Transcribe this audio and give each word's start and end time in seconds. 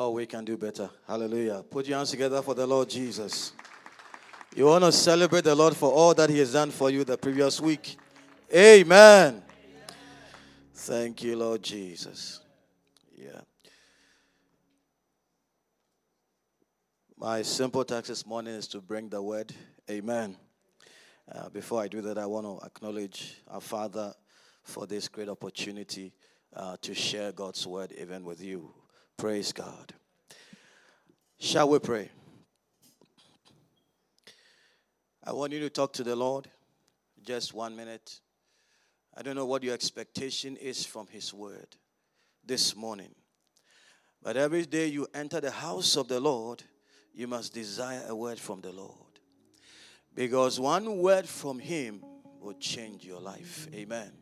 Oh, 0.00 0.10
we 0.10 0.26
can 0.26 0.44
do 0.44 0.56
better. 0.56 0.88
Hallelujah. 1.08 1.64
Put 1.68 1.88
your 1.88 1.98
hands 1.98 2.12
together 2.12 2.40
for 2.40 2.54
the 2.54 2.64
Lord 2.64 2.88
Jesus. 2.88 3.52
You 4.54 4.66
want 4.66 4.84
to 4.84 4.92
celebrate 4.92 5.42
the 5.42 5.56
Lord 5.56 5.74
for 5.74 5.90
all 5.90 6.14
that 6.14 6.30
He 6.30 6.38
has 6.38 6.52
done 6.52 6.70
for 6.70 6.88
you 6.88 7.02
the 7.02 7.18
previous 7.18 7.60
week. 7.60 7.96
Amen. 8.54 9.42
Thank 10.72 11.24
you, 11.24 11.36
Lord 11.36 11.64
Jesus. 11.64 12.38
Yeah. 13.16 13.40
My 17.16 17.42
simple 17.42 17.84
task 17.84 18.06
this 18.06 18.24
morning 18.24 18.54
is 18.54 18.68
to 18.68 18.80
bring 18.80 19.08
the 19.08 19.20
word. 19.20 19.52
Amen. 19.90 20.36
Uh, 21.28 21.48
before 21.48 21.82
I 21.82 21.88
do 21.88 22.02
that, 22.02 22.18
I 22.18 22.26
want 22.26 22.46
to 22.46 22.64
acknowledge 22.64 23.34
our 23.48 23.60
Father 23.60 24.14
for 24.62 24.86
this 24.86 25.08
great 25.08 25.28
opportunity 25.28 26.12
uh, 26.54 26.76
to 26.82 26.94
share 26.94 27.32
God's 27.32 27.66
word 27.66 27.92
even 27.98 28.22
with 28.24 28.40
you. 28.40 28.72
Praise 29.18 29.52
God. 29.52 29.92
Shall 31.40 31.68
we 31.68 31.80
pray? 31.80 32.08
I 35.24 35.32
want 35.32 35.52
you 35.52 35.58
to 35.58 35.68
talk 35.68 35.92
to 35.94 36.04
the 36.04 36.14
Lord 36.14 36.48
just 37.26 37.52
one 37.52 37.74
minute. 37.74 38.20
I 39.16 39.22
don't 39.22 39.34
know 39.34 39.44
what 39.44 39.64
your 39.64 39.74
expectation 39.74 40.56
is 40.56 40.86
from 40.86 41.08
His 41.08 41.34
word 41.34 41.66
this 42.46 42.76
morning. 42.76 43.12
But 44.22 44.36
every 44.36 44.64
day 44.64 44.86
you 44.86 45.08
enter 45.12 45.40
the 45.40 45.50
house 45.50 45.96
of 45.96 46.06
the 46.06 46.20
Lord, 46.20 46.62
you 47.12 47.26
must 47.26 47.52
desire 47.52 48.04
a 48.08 48.14
word 48.14 48.38
from 48.38 48.60
the 48.60 48.70
Lord. 48.70 48.94
Because 50.14 50.60
one 50.60 50.98
word 50.98 51.28
from 51.28 51.58
Him 51.58 52.04
will 52.40 52.54
change 52.54 53.04
your 53.04 53.20
life. 53.20 53.66
Amen. 53.74 54.12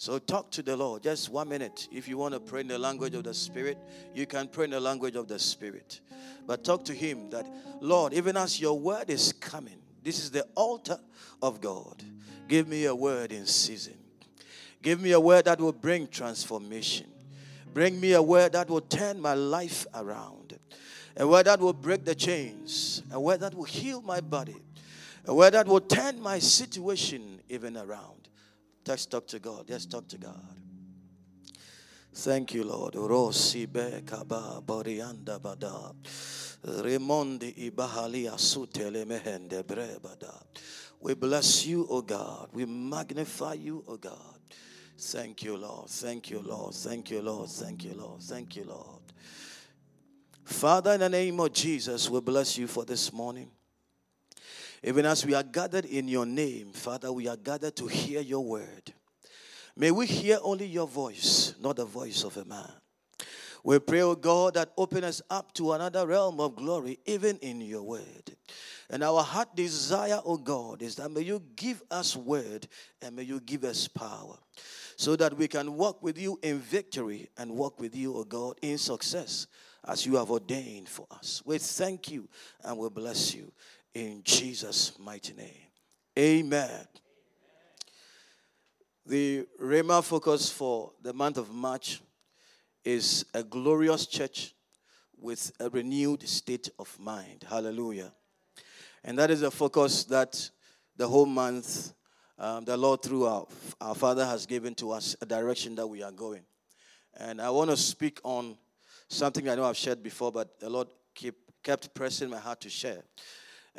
So 0.00 0.18
talk 0.18 0.50
to 0.52 0.62
the 0.62 0.74
Lord. 0.78 1.02
Just 1.02 1.28
one 1.28 1.50
minute. 1.50 1.86
If 1.92 2.08
you 2.08 2.16
want 2.16 2.32
to 2.32 2.40
pray 2.40 2.62
in 2.62 2.68
the 2.68 2.78
language 2.78 3.14
of 3.14 3.22
the 3.22 3.34
Spirit, 3.34 3.76
you 4.14 4.24
can 4.24 4.48
pray 4.48 4.64
in 4.64 4.70
the 4.70 4.80
language 4.80 5.14
of 5.14 5.28
the 5.28 5.38
Spirit. 5.38 6.00
But 6.46 6.64
talk 6.64 6.86
to 6.86 6.94
Him 6.94 7.28
that, 7.28 7.46
Lord, 7.82 8.14
even 8.14 8.34
as 8.38 8.58
your 8.58 8.80
word 8.80 9.10
is 9.10 9.34
coming, 9.34 9.76
this 10.02 10.18
is 10.18 10.30
the 10.30 10.46
altar 10.54 10.98
of 11.42 11.60
God. 11.60 12.02
Give 12.48 12.66
me 12.66 12.86
a 12.86 12.94
word 12.94 13.30
in 13.30 13.44
season. 13.44 13.92
Give 14.80 15.02
me 15.02 15.12
a 15.12 15.20
word 15.20 15.44
that 15.44 15.60
will 15.60 15.70
bring 15.70 16.08
transformation. 16.08 17.08
Bring 17.74 18.00
me 18.00 18.14
a 18.14 18.22
word 18.22 18.52
that 18.52 18.70
will 18.70 18.80
turn 18.80 19.20
my 19.20 19.34
life 19.34 19.86
around. 19.94 20.58
A 21.18 21.28
word 21.28 21.44
that 21.44 21.60
will 21.60 21.74
break 21.74 22.06
the 22.06 22.14
chains. 22.14 23.02
A 23.12 23.20
word 23.20 23.40
that 23.40 23.54
will 23.54 23.64
heal 23.64 24.00
my 24.00 24.22
body. 24.22 24.62
A 25.26 25.34
word 25.34 25.52
that 25.52 25.66
will 25.66 25.82
turn 25.82 26.22
my 26.22 26.38
situation 26.38 27.40
even 27.50 27.76
around. 27.76 28.19
Just 28.90 29.08
talk 29.12 29.28
to 29.28 29.38
God. 29.38 29.68
Just 29.68 29.88
talk 29.88 30.08
to 30.08 30.18
God. 30.18 30.56
Thank 32.12 32.54
you, 32.54 32.64
Lord. 32.64 32.94
Rosi 32.94 33.68
borianda 33.68 35.38
bada. 35.38 35.94
Remondi 36.64 37.70
mehende. 39.06 39.64
We 41.00 41.14
bless 41.14 41.66
you, 41.66 41.86
O 41.88 42.02
God. 42.02 42.48
We 42.52 42.64
magnify 42.64 43.54
you, 43.54 43.84
O 43.86 43.96
God. 43.96 44.40
Thank 44.98 45.44
you, 45.44 45.56
Lord. 45.56 45.88
Thank 45.88 46.30
you, 46.30 46.40
Lord. 46.40 46.74
Thank 46.74 47.12
you, 47.12 47.22
Lord. 47.22 47.48
Thank 47.48 47.84
you, 47.84 47.94
Lord. 47.94 48.20
Thank 48.20 48.56
you, 48.56 48.64
Lord. 48.64 49.02
Father, 50.42 50.94
in 50.94 51.00
the 51.00 51.08
name 51.08 51.38
of 51.38 51.52
Jesus, 51.52 52.10
we 52.10 52.20
bless 52.20 52.58
you 52.58 52.66
for 52.66 52.84
this 52.84 53.12
morning. 53.12 53.52
Even 54.82 55.04
as 55.04 55.26
we 55.26 55.34
are 55.34 55.42
gathered 55.42 55.84
in 55.84 56.08
your 56.08 56.24
name, 56.24 56.72
Father, 56.72 57.12
we 57.12 57.28
are 57.28 57.36
gathered 57.36 57.76
to 57.76 57.86
hear 57.86 58.20
your 58.20 58.44
word. 58.44 58.92
May 59.76 59.90
we 59.90 60.06
hear 60.06 60.38
only 60.42 60.66
your 60.66 60.86
voice, 60.86 61.54
not 61.60 61.76
the 61.76 61.84
voice 61.84 62.24
of 62.24 62.36
a 62.36 62.44
man. 62.44 62.70
We 63.62 63.78
pray, 63.78 64.00
O 64.00 64.14
God, 64.14 64.54
that 64.54 64.72
open 64.78 65.04
us 65.04 65.20
up 65.28 65.52
to 65.54 65.72
another 65.72 66.06
realm 66.06 66.40
of 66.40 66.56
glory, 66.56 66.98
even 67.04 67.36
in 67.38 67.60
your 67.60 67.82
word. 67.82 68.36
And 68.88 69.04
our 69.04 69.22
heart 69.22 69.54
desire, 69.54 70.20
O 70.24 70.38
God, 70.38 70.82
is 70.82 70.96
that 70.96 71.10
may 71.10 71.20
you 71.20 71.42
give 71.56 71.82
us 71.90 72.16
word 72.16 72.66
and 73.02 73.14
may 73.14 73.22
you 73.22 73.40
give 73.40 73.64
us 73.64 73.86
power 73.86 74.36
so 74.96 75.14
that 75.16 75.36
we 75.36 75.46
can 75.46 75.76
walk 75.76 76.02
with 76.02 76.18
you 76.18 76.38
in 76.42 76.58
victory 76.58 77.28
and 77.36 77.50
walk 77.52 77.78
with 77.78 77.94
you, 77.94 78.16
O 78.16 78.24
God, 78.24 78.56
in 78.62 78.78
success 78.78 79.46
as 79.86 80.04
you 80.04 80.16
have 80.16 80.30
ordained 80.30 80.88
for 80.88 81.06
us. 81.10 81.42
We 81.44 81.58
thank 81.58 82.10
you 82.10 82.28
and 82.64 82.76
we 82.78 82.88
bless 82.88 83.34
you 83.34 83.52
in 83.94 84.22
Jesus' 84.22 84.98
mighty 84.98 85.34
name. 85.34 85.66
Amen. 86.18 86.86
The 89.06 89.46
Rhema 89.60 90.04
focus 90.04 90.50
for 90.50 90.92
the 91.02 91.12
month 91.12 91.36
of 91.36 91.50
March 91.50 92.00
is 92.84 93.24
a 93.34 93.42
glorious 93.42 94.06
church 94.06 94.54
with 95.18 95.52
a 95.60 95.68
renewed 95.68 96.26
state 96.28 96.70
of 96.78 96.98
mind. 96.98 97.44
Hallelujah. 97.48 98.12
And 99.04 99.18
that 99.18 99.30
is 99.30 99.42
a 99.42 99.50
focus 99.50 100.04
that 100.04 100.50
the 100.96 101.08
whole 101.08 101.26
month 101.26 101.92
um, 102.38 102.64
the 102.64 102.74
Lord, 102.74 103.02
through 103.02 103.26
our, 103.26 103.46
our 103.82 103.94
Father, 103.94 104.24
has 104.24 104.46
given 104.46 104.74
to 104.76 104.92
us 104.92 105.14
a 105.20 105.26
direction 105.26 105.74
that 105.74 105.86
we 105.86 106.02
are 106.02 106.10
going. 106.10 106.40
And 107.18 107.38
I 107.38 107.50
want 107.50 107.68
to 107.68 107.76
speak 107.76 108.18
on 108.24 108.56
something 109.08 109.46
I 109.46 109.56
know 109.56 109.64
I've 109.64 109.76
shared 109.76 110.02
before, 110.02 110.32
but 110.32 110.58
the 110.58 110.70
Lord 110.70 110.88
keep, 111.14 111.34
kept 111.62 111.92
pressing 111.92 112.30
my 112.30 112.38
heart 112.38 112.62
to 112.62 112.70
share 112.70 113.02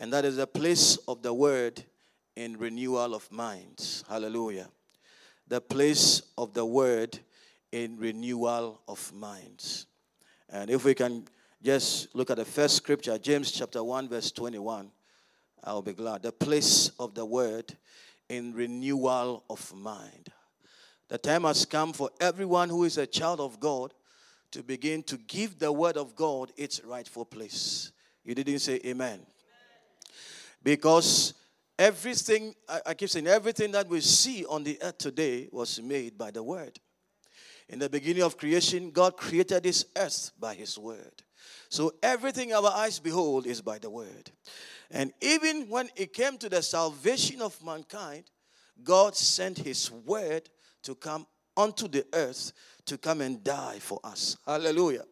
and 0.02 0.12
that 0.12 0.26
is 0.26 0.38
the 0.38 0.48
place 0.48 0.98
of 1.08 1.22
the 1.22 1.32
word 1.32 1.84
in 2.36 2.58
renewal 2.58 3.14
of 3.14 3.32
minds. 3.32 4.04
Hallelujah. 4.10 4.68
The 5.48 5.62
place 5.62 6.24
of 6.40 6.56
the 6.56 6.66
word 6.66 7.20
in 7.72 7.98
renewal 7.98 8.82
of 8.88 9.14
minds. 9.14 9.86
And 10.50 10.72
if 10.72 10.84
we 10.86 10.96
can 10.96 11.26
just 11.62 12.16
look 12.16 12.32
at 12.32 12.38
the 12.38 12.46
first 12.46 12.78
scripture, 12.78 13.16
James 13.20 13.52
chapter 13.52 13.84
1, 13.84 14.10
verse 14.10 14.32
21, 14.32 14.90
I'll 15.64 15.84
be 15.84 15.94
glad. 15.94 16.24
The 16.24 16.32
place 16.32 16.90
of 17.00 17.14
the 17.14 17.24
word 17.24 17.72
in 18.28 18.54
renewal 18.54 19.44
of 19.52 19.72
mind. 19.72 20.30
The 21.10 21.20
time 21.20 21.44
has 21.44 21.64
come 21.64 21.94
for 21.94 22.10
everyone 22.20 22.70
who 22.70 22.86
is 22.86 22.98
a 22.98 23.06
child 23.06 23.40
of 23.40 23.60
God 23.60 23.94
to 24.50 24.64
begin 24.64 25.04
to 25.04 25.18
give 25.18 25.60
the 25.60 25.72
word 25.72 25.96
of 25.96 26.16
God 26.16 26.52
its 26.58 26.84
rightful 26.84 27.26
place. 27.26 27.92
You 28.24 28.34
didn't 28.34 28.60
say 28.60 28.80
amen. 28.84 29.20
Because 30.64 31.34
everything, 31.78 32.56
I 32.86 32.94
keep 32.94 33.10
saying, 33.10 33.28
everything 33.28 33.72
that 33.72 33.88
we 33.88 34.02
see 34.02 34.46
on 34.46 34.64
the 34.64 34.78
earth 34.82 34.98
today 34.98 35.50
was 35.52 35.82
made 35.82 36.18
by 36.18 36.32
the 36.32 36.44
Word. 36.44 36.80
In 37.70 37.80
the 37.80 37.90
beginning 37.90 38.24
of 38.24 38.38
creation, 38.38 38.92
God 38.92 39.18
created 39.18 39.64
this 39.64 39.86
earth 39.98 40.32
by 40.40 40.54
His 40.54 40.78
Word. 40.78 41.24
So 41.70 41.94
everything 42.04 42.54
our 42.54 42.70
eyes 42.70 43.00
behold 43.00 43.48
is 43.48 43.62
by 43.62 43.80
the 43.80 43.90
Word. 43.90 44.30
And 44.92 45.14
even 45.22 45.70
when 45.70 45.90
it 45.96 46.14
came 46.14 46.38
to 46.40 46.50
the 46.50 46.62
salvation 46.62 47.42
of 47.42 47.64
mankind, 47.64 48.26
God 48.84 49.16
sent 49.16 49.58
His 49.58 49.90
Word 49.90 50.50
to 50.84 50.96
come 50.96 51.26
onto 51.56 51.88
the 51.88 52.06
earth 52.14 52.52
to 52.86 52.98
come 52.98 53.22
and 53.22 53.44
die 53.44 53.78
for 53.80 54.00
us. 54.04 54.38
Hallelujah. 54.46 55.06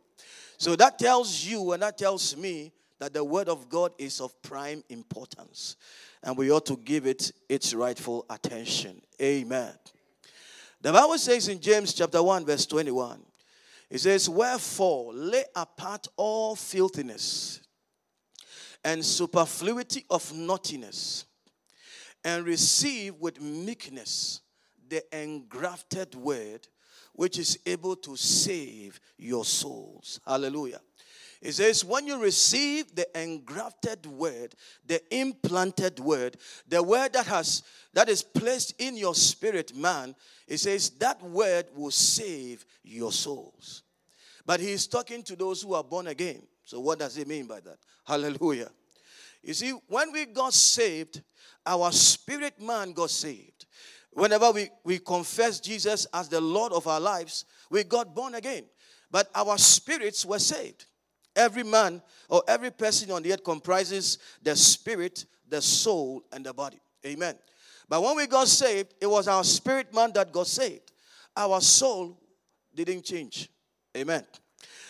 So 0.58 0.76
that 0.76 1.00
tells 1.00 1.46
you 1.46 1.72
and 1.72 1.82
that 1.84 1.98
tells 1.98 2.36
me 2.36 2.74
that 3.00 3.14
the 3.14 3.24
word 3.24 3.50
of 3.50 3.70
God 3.70 3.94
is 3.98 4.22
of 4.22 4.40
prime 4.42 4.84
importance 4.90 5.78
and 6.24 6.38
we 6.38 6.52
ought 6.52 6.66
to 6.66 6.78
give 6.78 7.06
it 7.06 7.32
its 7.48 7.74
rightful 7.74 8.26
attention. 8.30 9.02
Amen. 9.22 9.74
The 10.82 10.92
Bible 10.92 11.18
says 11.18 11.48
in 11.48 11.60
James 11.60 11.94
chapter 11.94 12.22
1 12.22 12.46
verse 12.46 12.66
21 12.66 13.22
it 13.90 14.00
says 14.00 14.30
wherefore 14.30 15.14
lay 15.14 15.46
apart 15.56 16.08
all 16.16 16.56
filthiness 16.56 17.62
and 18.84 19.04
superfluity 19.04 20.06
of 20.10 20.34
naughtiness 20.34 21.26
and 22.24 22.46
receive 22.46 23.16
with 23.16 23.42
meekness 23.42 24.42
the 24.88 25.04
engrafted 25.18 26.16
word 26.16 26.68
which 27.14 27.38
is 27.38 27.60
able 27.66 27.96
to 27.98 28.16
save 28.16 29.00
your 29.18 29.44
souls. 29.44 30.20
Hallelujah. 30.26 30.80
It 31.42 31.54
says, 31.54 31.86
when 31.86 32.06
you 32.06 32.22
receive 32.22 32.94
the 32.96 33.08
engrafted 33.20 34.06
word, 34.06 34.56
the 34.86 35.02
implanted 35.16 36.00
word, 36.00 36.36
the 36.68 36.84
word 36.84 37.14
that 37.14 37.28
has 37.28 37.64
that 37.94 38.10
is 38.10 38.22
placed 38.22 38.80
in 38.80 38.98
your 38.98 39.16
spirit, 39.16 39.76
man, 39.76 40.16
it 40.48 40.58
says 40.58 40.90
that 41.00 41.22
word 41.24 41.68
will 41.76 41.92
save 41.92 42.66
your 42.84 43.12
souls. 43.12 43.84
But 44.46 44.60
he 44.60 44.72
is 44.72 44.88
talking 44.88 45.24
to 45.24 45.36
those 45.36 45.62
who 45.62 45.74
are 45.74 45.84
born 45.84 46.08
again. 46.08 46.42
So 46.66 46.80
what 46.80 47.00
does 47.00 47.16
he 47.16 47.24
mean 47.24 47.48
by 47.48 47.62
that? 47.62 47.78
Hallelujah. 48.06 48.70
You 49.42 49.54
see, 49.54 49.72
when 49.88 50.12
we 50.12 50.26
got 50.26 50.54
saved, 50.54 51.22
our 51.66 51.92
spirit 51.92 52.60
man 52.62 52.92
got 52.92 53.12
saved. 53.12 53.66
Whenever 54.12 54.52
we, 54.52 54.70
we 54.84 55.00
confess 55.00 55.60
Jesus 55.60 56.06
as 56.14 56.28
the 56.28 56.42
Lord 56.42 56.74
of 56.74 56.88
our 56.88 57.00
lives, 57.00 57.46
we 57.70 57.84
got 57.84 58.14
born 58.14 58.36
again. 58.36 58.66
But 59.10 59.30
our 59.34 59.58
spirits 59.58 60.26
were 60.26 60.40
saved. 60.40 60.86
Every 61.40 61.64
man 61.64 62.02
or 62.28 62.44
every 62.48 62.70
person 62.70 63.10
on 63.12 63.24
the 63.24 63.32
earth 63.32 63.46
comprises 63.46 64.20
the 64.44 64.56
spirit, 64.56 65.26
the 65.48 65.62
soul, 65.62 66.22
and 66.34 66.46
the 66.46 66.54
body. 66.54 66.80
Amen. 67.06 67.36
But 67.88 68.04
when 68.04 68.18
we 68.18 68.28
got 68.28 68.50
saved, 68.50 68.94
it 69.00 69.08
was 69.08 69.28
our 69.30 69.44
spirit 69.46 69.94
man 69.94 70.12
that 70.14 70.34
got 70.34 70.48
saved. 70.48 70.92
Our 71.38 71.62
soul 71.62 72.20
didn't 72.76 73.06
change. 73.06 73.50
Amen. 73.96 74.26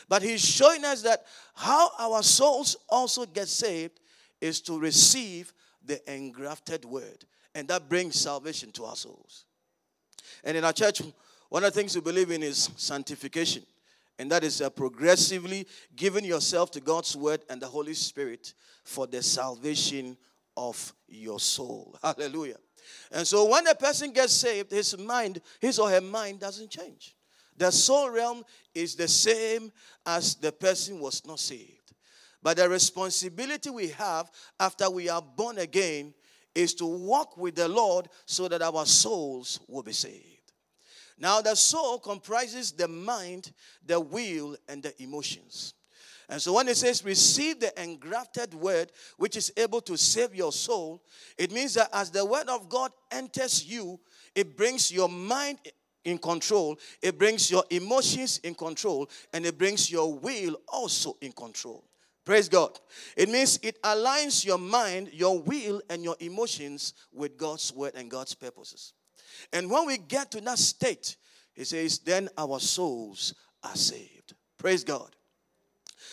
But 0.09 0.23
he's 0.23 0.41
showing 0.41 0.83
us 0.83 1.03
that 1.03 1.23
how 1.53 1.91
our 1.99 2.23
souls 2.23 2.75
also 2.89 3.27
get 3.27 3.47
saved 3.47 3.99
is 4.41 4.59
to 4.61 4.79
receive 4.79 5.53
the 5.85 6.01
engrafted 6.11 6.83
word. 6.83 7.25
And 7.53 7.67
that 7.67 7.87
brings 7.87 8.19
salvation 8.19 8.71
to 8.73 8.85
our 8.85 8.95
souls. 8.95 9.45
And 10.43 10.57
in 10.57 10.63
our 10.63 10.73
church, 10.73 11.03
one 11.49 11.63
of 11.63 11.73
the 11.73 11.79
things 11.79 11.93
we 11.93 12.01
believe 12.01 12.31
in 12.31 12.41
is 12.41 12.71
sanctification. 12.75 13.63
And 14.19 14.29
that 14.31 14.43
is 14.43 14.61
uh, 14.61 14.69
progressively 14.69 15.65
giving 15.95 16.25
yourself 16.25 16.71
to 16.71 16.81
God's 16.81 17.15
word 17.15 17.45
and 17.49 17.61
the 17.61 17.67
Holy 17.67 17.93
Spirit 17.93 18.53
for 18.83 19.07
the 19.07 19.23
salvation 19.23 20.17
of 20.57 20.93
your 21.07 21.39
soul. 21.39 21.97
Hallelujah. 22.03 22.57
And 23.11 23.25
so 23.25 23.45
when 23.45 23.65
a 23.67 23.75
person 23.75 24.11
gets 24.11 24.33
saved, 24.33 24.71
his 24.71 24.97
mind, 24.97 25.39
his 25.61 25.79
or 25.79 25.89
her 25.89 26.01
mind 26.01 26.41
doesn't 26.41 26.69
change. 26.69 27.15
The 27.55 27.71
soul 27.71 28.09
realm 28.09 28.43
is 28.75 28.95
the 28.95 29.07
same 29.07 29.71
as 30.05 30.35
the 30.35 30.51
person 30.51 30.99
was 30.99 31.25
not 31.25 31.39
saved. 31.39 31.93
But 32.43 32.57
the 32.57 32.67
responsibility 32.67 33.69
we 33.69 33.89
have 33.89 34.29
after 34.59 34.89
we 34.89 35.07
are 35.09 35.21
born 35.21 35.59
again 35.59 36.13
is 36.55 36.73
to 36.75 36.85
walk 36.85 37.37
with 37.37 37.55
the 37.55 37.67
Lord 37.67 38.09
so 38.25 38.47
that 38.49 38.61
our 38.61 38.85
souls 38.85 39.59
will 39.67 39.83
be 39.83 39.93
saved. 39.93 40.38
Now, 41.19 41.41
the 41.41 41.55
soul 41.55 41.99
comprises 41.99 42.71
the 42.71 42.87
mind, 42.87 43.51
the 43.85 43.99
will, 43.99 44.55
and 44.67 44.81
the 44.81 44.93
emotions. 45.01 45.73
And 46.29 46.41
so 46.41 46.53
when 46.53 46.67
it 46.67 46.77
says 46.77 47.03
receive 47.03 47.59
the 47.59 47.81
engrafted 47.81 48.53
word, 48.53 48.91
which 49.17 49.35
is 49.35 49.51
able 49.57 49.81
to 49.81 49.97
save 49.97 50.35
your 50.35 50.51
soul, 50.51 51.03
it 51.37 51.51
means 51.51 51.73
that 51.73 51.89
as 51.91 52.11
the 52.11 52.23
word 52.23 52.47
of 52.47 52.69
God 52.69 52.91
enters 53.11 53.65
you, 53.65 53.99
it 54.35 54.55
brings 54.55 54.91
your 54.91 55.09
mind 55.09 55.57
in 56.05 56.17
control, 56.19 56.77
it 57.01 57.17
brings 57.17 57.51
your 57.51 57.63
emotions 57.69 58.37
in 58.43 58.55
control, 58.55 59.09
and 59.33 59.45
it 59.45 59.57
brings 59.57 59.91
your 59.91 60.13
will 60.13 60.55
also 60.67 61.17
in 61.19 61.31
control. 61.31 61.83
Praise 62.23 62.47
God. 62.47 62.79
It 63.17 63.27
means 63.27 63.59
it 63.63 63.81
aligns 63.81 64.45
your 64.45 64.59
mind, 64.59 65.09
your 65.11 65.39
will, 65.39 65.81
and 65.89 66.03
your 66.03 66.15
emotions 66.19 66.93
with 67.11 67.37
God's 67.37 67.73
word 67.73 67.93
and 67.95 68.09
God's 68.09 68.35
purposes. 68.35 68.93
And 69.53 69.69
when 69.69 69.85
we 69.85 69.97
get 69.97 70.31
to 70.31 70.41
that 70.41 70.59
state, 70.59 71.17
he 71.53 71.63
says, 71.63 71.99
then 71.99 72.29
our 72.37 72.59
souls 72.59 73.33
are 73.63 73.75
saved. 73.75 74.33
Praise 74.57 74.83
God. 74.83 75.15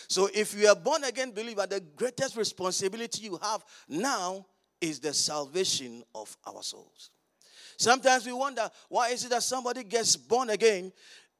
So 0.08 0.28
if 0.32 0.54
you 0.54 0.68
are 0.68 0.76
born 0.76 1.04
again 1.04 1.32
believer, 1.32 1.66
the 1.66 1.80
greatest 1.80 2.36
responsibility 2.36 3.24
you 3.24 3.38
have 3.42 3.64
now 3.88 4.46
is 4.80 5.00
the 5.00 5.12
salvation 5.12 6.02
of 6.14 6.36
our 6.46 6.62
souls. 6.62 7.10
Sometimes 7.78 8.26
we 8.26 8.32
wonder 8.32 8.70
why 8.88 9.08
is 9.08 9.24
it 9.24 9.30
that 9.30 9.42
somebody 9.42 9.84
gets 9.84 10.16
born 10.16 10.50
again 10.50 10.92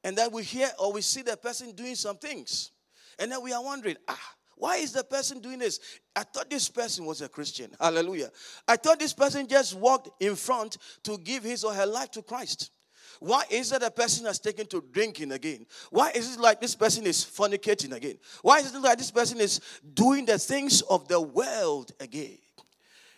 and 0.03 0.17
then 0.17 0.31
we 0.31 0.43
hear 0.43 0.69
or 0.79 0.93
we 0.93 1.01
see 1.01 1.21
the 1.21 1.35
person 1.37 1.71
doing 1.71 1.95
some 1.95 2.17
things. 2.17 2.71
And 3.19 3.31
then 3.31 3.41
we 3.41 3.53
are 3.53 3.63
wondering, 3.63 3.95
ah, 4.07 4.33
why 4.57 4.77
is 4.77 4.91
the 4.91 5.03
person 5.03 5.39
doing 5.39 5.59
this? 5.59 5.79
I 6.15 6.23
thought 6.23 6.49
this 6.49 6.67
person 6.67 7.05
was 7.05 7.21
a 7.21 7.29
Christian. 7.29 7.71
Hallelujah. 7.79 8.31
I 8.67 8.75
thought 8.75 8.99
this 8.99 9.13
person 9.13 9.47
just 9.47 9.75
walked 9.75 10.09
in 10.19 10.35
front 10.35 10.77
to 11.03 11.17
give 11.19 11.43
his 11.43 11.63
or 11.63 11.73
her 11.73 11.85
life 11.85 12.11
to 12.11 12.23
Christ. 12.23 12.71
Why 13.19 13.43
is 13.49 13.71
it 13.71 13.83
a 13.83 13.91
person 13.91 14.25
has 14.25 14.39
taken 14.39 14.65
to 14.67 14.83
drinking 14.91 15.31
again? 15.31 15.65
Why 15.91 16.11
is 16.13 16.35
it 16.35 16.39
like 16.39 16.59
this 16.59 16.75
person 16.75 17.05
is 17.05 17.23
fornicating 17.23 17.93
again? 17.93 18.17
Why 18.41 18.59
is 18.59 18.73
it 18.73 18.79
like 18.79 18.97
this 18.97 19.11
person 19.11 19.39
is 19.39 19.61
doing 19.93 20.25
the 20.25 20.37
things 20.39 20.81
of 20.81 21.07
the 21.07 21.21
world 21.21 21.91
again? 21.99 22.37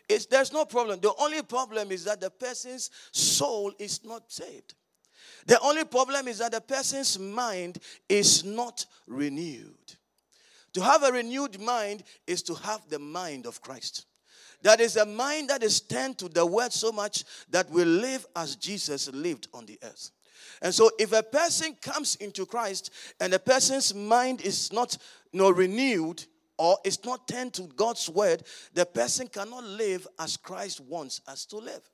It's, 0.07 0.25
there's 0.25 0.51
no 0.51 0.65
problem. 0.65 0.99
The 0.99 1.13
only 1.19 1.41
problem 1.43 1.91
is 1.91 2.03
that 2.05 2.19
the 2.19 2.29
person's 2.29 2.89
soul 3.11 3.71
is 3.77 4.03
not 4.03 4.31
saved. 4.31 4.73
The 5.45 5.59
only 5.61 5.85
problem 5.85 6.27
is 6.27 6.39
that 6.39 6.51
the 6.51 6.61
person's 6.61 7.17
mind 7.17 7.77
is 8.07 8.43
not 8.43 8.85
renewed. 9.07 9.95
To 10.73 10.81
have 10.81 11.03
a 11.03 11.11
renewed 11.11 11.59
mind 11.59 12.03
is 12.27 12.43
to 12.43 12.53
have 12.55 12.87
the 12.89 12.99
mind 12.99 13.45
of 13.45 13.61
Christ. 13.61 14.05
That 14.61 14.81
is 14.81 14.97
a 14.97 15.05
mind 15.05 15.49
that 15.49 15.63
is 15.63 15.79
turned 15.79 16.17
to 16.19 16.27
the 16.27 16.45
word 16.45 16.73
so 16.73 16.91
much 16.91 17.23
that 17.49 17.69
we 17.69 17.85
live 17.85 18.25
as 18.35 18.55
Jesus 18.55 19.11
lived 19.11 19.47
on 19.53 19.65
the 19.65 19.79
earth. 19.83 20.11
And 20.61 20.73
so 20.73 20.89
if 20.99 21.13
a 21.13 21.23
person 21.23 21.75
comes 21.81 22.15
into 22.15 22.45
Christ 22.45 22.91
and 23.19 23.33
a 23.33 23.39
person's 23.39 23.93
mind 23.93 24.41
is 24.41 24.73
not 24.73 24.97
you 25.31 25.39
know, 25.39 25.51
renewed 25.51 26.25
or 26.57 26.77
is 26.83 27.03
not 27.05 27.27
turned 27.27 27.53
to 27.53 27.63
God's 27.63 28.09
word, 28.09 28.43
the 28.73 28.85
person 28.85 29.27
cannot 29.27 29.63
live 29.63 30.05
as 30.19 30.35
Christ 30.35 30.81
wants 30.81 31.21
us 31.27 31.45
to 31.47 31.57
live. 31.57 31.89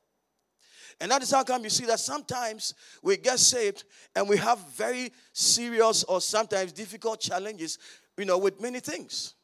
And 1.00 1.12
that 1.12 1.22
is 1.22 1.31
how 1.31 1.44
come 1.44 1.63
you 1.63 1.69
see 1.69 1.86
that 1.86 2.00
sometimes 2.00 2.74
we 3.04 3.18
get 3.18 3.38
saved 3.38 3.83
and 4.16 4.30
we 4.30 4.38
have 4.38 4.60
very 4.69 5.12
serious 5.33 6.04
or 6.06 6.22
sometimes 6.22 6.72
difficult 6.72 7.19
challenges, 7.19 7.77
you 8.18 8.26
know, 8.26 8.38
with 8.38 8.62
many 8.62 8.80
things. 8.80 9.36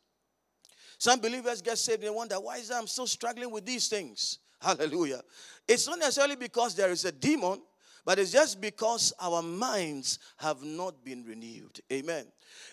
Some 0.97 1.19
believers 1.19 1.61
get 1.61 1.77
saved 1.77 2.03
and 2.03 2.15
wonder, 2.15 2.35
why 2.35 2.57
is 2.57 2.67
that 2.67 2.77
I'm 2.77 2.87
still 2.87 3.07
struggling 3.07 3.51
with 3.51 3.65
these 3.65 3.87
things? 3.87 4.39
Hallelujah. 4.61 5.21
It's 5.67 5.87
not 5.87 5.99
necessarily 5.99 6.35
because 6.35 6.75
there 6.75 6.91
is 6.91 7.05
a 7.05 7.11
demon, 7.11 7.61
but 8.05 8.19
it's 8.19 8.31
just 8.31 8.61
because 8.61 9.13
our 9.19 9.41
minds 9.41 10.19
have 10.37 10.61
not 10.63 11.03
been 11.03 11.23
renewed. 11.23 11.79
Amen. 11.91 12.25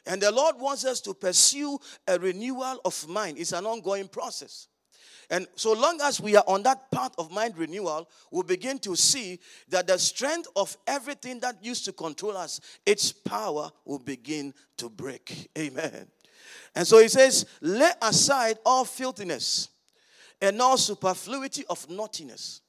And 0.06 0.20
the 0.20 0.30
Lord 0.30 0.56
wants 0.58 0.84
us 0.84 1.00
to 1.02 1.14
pursue 1.14 1.78
a 2.06 2.18
renewal 2.18 2.80
of 2.84 3.08
mind. 3.08 3.38
It's 3.38 3.52
an 3.52 3.66
ongoing 3.66 4.08
process. 4.08 4.68
And 5.30 5.46
so 5.54 5.72
long 5.72 6.00
as 6.02 6.20
we 6.20 6.36
are 6.36 6.44
on 6.46 6.62
that 6.62 6.90
path 6.90 7.12
of 7.18 7.30
mind 7.30 7.56
renewal, 7.58 8.08
we'll 8.30 8.42
begin 8.42 8.78
to 8.80 8.96
see 8.96 9.38
that 9.68 9.86
the 9.86 9.98
strength 9.98 10.48
of 10.56 10.76
everything 10.86 11.40
that 11.40 11.62
used 11.62 11.84
to 11.84 11.92
control 11.92 12.36
us, 12.36 12.60
its 12.86 13.12
power 13.12 13.70
will 13.84 13.98
begin 13.98 14.54
to 14.78 14.88
break. 14.88 15.48
Amen. 15.58 16.06
And 16.74 16.86
so 16.86 16.98
he 16.98 17.08
says, 17.08 17.46
lay 17.60 17.90
aside 18.00 18.58
all 18.64 18.84
filthiness 18.84 19.68
and 20.40 20.60
all 20.60 20.76
superfluity 20.76 21.64
of 21.68 21.88
naughtiness. 21.90 22.62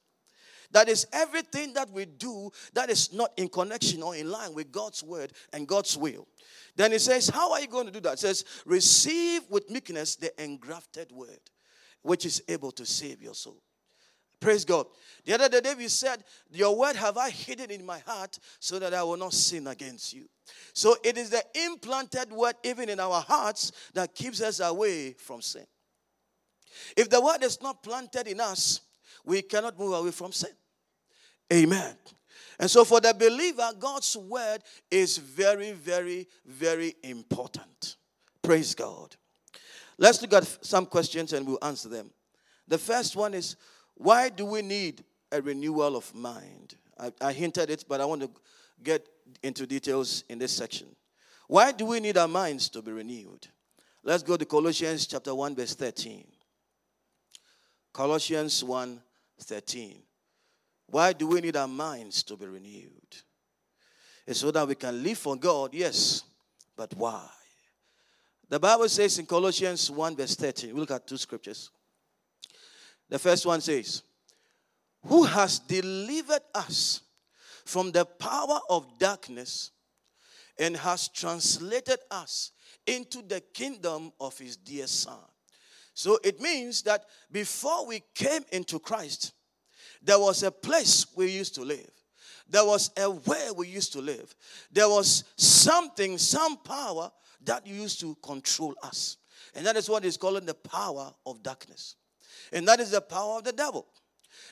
That 0.72 0.88
is 0.88 1.06
everything 1.12 1.72
that 1.74 1.90
we 1.90 2.04
do 2.04 2.50
that 2.74 2.90
is 2.90 3.12
not 3.12 3.32
in 3.36 3.48
connection 3.48 4.02
or 4.02 4.14
in 4.14 4.30
line 4.30 4.54
with 4.54 4.70
God's 4.70 5.02
word 5.02 5.32
and 5.52 5.66
God's 5.66 5.96
will. 5.96 6.28
Then 6.76 6.92
he 6.92 6.98
says, 6.98 7.28
How 7.28 7.52
are 7.52 7.60
you 7.60 7.66
going 7.66 7.86
to 7.86 7.92
do 7.92 8.00
that? 8.00 8.14
It 8.14 8.18
says, 8.20 8.44
Receive 8.64 9.42
with 9.50 9.68
meekness 9.68 10.16
the 10.16 10.32
engrafted 10.42 11.10
word, 11.10 11.40
which 12.02 12.24
is 12.24 12.42
able 12.48 12.72
to 12.72 12.86
save 12.86 13.22
your 13.22 13.34
soul. 13.34 13.62
Praise 14.40 14.64
God. 14.64 14.86
The 15.26 15.34
other 15.34 15.48
day, 15.50 15.60
David 15.60 15.90
said, 15.90 16.24
Your 16.50 16.74
word 16.74 16.96
have 16.96 17.18
I 17.18 17.28
hidden 17.28 17.70
in 17.70 17.84
my 17.84 17.98
heart 17.98 18.38
so 18.58 18.78
that 18.78 18.94
I 18.94 19.02
will 19.02 19.18
not 19.18 19.34
sin 19.34 19.66
against 19.66 20.14
you. 20.14 20.24
So 20.72 20.96
it 21.04 21.18
is 21.18 21.28
the 21.28 21.44
implanted 21.66 22.32
word, 22.32 22.54
even 22.64 22.88
in 22.88 22.98
our 23.00 23.20
hearts, 23.20 23.70
that 23.92 24.14
keeps 24.14 24.40
us 24.40 24.60
away 24.60 25.12
from 25.12 25.42
sin. 25.42 25.66
If 26.96 27.10
the 27.10 27.20
word 27.20 27.42
is 27.42 27.60
not 27.60 27.82
planted 27.82 28.26
in 28.28 28.40
us, 28.40 28.80
we 29.24 29.42
cannot 29.42 29.78
move 29.78 29.92
away 29.92 30.10
from 30.10 30.32
sin. 30.32 30.52
Amen. 31.52 31.94
And 32.58 32.70
so 32.70 32.84
for 32.84 33.00
the 33.00 33.14
believer, 33.14 33.70
God's 33.78 34.16
word 34.16 34.62
is 34.90 35.18
very, 35.18 35.72
very, 35.72 36.28
very 36.46 36.94
important. 37.02 37.96
Praise 38.42 38.74
God. 38.74 39.16
Let's 40.00 40.22
look 40.22 40.32
at 40.32 40.64
some 40.64 40.86
questions 40.86 41.34
and 41.34 41.46
we'll 41.46 41.58
answer 41.60 41.90
them. 41.90 42.10
The 42.66 42.78
first 42.78 43.16
one 43.16 43.34
is 43.34 43.56
why 43.94 44.30
do 44.30 44.46
we 44.46 44.62
need 44.62 45.04
a 45.30 45.42
renewal 45.42 45.94
of 45.94 46.12
mind? 46.14 46.74
I, 46.98 47.12
I 47.20 47.32
hinted 47.32 47.68
it, 47.68 47.84
but 47.86 48.00
I 48.00 48.06
want 48.06 48.22
to 48.22 48.30
get 48.82 49.06
into 49.42 49.66
details 49.66 50.24
in 50.30 50.38
this 50.38 50.52
section. 50.52 50.86
Why 51.48 51.72
do 51.72 51.84
we 51.84 52.00
need 52.00 52.16
our 52.16 52.26
minds 52.26 52.70
to 52.70 52.80
be 52.80 52.92
renewed? 52.92 53.46
Let's 54.02 54.22
go 54.22 54.38
to 54.38 54.46
Colossians 54.46 55.06
chapter 55.06 55.34
1, 55.34 55.54
verse 55.54 55.74
13. 55.74 56.24
Colossians 57.92 58.64
1 58.64 59.02
13. 59.42 60.02
Why 60.86 61.12
do 61.12 61.26
we 61.26 61.42
need 61.42 61.56
our 61.56 61.68
minds 61.68 62.22
to 62.22 62.36
be 62.36 62.46
renewed? 62.46 63.16
It's 64.26 64.40
so 64.40 64.50
that 64.50 64.66
we 64.66 64.76
can 64.76 65.02
live 65.02 65.18
for 65.18 65.36
God, 65.36 65.74
yes, 65.74 66.22
but 66.74 66.94
why? 66.96 67.28
The 68.50 68.58
Bible 68.58 68.88
says 68.88 69.16
in 69.20 69.26
Colossians 69.26 69.92
1, 69.92 70.16
verse 70.16 70.34
13, 70.34 70.74
we 70.74 70.80
look 70.80 70.90
at 70.90 71.06
two 71.06 71.16
scriptures. 71.16 71.70
The 73.08 73.18
first 73.18 73.46
one 73.46 73.60
says, 73.60 74.02
Who 75.06 75.22
has 75.22 75.60
delivered 75.60 76.42
us 76.52 77.00
from 77.64 77.92
the 77.92 78.04
power 78.04 78.58
of 78.68 78.98
darkness 78.98 79.70
and 80.58 80.76
has 80.76 81.06
translated 81.06 82.00
us 82.10 82.50
into 82.88 83.22
the 83.22 83.40
kingdom 83.54 84.12
of 84.20 84.36
his 84.36 84.56
dear 84.56 84.88
son. 84.88 85.20
So 85.94 86.18
it 86.24 86.40
means 86.40 86.82
that 86.82 87.04
before 87.30 87.86
we 87.86 88.02
came 88.16 88.42
into 88.50 88.80
Christ, 88.80 89.32
there 90.02 90.18
was 90.18 90.42
a 90.42 90.50
place 90.50 91.06
we 91.14 91.30
used 91.30 91.54
to 91.54 91.62
live. 91.62 91.90
There 92.48 92.64
was 92.64 92.90
a 92.96 93.08
way 93.08 93.50
we 93.56 93.68
used 93.68 93.92
to 93.92 94.00
live. 94.00 94.34
There 94.72 94.88
was 94.88 95.22
something, 95.36 96.18
some 96.18 96.56
power 96.56 97.12
that 97.44 97.66
used 97.66 98.00
to 98.00 98.16
control 98.22 98.74
us. 98.82 99.16
And 99.54 99.66
that 99.66 99.76
is 99.76 99.88
what 99.88 100.04
is 100.04 100.16
called 100.16 100.46
the 100.46 100.54
power 100.54 101.12
of 101.26 101.42
darkness. 101.42 101.96
And 102.52 102.66
that 102.68 102.80
is 102.80 102.90
the 102.90 103.00
power 103.00 103.38
of 103.38 103.44
the 103.44 103.52
devil. 103.52 103.86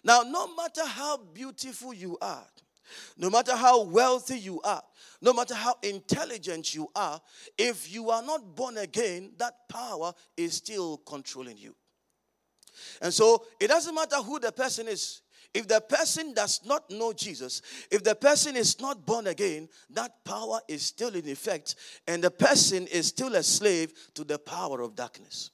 Now, 0.04 0.23
no 0.23 0.54
matter 0.54 0.85
how 0.85 1.18
beautiful 1.18 1.92
you 1.92 2.18
are, 2.21 2.47
no 3.16 3.30
matter 3.30 3.54
how 3.54 3.83
wealthy 3.83 4.38
you 4.38 4.61
are, 4.62 4.83
no 5.21 5.33
matter 5.33 5.54
how 5.54 5.76
intelligent 5.83 6.75
you 6.75 6.88
are, 6.95 7.21
if 7.57 7.92
you 7.92 8.11
are 8.11 8.23
not 8.23 8.54
born 8.57 8.78
again, 8.78 9.33
that 9.38 9.68
power 9.68 10.12
is 10.37 10.54
still 10.54 10.99
controlling 10.99 11.59
you. 11.59 11.75
And 13.02 13.12
so 13.12 13.45
it 13.61 13.68
doesn't 13.68 13.95
matter 13.95 14.16
who 14.16 14.38
the 14.38 14.52
person 14.52 14.88
is. 14.88 15.23
If 15.59 15.67
the 15.67 15.81
person 15.81 16.35
does 16.35 16.61
not 16.65 16.88
know 16.88 17.12
Jesus, 17.12 17.62
if 17.91 18.05
the 18.05 18.15
person 18.15 18.55
is 18.55 18.81
not 18.81 19.05
born 19.05 19.27
again, 19.27 19.69
that 19.91 20.25
power 20.25 20.61
is 20.69 20.83
still 20.83 21.12
in 21.17 21.29
effect, 21.29 21.75
and 22.07 22.23
the 22.23 22.31
person 22.31 22.87
is 22.87 23.09
still 23.09 23.35
a 23.35 23.43
slave 23.43 23.93
to 24.15 24.23
the 24.23 24.38
power 24.38 24.83
of 24.83 24.95
darkness. 24.95 25.50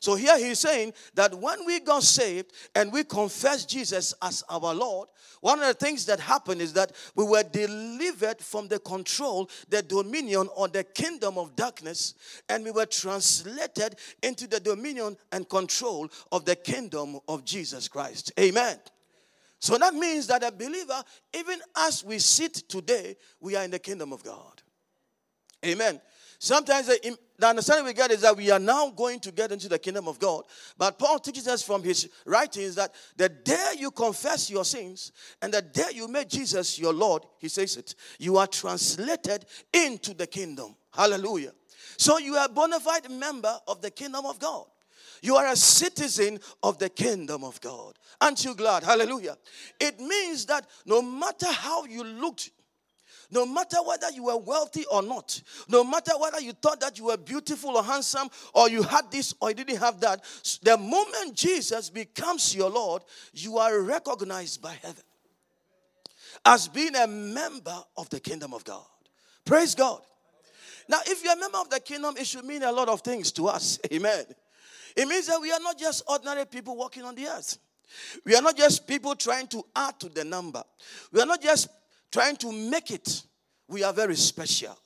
So 0.00 0.14
here 0.14 0.36
he's 0.38 0.58
saying 0.58 0.92
that 1.14 1.34
when 1.34 1.64
we 1.64 1.80
got 1.80 2.02
saved 2.02 2.52
and 2.74 2.92
we 2.92 3.02
confess 3.02 3.64
Jesus 3.64 4.12
as 4.20 4.44
our 4.50 4.74
Lord, 4.74 5.08
one 5.40 5.58
of 5.60 5.68
the 5.68 5.72
things 5.72 6.04
that 6.04 6.20
happened 6.20 6.60
is 6.60 6.74
that 6.74 6.92
we 7.14 7.24
were 7.24 7.42
delivered 7.42 8.42
from 8.42 8.68
the 8.68 8.78
control, 8.78 9.48
the 9.70 9.80
dominion, 9.80 10.50
or 10.54 10.68
the 10.68 10.84
kingdom 10.84 11.38
of 11.38 11.56
darkness, 11.56 12.12
and 12.50 12.62
we 12.62 12.72
were 12.72 12.84
translated 12.84 13.96
into 14.22 14.46
the 14.46 14.60
dominion 14.60 15.16
and 15.32 15.48
control 15.48 16.10
of 16.30 16.44
the 16.44 16.56
kingdom 16.56 17.18
of 17.26 17.42
Jesus 17.46 17.88
Christ. 17.88 18.32
Amen. 18.38 18.76
So 19.58 19.78
that 19.78 19.94
means 19.94 20.26
that 20.26 20.42
a 20.42 20.52
believer, 20.52 21.02
even 21.34 21.58
as 21.76 22.04
we 22.04 22.18
sit 22.18 22.54
today, 22.68 23.16
we 23.40 23.56
are 23.56 23.64
in 23.64 23.70
the 23.70 23.78
kingdom 23.78 24.12
of 24.12 24.22
God. 24.22 24.62
Amen. 25.64 26.00
Sometimes 26.38 26.88
uh, 26.88 26.94
the, 27.02 27.16
the 27.38 27.46
understanding 27.46 27.86
we 27.86 27.94
get 27.94 28.10
is 28.10 28.20
that 28.20 28.36
we 28.36 28.50
are 28.50 28.58
now 28.58 28.90
going 28.90 29.20
to 29.20 29.32
get 29.32 29.52
into 29.52 29.68
the 29.68 29.78
kingdom 29.78 30.06
of 30.06 30.18
God. 30.18 30.44
But 30.76 30.98
Paul 30.98 31.18
teaches 31.18 31.48
us 31.48 31.62
from 31.62 31.82
his 31.82 32.08
writings 32.26 32.74
that 32.74 32.94
the 33.16 33.28
day 33.28 33.72
you 33.78 33.90
confess 33.90 34.50
your 34.50 34.64
sins 34.64 35.12
and 35.40 35.52
the 35.52 35.62
day 35.62 35.88
you 35.94 36.08
make 36.08 36.28
Jesus 36.28 36.78
your 36.78 36.92
Lord, 36.92 37.24
he 37.38 37.48
says 37.48 37.76
it, 37.76 37.94
you 38.18 38.36
are 38.36 38.46
translated 38.46 39.46
into 39.72 40.14
the 40.14 40.26
kingdom. 40.26 40.76
Hallelujah. 40.92 41.52
So 41.96 42.18
you 42.18 42.36
are 42.36 42.46
a 42.46 42.50
bona 42.50 42.80
fide 42.80 43.10
member 43.10 43.54
of 43.66 43.80
the 43.80 43.90
kingdom 43.90 44.26
of 44.26 44.38
God. 44.38 44.66
You 45.22 45.36
are 45.36 45.46
a 45.46 45.56
citizen 45.56 46.40
of 46.62 46.78
the 46.78 46.88
kingdom 46.88 47.44
of 47.44 47.60
God. 47.60 47.94
Aren't 48.20 48.44
you 48.44 48.54
glad? 48.54 48.82
Hallelujah. 48.82 49.36
It 49.80 50.00
means 50.00 50.46
that 50.46 50.66
no 50.84 51.02
matter 51.02 51.50
how 51.50 51.84
you 51.84 52.04
looked 52.04 52.50
no 53.30 53.44
matter 53.44 53.78
whether 53.84 54.10
you 54.10 54.24
were 54.24 54.36
wealthy 54.36 54.84
or 54.90 55.02
not, 55.02 55.40
no 55.68 55.82
matter 55.82 56.12
whether 56.18 56.40
you 56.40 56.52
thought 56.52 56.80
that 56.80 56.98
you 56.98 57.06
were 57.06 57.16
beautiful 57.16 57.76
or 57.76 57.82
handsome, 57.82 58.28
or 58.54 58.68
you 58.68 58.82
had 58.82 59.10
this 59.10 59.34
or 59.40 59.50
you 59.50 59.54
didn't 59.54 59.78
have 59.78 60.00
that, 60.00 60.22
the 60.62 60.76
moment 60.76 61.34
Jesus 61.34 61.90
becomes 61.90 62.54
your 62.54 62.70
Lord, 62.70 63.02
you 63.32 63.58
are 63.58 63.80
recognized 63.80 64.62
by 64.62 64.74
heaven 64.82 65.02
as 66.44 66.68
being 66.68 66.94
a 66.94 67.06
member 67.06 67.76
of 67.96 68.08
the 68.10 68.20
kingdom 68.20 68.54
of 68.54 68.64
God. 68.64 68.84
Praise 69.44 69.74
God. 69.74 70.00
Now, 70.88 71.00
if 71.06 71.24
you're 71.24 71.32
a 71.32 71.38
member 71.38 71.58
of 71.58 71.68
the 71.68 71.80
kingdom, 71.80 72.14
it 72.16 72.26
should 72.26 72.44
mean 72.44 72.62
a 72.62 72.70
lot 72.70 72.88
of 72.88 73.00
things 73.00 73.32
to 73.32 73.48
us. 73.48 73.78
Amen. 73.92 74.24
It 74.96 75.06
means 75.06 75.26
that 75.26 75.40
we 75.40 75.52
are 75.52 75.60
not 75.60 75.78
just 75.78 76.02
ordinary 76.08 76.46
people 76.46 76.76
walking 76.76 77.02
on 77.02 77.14
the 77.14 77.26
earth. 77.26 77.58
We 78.24 78.34
are 78.34 78.42
not 78.42 78.56
just 78.56 78.86
people 78.86 79.14
trying 79.14 79.46
to 79.48 79.64
add 79.74 80.00
to 80.00 80.08
the 80.08 80.24
number. 80.24 80.62
We 81.12 81.20
are 81.20 81.26
not 81.26 81.42
just 81.42 81.68
trying 82.10 82.36
to 82.36 82.52
make 82.52 82.90
it, 82.90 83.22
we 83.68 83.82
are 83.82 83.92
very 83.92 84.16
special. 84.16 84.76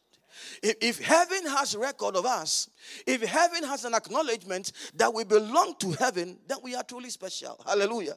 If, 0.63 0.77
if 0.81 1.05
heaven 1.05 1.47
has 1.47 1.77
record 1.77 2.17
of 2.17 2.27
us, 2.27 2.69
if 3.07 3.23
heaven 3.23 3.63
has 3.65 3.85
an 3.85 3.95
acknowledgement 3.95 4.73
that 4.97 5.13
we 5.13 5.25
belong 5.25 5.75
to 5.81 5.93
heaven, 5.93 6.39
then 6.47 6.59
we 6.63 6.75
are 6.75 6.83
truly 6.83 7.11
special. 7.11 7.63
Hallelujah. 7.65 8.17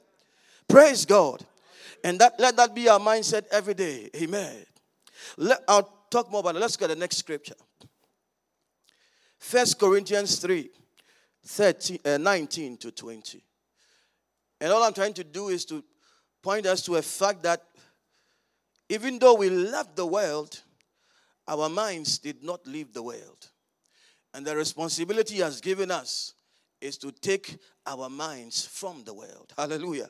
Praise 0.67 1.05
God. 1.05 1.45
And 2.03 2.19
that 2.19 2.39
let 2.39 2.57
that 2.57 2.73
be 2.73 2.89
our 2.89 2.99
mindset 2.99 3.45
every 3.51 3.73
day. 3.73 4.09
Amen. 4.15 4.55
Let, 5.37 5.59
I'll 5.67 5.89
talk 6.09 6.31
more 6.31 6.39
about 6.41 6.55
it. 6.55 6.59
Let's 6.59 6.75
get 6.75 6.87
the 6.87 6.95
next 6.95 7.17
scripture. 7.17 7.55
First 9.37 9.79
Corinthians 9.79 10.39
3, 10.39 10.69
13, 11.45 11.99
uh, 12.05 12.17
19 12.17 12.77
to 12.77 12.91
20. 12.91 13.43
And 14.61 14.71
all 14.71 14.83
I'm 14.83 14.93
trying 14.93 15.13
to 15.15 15.23
do 15.23 15.49
is 15.49 15.65
to 15.65 15.83
point 16.41 16.65
us 16.65 16.81
to 16.83 16.95
a 16.95 17.01
fact 17.01 17.43
that 17.43 17.63
even 18.89 19.19
though 19.19 19.33
we 19.35 19.49
left 19.49 19.95
the 19.95 20.05
world, 20.05 20.61
our 21.47 21.69
minds 21.69 22.19
did 22.19 22.43
not 22.43 22.65
leave 22.65 22.93
the 22.93 23.03
world. 23.03 23.49
And 24.33 24.45
the 24.45 24.55
responsibility 24.55 25.37
has 25.37 25.61
given 25.61 25.91
us 25.91 26.33
is 26.81 26.97
to 26.99 27.11
take 27.11 27.57
our 27.85 28.09
minds 28.09 28.65
from 28.65 29.03
the 29.03 29.13
world. 29.13 29.53
Hallelujah. 29.57 30.09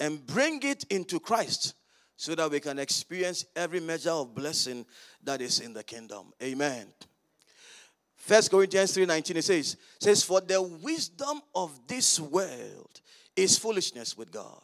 And 0.00 0.24
bring 0.26 0.60
it 0.62 0.84
into 0.90 1.20
Christ 1.20 1.74
so 2.16 2.34
that 2.34 2.50
we 2.50 2.60
can 2.60 2.78
experience 2.78 3.44
every 3.56 3.80
measure 3.80 4.10
of 4.10 4.34
blessing 4.34 4.86
that 5.22 5.40
is 5.40 5.60
in 5.60 5.72
the 5.72 5.82
kingdom. 5.82 6.32
Amen. 6.42 6.86
First 8.24 8.50
Corinthians 8.50 8.96
3:19 8.96 9.36
it 9.36 9.44
says, 9.44 9.76
says, 10.00 10.22
For 10.22 10.40
the 10.40 10.62
wisdom 10.62 11.42
of 11.54 11.78
this 11.86 12.18
world 12.18 13.02
is 13.36 13.58
foolishness 13.58 14.16
with 14.16 14.32
God. 14.32 14.62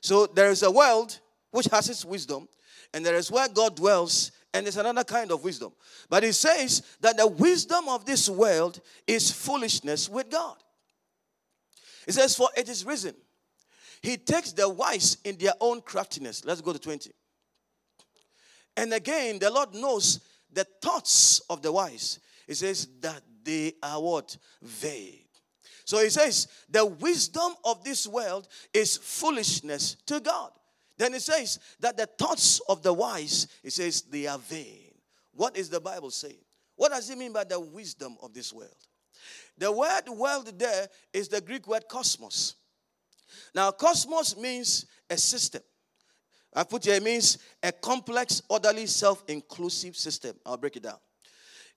So 0.00 0.26
there 0.26 0.50
is 0.50 0.64
a 0.64 0.70
world 0.70 1.16
which 1.52 1.66
has 1.66 1.88
its 1.88 2.04
wisdom, 2.04 2.48
and 2.92 3.06
there 3.06 3.14
is 3.14 3.30
where 3.30 3.46
God 3.46 3.76
dwells, 3.76 4.32
and 4.52 4.66
it's 4.66 4.78
another 4.78 5.04
kind 5.04 5.30
of 5.30 5.44
wisdom. 5.44 5.72
But 6.10 6.24
it 6.24 6.32
says 6.32 6.82
that 7.00 7.16
the 7.16 7.28
wisdom 7.28 7.88
of 7.88 8.04
this 8.04 8.28
world 8.28 8.80
is 9.06 9.30
foolishness 9.30 10.08
with 10.08 10.28
God. 10.28 10.56
It 12.08 12.14
says, 12.14 12.34
For 12.34 12.48
it 12.56 12.68
is 12.68 12.84
risen. 12.84 13.14
He 14.00 14.16
takes 14.16 14.50
the 14.50 14.68
wise 14.68 15.18
in 15.22 15.36
their 15.38 15.54
own 15.60 15.82
craftiness. 15.82 16.44
Let's 16.44 16.60
go 16.60 16.72
to 16.72 16.80
20. 16.80 17.12
And 18.76 18.92
again, 18.92 19.38
the 19.38 19.52
Lord 19.52 19.72
knows 19.72 20.18
the 20.52 20.64
thoughts 20.82 21.38
of 21.48 21.62
the 21.62 21.70
wise. 21.70 22.18
He 22.46 22.54
says 22.54 22.88
that 23.00 23.22
they 23.44 23.74
are 23.82 24.00
what? 24.00 24.36
Vain. 24.62 25.18
So 25.84 26.02
he 26.02 26.10
says, 26.10 26.48
the 26.68 26.86
wisdom 26.86 27.52
of 27.64 27.82
this 27.84 28.06
world 28.06 28.48
is 28.72 28.96
foolishness 28.96 29.96
to 30.06 30.20
God. 30.20 30.50
Then 30.96 31.14
it 31.14 31.22
says 31.22 31.58
that 31.80 31.96
the 31.96 32.06
thoughts 32.06 32.60
of 32.68 32.82
the 32.82 32.92
wise, 32.92 33.48
it 33.64 33.72
says 33.72 34.02
they 34.02 34.26
are 34.26 34.38
vain. 34.38 34.92
What 35.34 35.56
is 35.56 35.68
the 35.68 35.80
Bible 35.80 36.10
saying? 36.10 36.44
What 36.76 36.92
does 36.92 37.10
it 37.10 37.18
mean 37.18 37.32
by 37.32 37.44
the 37.44 37.58
wisdom 37.58 38.16
of 38.22 38.32
this 38.32 38.52
world? 38.52 38.76
The 39.58 39.70
word 39.70 40.08
world 40.08 40.58
there 40.58 40.88
is 41.12 41.28
the 41.28 41.40
Greek 41.40 41.66
word 41.66 41.84
cosmos. 41.88 42.54
Now, 43.54 43.70
cosmos 43.70 44.36
means 44.36 44.86
a 45.08 45.16
system. 45.16 45.62
I 46.54 46.64
put 46.64 46.84
here, 46.84 46.96
it 46.96 47.02
means 47.02 47.38
a 47.62 47.72
complex, 47.72 48.42
orderly, 48.48 48.86
self 48.86 49.24
inclusive 49.28 49.96
system. 49.96 50.36
I'll 50.44 50.56
break 50.56 50.76
it 50.76 50.82
down. 50.82 50.98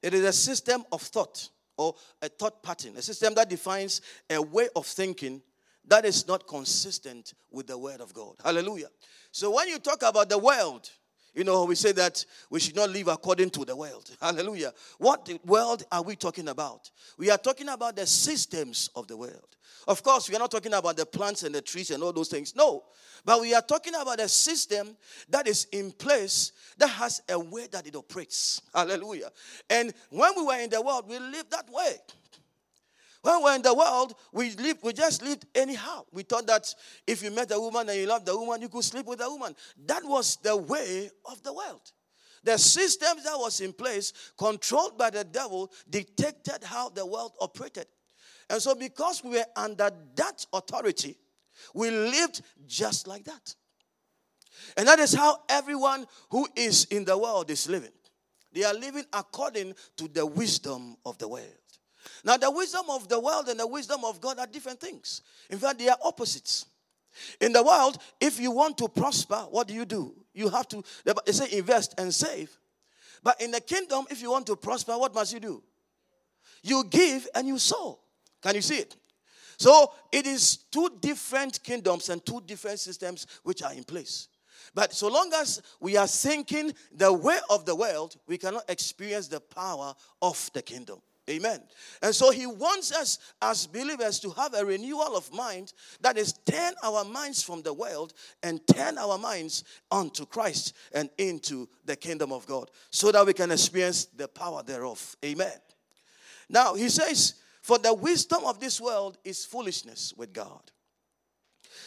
It 0.05 0.13
is 0.13 0.23
a 0.23 0.31
system 0.31 0.83
of 0.91 1.01
thought 1.01 1.49
or 1.77 1.95
a 2.21 2.29
thought 2.29 2.61
pattern, 2.61 2.95
a 2.95 3.01
system 3.01 3.33
that 3.33 3.49
defines 3.49 4.01
a 4.29 4.39
way 4.39 4.69
of 4.75 4.85
thinking 4.85 5.41
that 5.87 6.05
is 6.05 6.27
not 6.27 6.47
consistent 6.47 7.33
with 7.49 7.65
the 7.65 7.75
word 7.75 8.01
of 8.01 8.13
God. 8.13 8.35
Hallelujah. 8.43 8.89
So 9.31 9.55
when 9.55 9.67
you 9.67 9.79
talk 9.79 10.03
about 10.03 10.29
the 10.29 10.37
world, 10.37 10.91
you 11.35 11.43
know, 11.43 11.65
we 11.65 11.75
say 11.75 11.91
that 11.91 12.25
we 12.49 12.59
should 12.59 12.75
not 12.75 12.89
live 12.89 13.09
according 13.09 13.49
to 13.51 13.65
the 13.65 13.75
world. 13.75 14.09
Hallelujah. 14.21 14.73
What 14.97 15.29
world 15.45 15.83
are 15.91 16.01
we 16.01 16.15
talking 16.15 16.47
about? 16.47 16.89
We 17.17 17.29
are 17.29 17.37
talking 17.37 17.67
about 17.69 17.97
the 17.97 18.07
systems 18.07 18.89
of 18.95 19.07
the 19.07 19.17
world. 19.17 19.55
Of 19.87 20.01
course, 20.01 20.29
we 20.29 20.35
are 20.35 20.39
not 20.39 20.49
talking 20.49 20.73
about 20.73 20.97
the 20.97 21.05
plants 21.05 21.43
and 21.43 21.53
the 21.53 21.61
trees 21.61 21.91
and 21.91 22.01
all 22.01 22.13
those 22.13 22.29
things. 22.29 22.55
No. 22.55 22.85
But 23.23 23.41
we 23.41 23.53
are 23.53 23.61
talking 23.61 23.93
about 23.93 24.19
a 24.19 24.27
system 24.27 24.95
that 25.29 25.47
is 25.47 25.67
in 25.71 25.91
place 25.91 26.53
that 26.77 26.87
has 26.87 27.21
a 27.29 27.37
way 27.37 27.67
that 27.71 27.85
it 27.85 27.95
operates. 27.95 28.61
Hallelujah. 28.73 29.29
And 29.69 29.93
when 30.09 30.31
we 30.35 30.43
were 30.43 30.59
in 30.59 30.69
the 30.69 30.81
world, 30.81 31.07
we 31.07 31.19
lived 31.19 31.51
that 31.51 31.69
way. 31.69 31.97
When 33.25 33.41
we're 33.41 33.55
in 33.55 33.63
the 33.63 33.73
world, 33.73 34.13
we 34.31 34.51
live, 34.51 34.77
we 34.83 34.93
just 34.93 35.23
lived 35.23 35.47
anyhow. 35.55 36.05
We 36.11 36.21
thought 36.21 36.45
that 36.45 36.71
if 37.07 37.23
you 37.23 37.31
met 37.31 37.49
a 37.51 37.59
woman 37.59 37.89
and 37.89 37.97
you 37.97 38.05
loved 38.05 38.27
the 38.27 38.37
woman, 38.37 38.61
you 38.61 38.69
could 38.69 38.83
sleep 38.83 39.07
with 39.07 39.17
the 39.17 39.27
woman. 39.27 39.55
That 39.87 40.03
was 40.05 40.37
the 40.43 40.55
way 40.55 41.09
of 41.25 41.41
the 41.41 41.51
world. 41.51 41.81
The 42.43 42.59
systems 42.59 43.23
that 43.23 43.35
was 43.35 43.61
in 43.61 43.73
place, 43.73 44.13
controlled 44.37 44.99
by 44.99 45.09
the 45.09 45.23
devil, 45.23 45.71
dictated 45.89 46.63
how 46.63 46.89
the 46.89 47.03
world 47.03 47.31
operated. 47.41 47.87
And 48.47 48.61
so, 48.61 48.75
because 48.75 49.23
we 49.23 49.31
were 49.31 49.45
under 49.55 49.89
that 50.17 50.45
authority, 50.53 51.17
we 51.73 51.89
lived 51.89 52.43
just 52.67 53.07
like 53.07 53.23
that. 53.23 53.55
And 54.77 54.87
that 54.87 54.99
is 54.99 55.15
how 55.15 55.41
everyone 55.49 56.05
who 56.29 56.47
is 56.55 56.85
in 56.91 57.05
the 57.05 57.17
world 57.17 57.49
is 57.49 57.67
living. 57.67 57.89
They 58.53 58.65
are 58.65 58.73
living 58.75 59.05
according 59.11 59.73
to 59.97 60.07
the 60.09 60.27
wisdom 60.27 60.95
of 61.07 61.17
the 61.17 61.27
world. 61.27 61.64
Now, 62.23 62.37
the 62.37 62.51
wisdom 62.51 62.85
of 62.89 63.07
the 63.07 63.19
world 63.19 63.47
and 63.49 63.59
the 63.59 63.67
wisdom 63.67 64.03
of 64.03 64.21
God 64.21 64.39
are 64.39 64.47
different 64.47 64.79
things. 64.79 65.21
In 65.49 65.57
fact, 65.57 65.79
they 65.79 65.89
are 65.89 65.97
opposites. 66.03 66.65
In 67.39 67.53
the 67.53 67.63
world, 67.63 67.97
if 68.19 68.39
you 68.39 68.51
want 68.51 68.77
to 68.79 68.87
prosper, 68.87 69.45
what 69.49 69.67
do 69.67 69.73
you 69.73 69.85
do? 69.85 70.13
You 70.33 70.49
have 70.49 70.67
to, 70.69 70.83
they 71.05 71.31
say, 71.31 71.57
invest 71.57 71.95
and 71.97 72.13
save. 72.13 72.55
But 73.23 73.41
in 73.41 73.51
the 73.51 73.61
kingdom, 73.61 74.05
if 74.09 74.21
you 74.21 74.31
want 74.31 74.45
to 74.47 74.55
prosper, 74.55 74.97
what 74.97 75.13
must 75.13 75.33
you 75.33 75.39
do? 75.39 75.63
You 76.61 76.83
give 76.89 77.27
and 77.33 77.47
you 77.47 77.57
sow. 77.57 77.99
Can 78.41 78.55
you 78.55 78.61
see 78.61 78.77
it? 78.77 78.95
So 79.57 79.93
it 80.11 80.27
is 80.27 80.57
two 80.71 80.89
different 80.99 81.63
kingdoms 81.63 82.09
and 82.09 82.23
two 82.25 82.41
different 82.45 82.79
systems 82.79 83.25
which 83.43 83.63
are 83.63 83.73
in 83.73 83.83
place. 83.83 84.27
But 84.73 84.93
so 84.93 85.07
long 85.07 85.31
as 85.35 85.61
we 85.79 85.95
are 85.95 86.07
thinking 86.07 86.73
the 86.91 87.13
way 87.13 87.37
of 87.49 87.65
the 87.65 87.75
world, 87.75 88.17
we 88.27 88.37
cannot 88.37 88.69
experience 88.69 89.27
the 89.27 89.39
power 89.39 89.93
of 90.21 90.49
the 90.53 90.61
kingdom. 90.61 91.01
Amen. 91.27 91.59
And 92.03 92.13
so 92.13 92.29
he 92.29 92.45
wants 92.45 92.91
us 92.91 93.17
as 93.41 93.65
believers 93.65 94.19
to 94.19 94.29
have 94.31 94.53
a 94.53 94.63
renewal 94.63 95.17
of 95.17 95.33
mind 95.33 95.73
that 96.01 96.17
is 96.17 96.33
turn 96.33 96.73
our 96.83 97.03
minds 97.03 97.41
from 97.41 97.63
the 97.63 97.73
world 97.73 98.13
and 98.43 98.65
turn 98.67 98.99
our 98.99 99.17
minds 99.17 99.63
onto 99.89 100.27
Christ 100.27 100.73
and 100.93 101.09
into 101.17 101.67
the 101.83 101.95
kingdom 101.95 102.31
of 102.31 102.45
God 102.45 102.69
so 102.91 103.11
that 103.11 103.25
we 103.25 103.33
can 103.33 103.49
experience 103.49 104.05
the 104.05 104.27
power 104.27 104.61
thereof. 104.61 105.15
Amen. 105.25 105.57
Now 106.47 106.75
he 106.75 106.89
says, 106.89 107.35
For 107.63 107.79
the 107.79 107.93
wisdom 107.93 108.45
of 108.45 108.59
this 108.59 108.79
world 108.79 109.17
is 109.23 109.45
foolishness 109.45 110.13
with 110.15 110.31
God. 110.31 110.61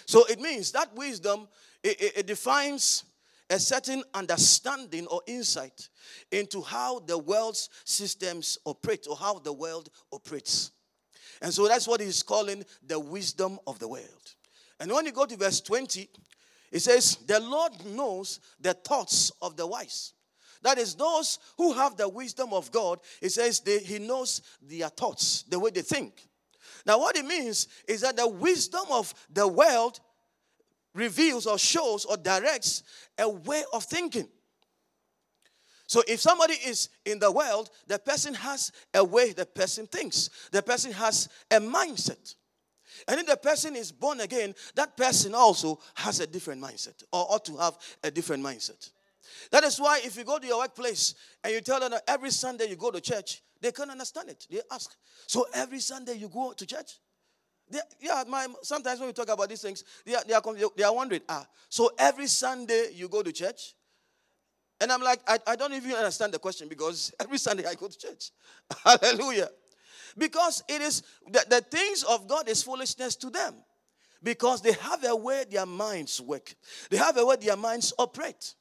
So 0.06 0.24
it 0.24 0.40
means 0.40 0.72
that 0.72 0.94
wisdom, 0.96 1.46
it, 1.84 2.00
it, 2.00 2.12
it 2.16 2.26
defines 2.26 3.04
a 3.50 3.58
certain 3.58 4.02
understanding 4.14 5.06
or 5.06 5.22
insight 5.26 5.88
into 6.30 6.60
how 6.60 7.00
the 7.00 7.16
world's 7.16 7.70
systems 7.84 8.58
operate 8.64 9.06
or 9.08 9.16
how 9.16 9.38
the 9.38 9.52
world 9.52 9.88
operates. 10.12 10.72
And 11.40 11.52
so 11.52 11.68
that's 11.68 11.86
what 11.86 12.00
he's 12.00 12.22
calling 12.22 12.64
the 12.86 12.98
wisdom 12.98 13.58
of 13.66 13.78
the 13.78 13.88
world. 13.88 14.34
And 14.80 14.92
when 14.92 15.06
you 15.06 15.12
go 15.12 15.26
to 15.26 15.36
verse 15.36 15.60
20, 15.60 16.08
it 16.70 16.80
says, 16.80 17.16
The 17.26 17.40
Lord 17.40 17.72
knows 17.86 18.40
the 18.60 18.74
thoughts 18.74 19.32
of 19.40 19.56
the 19.56 19.66
wise. 19.66 20.12
That 20.62 20.78
is, 20.78 20.94
those 20.94 21.38
who 21.56 21.72
have 21.72 21.96
the 21.96 22.08
wisdom 22.08 22.52
of 22.52 22.70
God, 22.72 22.98
it 23.22 23.30
says 23.30 23.60
they, 23.60 23.78
He 23.78 23.98
knows 23.98 24.42
their 24.60 24.88
thoughts, 24.88 25.44
the 25.48 25.58
way 25.58 25.70
they 25.70 25.82
think. 25.82 26.28
Now, 26.84 26.98
what 26.98 27.16
it 27.16 27.24
means 27.24 27.68
is 27.86 28.00
that 28.00 28.16
the 28.16 28.28
wisdom 28.28 28.84
of 28.90 29.12
the 29.30 29.46
world 29.46 30.00
reveals 30.94 31.46
or 31.46 31.58
shows 31.58 32.04
or 32.04 32.16
directs 32.16 32.82
a 33.18 33.28
way 33.28 33.62
of 33.72 33.84
thinking. 33.84 34.28
So 35.86 36.02
if 36.06 36.20
somebody 36.20 36.54
is 36.54 36.90
in 37.06 37.18
the 37.18 37.32
world, 37.32 37.70
the 37.86 37.98
person 37.98 38.34
has 38.34 38.70
a 38.92 39.02
way 39.02 39.32
the 39.32 39.46
person 39.46 39.86
thinks. 39.86 40.28
The 40.52 40.62
person 40.62 40.92
has 40.92 41.28
a 41.50 41.60
mindset. 41.60 42.34
And 43.06 43.20
if 43.20 43.26
the 43.26 43.36
person 43.36 43.74
is 43.74 43.90
born 43.90 44.20
again, 44.20 44.54
that 44.74 44.96
person 44.96 45.34
also 45.34 45.78
has 45.94 46.20
a 46.20 46.26
different 46.26 46.62
mindset 46.62 47.02
or 47.12 47.26
ought 47.30 47.44
to 47.46 47.56
have 47.56 47.78
a 48.04 48.10
different 48.10 48.44
mindset. 48.44 48.90
That 49.50 49.64
is 49.64 49.80
why 49.80 50.00
if 50.04 50.16
you 50.16 50.24
go 50.24 50.38
to 50.38 50.46
your 50.46 50.58
workplace 50.58 51.14
and 51.42 51.54
you 51.54 51.60
tell 51.60 51.80
them 51.80 51.92
that 51.92 52.02
every 52.06 52.30
Sunday 52.30 52.68
you 52.68 52.76
go 52.76 52.90
to 52.90 53.00
church, 53.00 53.42
they 53.60 53.72
can't 53.72 53.90
understand 53.90 54.28
it. 54.28 54.46
They 54.50 54.60
ask, 54.70 54.94
So 55.26 55.46
every 55.54 55.80
Sunday 55.80 56.14
you 56.14 56.28
go 56.28 56.52
to 56.52 56.66
church? 56.66 56.98
Yeah, 58.00 58.24
my, 58.26 58.46
sometimes 58.62 59.00
when 59.00 59.08
we 59.08 59.12
talk 59.12 59.28
about 59.28 59.48
these 59.48 59.62
things, 59.62 59.84
they 60.04 60.14
are, 60.14 60.22
they, 60.26 60.34
are, 60.34 60.42
they 60.76 60.82
are 60.82 60.94
wondering, 60.94 61.22
ah, 61.28 61.46
so 61.68 61.90
every 61.98 62.26
Sunday 62.26 62.90
you 62.94 63.08
go 63.08 63.22
to 63.22 63.32
church? 63.32 63.74
And 64.80 64.92
I'm 64.92 65.02
like, 65.02 65.20
I, 65.26 65.38
I 65.46 65.56
don't 65.56 65.72
even 65.72 65.92
understand 65.92 66.32
the 66.32 66.38
question 66.38 66.68
because 66.68 67.12
every 67.20 67.38
Sunday 67.38 67.64
I 67.66 67.74
go 67.74 67.88
to 67.88 67.98
church. 67.98 68.30
Hallelujah. 68.84 69.48
Because 70.16 70.62
it 70.68 70.80
is, 70.80 71.02
the, 71.26 71.44
the 71.48 71.60
things 71.60 72.04
of 72.04 72.26
God 72.28 72.48
is 72.48 72.62
foolishness 72.62 73.16
to 73.16 73.30
them. 73.30 73.54
Because 74.22 74.62
they 74.62 74.72
have 74.72 75.04
a 75.04 75.14
way 75.14 75.44
their 75.48 75.66
minds 75.66 76.20
work. 76.20 76.54
They 76.90 76.96
have 76.96 77.16
a 77.16 77.24
way 77.24 77.36
their 77.36 77.56
minds 77.56 77.92
operate. 77.98 78.54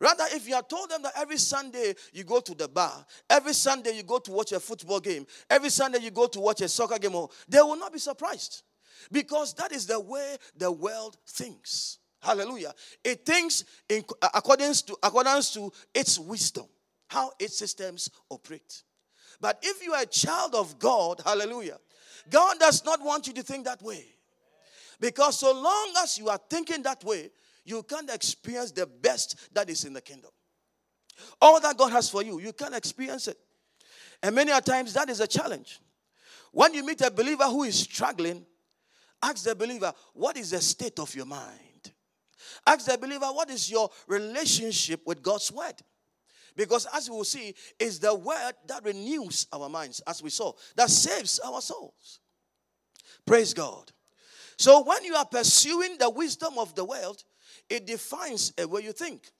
Rather, 0.00 0.24
if 0.32 0.48
you 0.48 0.54
are 0.54 0.62
told 0.62 0.90
them 0.90 1.02
that 1.02 1.12
every 1.16 1.38
Sunday 1.38 1.94
you 2.12 2.24
go 2.24 2.40
to 2.40 2.54
the 2.54 2.68
bar, 2.68 3.04
every 3.28 3.54
Sunday 3.54 3.96
you 3.96 4.02
go 4.02 4.18
to 4.18 4.30
watch 4.30 4.52
a 4.52 4.60
football 4.60 5.00
game, 5.00 5.26
every 5.48 5.70
Sunday 5.70 6.00
you 6.00 6.10
go 6.10 6.26
to 6.26 6.40
watch 6.40 6.60
a 6.60 6.68
soccer 6.68 6.98
game, 6.98 7.14
oh, 7.14 7.30
they 7.48 7.60
will 7.60 7.76
not 7.76 7.92
be 7.92 7.98
surprised. 7.98 8.62
Because 9.10 9.54
that 9.54 9.72
is 9.72 9.86
the 9.86 10.00
way 10.00 10.36
the 10.56 10.70
world 10.70 11.16
thinks. 11.26 11.98
Hallelujah. 12.20 12.74
It 13.04 13.24
thinks 13.24 13.64
in 13.88 14.04
accordance 14.34 14.82
to, 14.82 14.96
accordance 15.02 15.52
to 15.54 15.72
its 15.94 16.18
wisdom, 16.18 16.66
how 17.08 17.32
its 17.38 17.58
systems 17.58 18.10
operate. 18.30 18.82
But 19.40 19.58
if 19.62 19.84
you 19.84 19.92
are 19.92 20.02
a 20.02 20.06
child 20.06 20.54
of 20.54 20.78
God, 20.78 21.20
hallelujah, 21.24 21.78
God 22.30 22.58
does 22.58 22.84
not 22.84 23.02
want 23.02 23.26
you 23.26 23.32
to 23.34 23.42
think 23.42 23.64
that 23.66 23.82
way. 23.82 24.04
Because 24.98 25.38
so 25.38 25.52
long 25.52 25.92
as 26.02 26.18
you 26.18 26.28
are 26.28 26.40
thinking 26.48 26.82
that 26.82 27.04
way, 27.04 27.30
you 27.66 27.82
can't 27.82 28.08
experience 28.10 28.70
the 28.70 28.86
best 28.86 29.52
that 29.52 29.68
is 29.68 29.84
in 29.84 29.92
the 29.92 30.00
kingdom. 30.00 30.30
All 31.40 31.60
that 31.60 31.76
God 31.76 31.92
has 31.92 32.08
for 32.08 32.22
you, 32.22 32.40
you 32.40 32.52
can't 32.52 32.74
experience 32.74 33.26
it. 33.28 33.36
And 34.22 34.34
many 34.34 34.52
a 34.52 34.60
times 34.60 34.94
that 34.94 35.10
is 35.10 35.20
a 35.20 35.26
challenge. 35.26 35.80
When 36.52 36.72
you 36.72 36.84
meet 36.86 37.00
a 37.02 37.10
believer 37.10 37.44
who 37.44 37.64
is 37.64 37.78
struggling, 37.78 38.46
ask 39.22 39.44
the 39.44 39.54
believer, 39.54 39.92
what 40.14 40.36
is 40.36 40.50
the 40.50 40.60
state 40.60 40.98
of 40.98 41.14
your 41.14 41.26
mind? 41.26 41.92
Ask 42.66 42.86
the 42.86 42.96
believer, 42.96 43.26
what 43.26 43.50
is 43.50 43.70
your 43.70 43.90
relationship 44.06 45.00
with 45.04 45.22
God's 45.22 45.52
word? 45.52 45.74
Because 46.54 46.86
as 46.94 47.10
we 47.10 47.16
will 47.16 47.24
see, 47.24 47.54
it's 47.78 47.98
the 47.98 48.14
word 48.14 48.52
that 48.66 48.84
renews 48.84 49.46
our 49.52 49.68
minds, 49.68 50.00
as 50.06 50.22
we 50.22 50.30
saw, 50.30 50.52
that 50.76 50.88
saves 50.88 51.38
our 51.40 51.60
souls. 51.60 52.20
Praise 53.26 53.52
God. 53.52 53.92
So 54.56 54.82
when 54.84 55.04
you 55.04 55.14
are 55.14 55.26
pursuing 55.26 55.98
the 55.98 56.08
wisdom 56.08 56.54
of 56.58 56.74
the 56.74 56.84
world, 56.84 57.22
it 57.68 57.86
defines 57.86 58.52
a 58.58 58.66
way 58.66 58.82
you 58.82 58.92
think. 58.92 59.30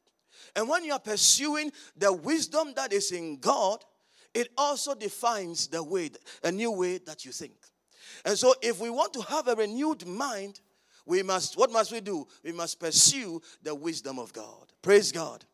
And 0.55 0.69
when 0.69 0.85
you 0.85 0.93
are 0.93 1.01
pursuing 1.01 1.73
the 1.97 2.13
wisdom 2.13 2.73
that 2.77 2.93
is 2.93 3.13
in 3.13 3.39
God, 3.39 3.85
it 4.35 4.49
also 4.57 4.95
defines 4.95 5.69
the 5.69 5.83
way, 5.83 6.11
a 6.45 6.53
new 6.53 6.71
way 6.71 6.99
that 6.99 7.25
you 7.25 7.33
think. 7.33 7.55
And 8.25 8.39
so, 8.39 8.55
if 8.63 8.81
we 8.81 8.91
want 8.91 9.13
to 9.15 9.23
have 9.23 9.49
a 9.49 9.55
renewed 9.55 10.07
mind, 10.07 10.61
we 11.07 11.23
must, 11.23 11.57
what 11.57 11.71
must 11.71 11.93
we 11.93 12.01
do? 12.01 12.27
We 12.43 12.53
must 12.53 12.81
pursue 12.81 13.41
the 13.63 13.75
wisdom 13.75 14.19
of 14.19 14.33
God. 14.33 14.73
Praise 14.83 15.13
God. 15.13 15.45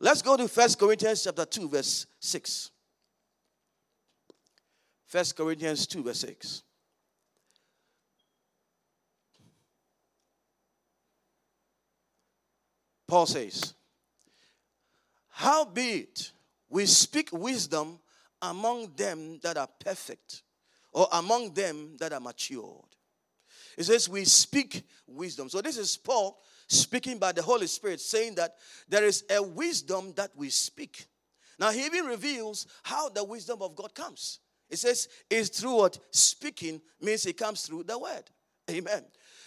Let's 0.00 0.22
go 0.22 0.36
to 0.36 0.48
First 0.48 0.78
Corinthians 0.78 1.24
chapter 1.24 1.44
2, 1.44 1.68
verse 1.68 2.06
6. 2.20 2.70
First 5.06 5.36
Corinthians 5.36 5.86
2, 5.86 6.02
verse 6.04 6.20
6. 6.20 6.62
Paul 13.08 13.26
says, 13.26 13.74
Howbeit 15.30 16.32
we 16.68 16.86
speak 16.86 17.30
wisdom 17.32 17.98
among 18.42 18.92
them 18.94 19.40
that 19.42 19.56
are 19.56 19.68
perfect, 19.80 20.42
or 20.92 21.08
among 21.12 21.54
them 21.54 21.96
that 21.98 22.12
are 22.12 22.20
matured. 22.20 22.84
It 23.76 23.84
says, 23.84 24.08
We 24.08 24.24
speak 24.24 24.86
wisdom. 25.06 25.48
So 25.48 25.60
this 25.60 25.78
is 25.78 25.96
Paul 25.96 26.38
speaking 26.68 27.18
by 27.18 27.32
the 27.32 27.42
Holy 27.42 27.66
Spirit, 27.66 28.00
saying 28.00 28.34
that 28.34 28.56
there 28.88 29.04
is 29.04 29.24
a 29.30 29.42
wisdom 29.42 30.12
that 30.16 30.30
we 30.36 30.50
speak. 30.50 31.06
Now, 31.58 31.70
he 31.70 31.86
even 31.86 32.04
reveals 32.04 32.66
how 32.82 33.08
the 33.08 33.24
wisdom 33.24 33.62
of 33.62 33.74
God 33.74 33.94
comes. 33.94 34.40
It 34.68 34.78
says, 34.78 35.08
It's 35.30 35.60
through 35.60 35.76
what? 35.76 35.98
Speaking 36.10 36.80
means 37.00 37.24
it 37.26 37.38
comes 37.38 37.62
through 37.62 37.84
the 37.84 37.98
word. 37.98 38.24
Amen. 38.70 39.04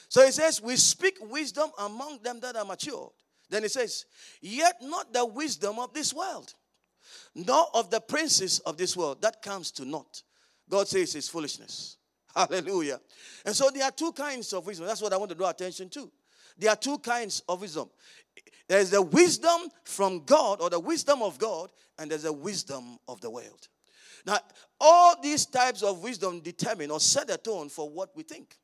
So 0.10 0.22
it 0.22 0.34
says, 0.34 0.62
We 0.62 0.76
speak 0.78 1.18
wisdom 1.22 1.70
among 1.78 2.20
them 2.24 2.40
that 2.40 2.56
are 2.56 2.66
matured. 2.66 3.12
Then 3.52 3.66
it 3.66 3.72
says, 3.72 4.06
Yet 4.42 4.78
not 4.82 5.14
the 5.14 5.26
wisdom 5.26 5.78
of 5.78 5.94
this 5.94 6.14
world, 6.14 6.54
nor 7.36 7.68
of 7.74 7.92
the 7.92 8.00
princes 8.00 8.60
of 8.60 8.78
this 8.78 8.98
world. 8.98 9.22
That 9.22 9.42
comes 9.44 9.70
to 9.72 9.86
naught. 9.86 10.24
God 10.70 10.88
says 10.88 11.14
it's 11.14 11.28
foolishness. 11.28 11.98
Hallelujah. 12.36 13.00
And 13.46 13.54
so 13.54 13.70
there 13.70 13.84
are 13.84 13.92
two 13.92 14.14
kinds 14.14 14.54
of 14.54 14.66
wisdom. 14.66 14.88
That's 14.88 15.02
what 15.02 15.12
I 15.14 15.18
want 15.18 15.30
to 15.30 15.36
draw 15.36 15.50
attention 15.50 15.90
to. 15.90 16.10
There 16.58 16.70
are 16.70 16.78
two 16.78 16.98
kinds 17.00 17.44
of 17.50 17.62
wisdom. 17.62 17.90
There's 18.70 18.90
the 18.90 19.02
wisdom 19.02 19.60
from 19.84 20.24
God 20.24 20.62
or 20.62 20.70
the 20.70 20.80
wisdom 20.80 21.22
of 21.22 21.38
God, 21.38 21.70
and 22.00 22.10
there's 22.10 22.24
the 22.24 22.32
wisdom 22.32 22.98
of 23.08 23.20
the 23.20 23.30
world. 23.30 23.68
Now, 24.26 24.40
all 24.80 25.22
these 25.22 25.46
types 25.46 25.84
of 25.84 26.02
wisdom 26.02 26.40
determine 26.40 26.90
or 26.90 27.02
set 27.02 27.28
the 27.28 27.38
tone 27.38 27.68
for 27.68 27.90
what 27.90 28.16
we 28.16 28.24
think. 28.24 28.56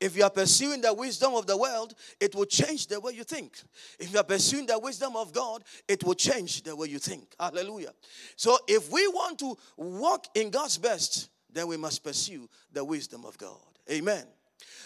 If 0.00 0.16
you 0.16 0.24
are 0.24 0.30
pursuing 0.30 0.80
the 0.80 0.92
wisdom 0.92 1.34
of 1.34 1.46
the 1.46 1.56
world, 1.56 1.94
it 2.20 2.34
will 2.34 2.44
change 2.44 2.86
the 2.86 3.00
way 3.00 3.12
you 3.12 3.24
think. 3.24 3.60
If 3.98 4.12
you 4.12 4.18
are 4.18 4.24
pursuing 4.24 4.66
the 4.66 4.78
wisdom 4.78 5.16
of 5.16 5.32
God, 5.32 5.64
it 5.88 6.04
will 6.04 6.14
change 6.14 6.62
the 6.62 6.74
way 6.74 6.88
you 6.88 6.98
think. 6.98 7.34
Hallelujah. 7.38 7.92
So 8.36 8.58
if 8.68 8.90
we 8.90 9.06
want 9.08 9.38
to 9.40 9.56
walk 9.76 10.26
in 10.34 10.50
God's 10.50 10.78
best, 10.78 11.30
then 11.52 11.66
we 11.68 11.76
must 11.76 12.04
pursue 12.04 12.48
the 12.72 12.84
wisdom 12.84 13.24
of 13.24 13.38
God. 13.38 13.56
Amen. 13.90 14.24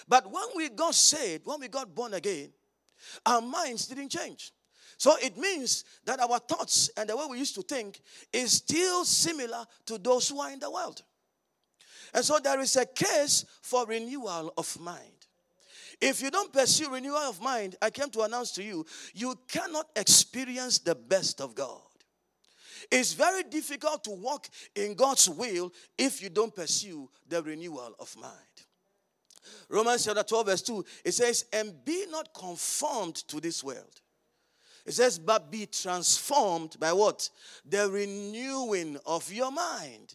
But 0.09 0.31
when 0.31 0.45
we 0.57 0.69
got 0.69 0.95
saved, 0.95 1.47
when 1.47 1.61
we 1.61 1.69
got 1.69 1.95
born 1.95 2.15
again, 2.15 2.51
our 3.25 3.41
minds 3.41 3.87
didn't 3.87 4.11
change. 4.11 4.53
So 4.99 5.17
it 5.23 5.39
means 5.39 5.85
that 6.05 6.21
our 6.21 6.39
thoughts 6.39 6.91
and 6.97 7.09
the 7.09 7.17
way 7.17 7.25
we 7.31 7.39
used 7.39 7.55
to 7.55 7.63
think 7.63 8.01
is 8.33 8.53
still 8.53 9.05
similar 9.05 9.65
to 9.87 9.97
those 9.97 10.29
who 10.29 10.41
are 10.41 10.51
in 10.51 10.59
the 10.59 10.71
world. 10.71 11.03
And 12.15 12.25
so 12.25 12.39
there 12.39 12.61
is 12.61 12.77
a 12.77 12.87
case 12.87 13.45
for 13.63 13.87
renewal 13.87 14.53
of 14.57 14.79
mind. 14.81 15.21
If 16.01 16.23
you 16.23 16.31
don't 16.31 16.53
pursue 16.53 16.91
renewal 16.91 17.19
of 17.19 17.41
mind, 17.43 17.77
I 17.83 17.91
came 17.91 18.09
to 18.11 18.23
announce 18.23 18.53
to 18.53 18.63
you, 18.63 18.87
you 19.15 19.39
cannot 19.49 19.89
experience 19.95 20.79
the 20.79 20.95
best 20.95 21.41
of 21.41 21.55
God. 21.55 21.83
It's 22.91 23.13
very 23.13 23.43
difficult 23.43 24.05
to 24.05 24.11
walk 24.11 24.49
in 24.75 24.95
God's 24.95 25.29
will 25.29 25.73
if 25.99 26.23
you 26.23 26.31
don't 26.31 26.55
pursue 26.55 27.11
the 27.29 27.43
renewal 27.43 27.95
of 27.99 28.17
mind. 28.17 28.35
Romans 29.69 30.05
chapter 30.05 30.23
12, 30.23 30.47
verse 30.47 30.63
2, 30.63 30.85
it 31.05 31.13
says, 31.13 31.45
And 31.53 31.85
be 31.85 32.07
not 32.11 32.33
conformed 32.35 33.17
to 33.29 33.41
this 33.41 33.63
world. 33.63 34.01
It 34.87 34.93
says, 34.93 35.19
But 35.19 35.51
be 35.51 35.67
transformed 35.67 36.77
by 36.81 36.93
what? 36.93 37.29
The 37.65 37.89
renewing 37.91 38.99
of 39.07 39.31
your 39.33 39.53
mind. 39.53 40.15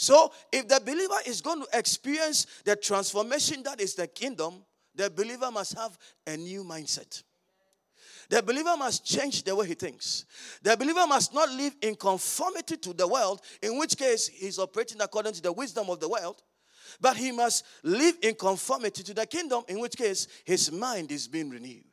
So, 0.00 0.32
if 0.50 0.66
the 0.66 0.80
believer 0.80 1.18
is 1.26 1.42
going 1.42 1.60
to 1.60 1.68
experience 1.74 2.46
the 2.64 2.74
transformation 2.74 3.62
that 3.64 3.82
is 3.82 3.94
the 3.94 4.06
kingdom, 4.06 4.64
the 4.94 5.10
believer 5.10 5.50
must 5.50 5.76
have 5.76 5.98
a 6.26 6.38
new 6.38 6.64
mindset. 6.64 7.22
The 8.30 8.42
believer 8.42 8.78
must 8.78 9.04
change 9.04 9.42
the 9.42 9.54
way 9.54 9.66
he 9.66 9.74
thinks. 9.74 10.24
The 10.62 10.74
believer 10.74 11.06
must 11.06 11.34
not 11.34 11.50
live 11.50 11.76
in 11.82 11.96
conformity 11.96 12.78
to 12.78 12.94
the 12.94 13.06
world, 13.06 13.42
in 13.62 13.78
which 13.78 13.94
case 13.94 14.28
he's 14.28 14.58
operating 14.58 15.02
according 15.02 15.34
to 15.34 15.42
the 15.42 15.52
wisdom 15.52 15.90
of 15.90 16.00
the 16.00 16.08
world. 16.08 16.40
But 16.98 17.18
he 17.18 17.30
must 17.30 17.66
live 17.82 18.16
in 18.22 18.36
conformity 18.36 19.02
to 19.02 19.12
the 19.12 19.26
kingdom, 19.26 19.64
in 19.68 19.80
which 19.80 19.98
case 19.98 20.28
his 20.46 20.72
mind 20.72 21.12
is 21.12 21.28
being 21.28 21.50
renewed. 21.50 21.84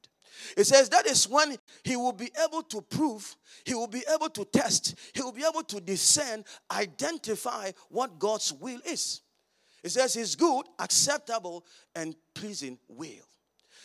It 0.55 0.65
says 0.65 0.89
that 0.89 1.05
is 1.07 1.27
when 1.27 1.57
he 1.83 1.95
will 1.95 2.13
be 2.13 2.31
able 2.43 2.63
to 2.63 2.81
prove, 2.81 3.35
he 3.65 3.73
will 3.73 3.87
be 3.87 4.03
able 4.13 4.29
to 4.29 4.45
test, 4.45 4.95
he 5.13 5.21
will 5.21 5.31
be 5.31 5.45
able 5.47 5.63
to 5.63 5.79
discern, 5.79 6.43
identify 6.71 7.71
what 7.89 8.19
God's 8.19 8.53
will 8.53 8.79
is. 8.85 9.21
It 9.83 9.89
says 9.89 10.13
his 10.13 10.35
good, 10.35 10.65
acceptable, 10.79 11.65
and 11.95 12.15
pleasing 12.33 12.77
will. 12.87 13.25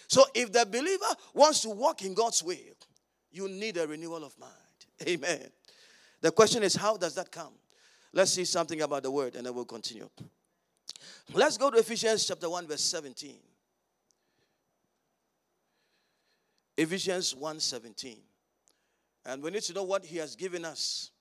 So 0.09 0.25
if 0.35 0.53
the 0.53 0.67
believer 0.67 1.07
wants 1.35 1.61
to 1.61 1.71
walk 1.71 2.03
in 2.03 2.15
God's 2.15 2.43
will, 2.43 2.57
you 3.31 3.49
need 3.49 3.77
a 3.77 3.87
renewal 3.87 4.25
of 4.25 4.39
mind. 4.39 4.53
Amen. 5.09 5.49
The 6.21 6.31
question 6.31 6.63
is, 6.63 6.75
how 6.75 6.97
does 6.97 7.15
that 7.15 7.31
come? 7.31 7.53
Let's 8.13 8.33
see 8.33 8.45
something 8.45 8.83
about 8.83 9.03
the 9.03 9.11
word 9.11 9.37
and 9.37 9.47
then 9.47 9.55
we'll 9.55 9.65
continue. 9.65 10.09
Let's 11.33 11.57
go 11.57 11.71
to 11.71 11.79
Ephesians 11.79 12.27
chapter 12.27 12.49
1, 12.49 12.67
verse 12.67 12.83
17. 12.83 13.37
Ephesians 16.83 17.37
1 17.37 17.61
17. 17.61 18.17
And 19.25 19.41
we 19.41 19.53
need 19.53 19.63
to 19.63 19.73
know 19.73 19.85
what 19.85 20.05
he 20.05 20.17
has 20.19 20.35
given 20.35 20.65
us 20.65 21.13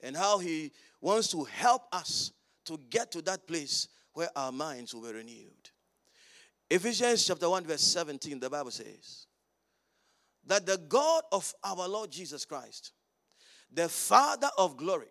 and 0.00 0.16
how 0.16 0.38
he 0.38 0.70
wants 1.00 1.28
to 1.32 1.42
help 1.42 1.82
us 1.92 2.30
to 2.66 2.78
get 2.88 3.10
to 3.10 3.22
that 3.22 3.48
place 3.48 3.88
where 4.12 4.28
our 4.36 4.52
minds 4.52 4.94
will 4.94 5.02
be 5.02 5.12
renewed. 5.12 5.70
Ephesians 6.70 7.26
chapter 7.26 7.50
1, 7.50 7.64
verse 7.64 7.80
17, 7.80 8.38
the 8.38 8.48
Bible 8.48 8.70
says, 8.70 9.26
That 10.46 10.64
the 10.64 10.78
God 10.88 11.24
of 11.32 11.52
our 11.64 11.88
Lord 11.88 12.12
Jesus 12.12 12.44
Christ, 12.44 12.92
the 13.72 13.88
Father 13.88 14.50
of 14.56 14.76
glory, 14.76 15.08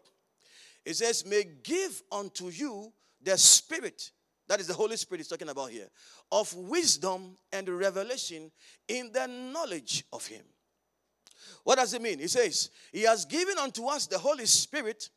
it 0.86 0.96
says, 0.96 1.26
may 1.26 1.44
give 1.64 2.02
unto 2.12 2.48
you 2.48 2.94
the 3.22 3.38
Spirit, 3.38 4.12
that 4.48 4.60
is 4.60 4.68
the 4.68 4.74
Holy 4.74 4.98
Spirit 4.98 5.22
is 5.22 5.28
talking 5.28 5.50
about 5.50 5.72
here, 5.72 5.88
of 6.32 6.54
wisdom 6.56 7.36
and 7.52 7.68
revelation 7.68 8.52
in 8.88 9.12
the 9.12 9.28
knowledge 9.28 10.04
of 10.14 10.26
Him. 10.28 10.44
What 11.64 11.78
does 11.78 11.94
it 11.94 12.02
mean? 12.02 12.20
He 12.20 12.28
says, 12.28 12.70
He 12.92 13.04
has 13.04 13.26
given 13.26 13.58
unto 13.58 13.86
us 13.88 14.08
the 14.08 14.18
Holy 14.18 14.46
Spirit 14.46 15.10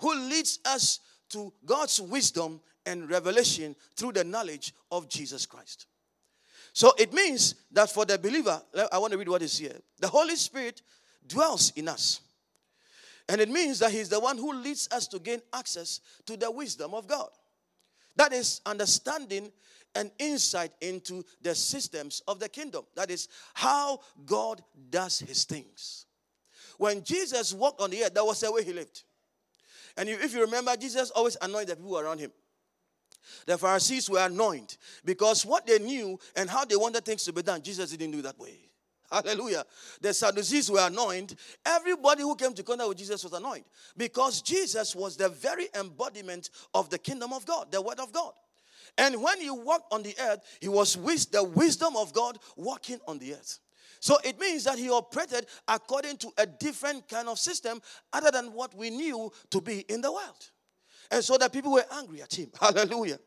who 0.00 0.14
leads 0.14 0.60
us 0.64 1.00
to 1.30 1.52
God's 1.64 2.00
wisdom 2.00 2.60
and 2.86 3.10
revelation 3.10 3.76
through 3.96 4.12
the 4.12 4.24
knowledge 4.24 4.72
of 4.90 5.08
Jesus 5.08 5.44
Christ. 5.44 5.86
So 6.72 6.92
it 6.98 7.12
means 7.12 7.56
that 7.72 7.90
for 7.90 8.04
the 8.04 8.18
believer, 8.18 8.62
I 8.92 8.98
want 8.98 9.12
to 9.12 9.18
read 9.18 9.28
what 9.28 9.42
is 9.42 9.58
here. 9.58 9.76
The 9.98 10.08
Holy 10.08 10.36
Spirit 10.36 10.82
dwells 11.26 11.72
in 11.76 11.88
us. 11.88 12.20
And 13.28 13.40
it 13.40 13.48
means 13.50 13.80
that 13.80 13.90
He's 13.90 14.08
the 14.08 14.20
one 14.20 14.38
who 14.38 14.54
leads 14.54 14.88
us 14.90 15.06
to 15.08 15.18
gain 15.18 15.42
access 15.52 16.00
to 16.26 16.36
the 16.36 16.50
wisdom 16.50 16.94
of 16.94 17.06
God. 17.06 17.28
That 18.18 18.32
is 18.32 18.60
understanding 18.66 19.50
and 19.94 20.10
insight 20.18 20.72
into 20.80 21.24
the 21.40 21.54
systems 21.54 22.20
of 22.28 22.40
the 22.40 22.48
kingdom. 22.48 22.84
That 22.96 23.10
is 23.10 23.28
how 23.54 24.00
God 24.26 24.60
does 24.90 25.20
his 25.20 25.44
things. 25.44 26.04
When 26.76 27.02
Jesus 27.02 27.54
walked 27.54 27.80
on 27.80 27.90
the 27.90 28.02
earth, 28.02 28.14
that 28.14 28.26
was 28.26 28.40
the 28.40 28.52
way 28.52 28.64
he 28.64 28.72
lived. 28.72 29.04
And 29.96 30.08
if 30.08 30.34
you 30.34 30.42
remember, 30.42 30.76
Jesus 30.76 31.10
always 31.10 31.36
anointed 31.40 31.70
the 31.70 31.76
people 31.76 31.98
around 31.98 32.18
him. 32.18 32.32
The 33.46 33.56
Pharisees 33.56 34.10
were 34.10 34.24
anointed 34.24 34.76
because 35.04 35.46
what 35.46 35.66
they 35.66 35.78
knew 35.78 36.18
and 36.34 36.50
how 36.50 36.64
they 36.64 36.76
wanted 36.76 37.04
things 37.04 37.24
to 37.24 37.32
be 37.32 37.42
done, 37.42 37.62
Jesus 37.62 37.90
didn't 37.90 38.10
do 38.10 38.22
that 38.22 38.38
way. 38.38 38.67
Hallelujah. 39.12 39.64
The 40.00 40.12
Sadducees 40.12 40.70
were 40.70 40.86
anointed. 40.86 41.38
Everybody 41.64 42.22
who 42.22 42.34
came 42.36 42.54
to 42.54 42.62
contact 42.62 42.88
with 42.88 42.98
Jesus 42.98 43.24
was 43.24 43.32
anointed 43.32 43.64
because 43.96 44.42
Jesus 44.42 44.94
was 44.94 45.16
the 45.16 45.28
very 45.28 45.68
embodiment 45.74 46.50
of 46.74 46.90
the 46.90 46.98
kingdom 46.98 47.32
of 47.32 47.46
God, 47.46 47.72
the 47.72 47.80
word 47.80 48.00
of 48.00 48.12
God. 48.12 48.32
And 48.96 49.22
when 49.22 49.40
he 49.40 49.50
walked 49.50 49.92
on 49.92 50.02
the 50.02 50.14
earth, 50.20 50.40
he 50.60 50.68
was 50.68 50.96
with 50.96 51.30
the 51.30 51.44
wisdom 51.44 51.96
of 51.96 52.12
God 52.12 52.38
walking 52.56 52.98
on 53.06 53.18
the 53.18 53.34
earth. 53.34 53.60
So 54.00 54.16
it 54.24 54.38
means 54.38 54.64
that 54.64 54.78
he 54.78 54.90
operated 54.90 55.46
according 55.66 56.18
to 56.18 56.30
a 56.38 56.46
different 56.46 57.08
kind 57.08 57.28
of 57.28 57.38
system 57.38 57.80
other 58.12 58.30
than 58.30 58.52
what 58.52 58.74
we 58.74 58.90
knew 58.90 59.32
to 59.50 59.60
be 59.60 59.80
in 59.88 60.00
the 60.00 60.12
world. 60.12 60.50
And 61.10 61.24
so 61.24 61.36
the 61.36 61.48
people 61.48 61.72
were 61.72 61.84
angry 61.92 62.22
at 62.22 62.34
him. 62.34 62.50
Hallelujah. 62.60 63.18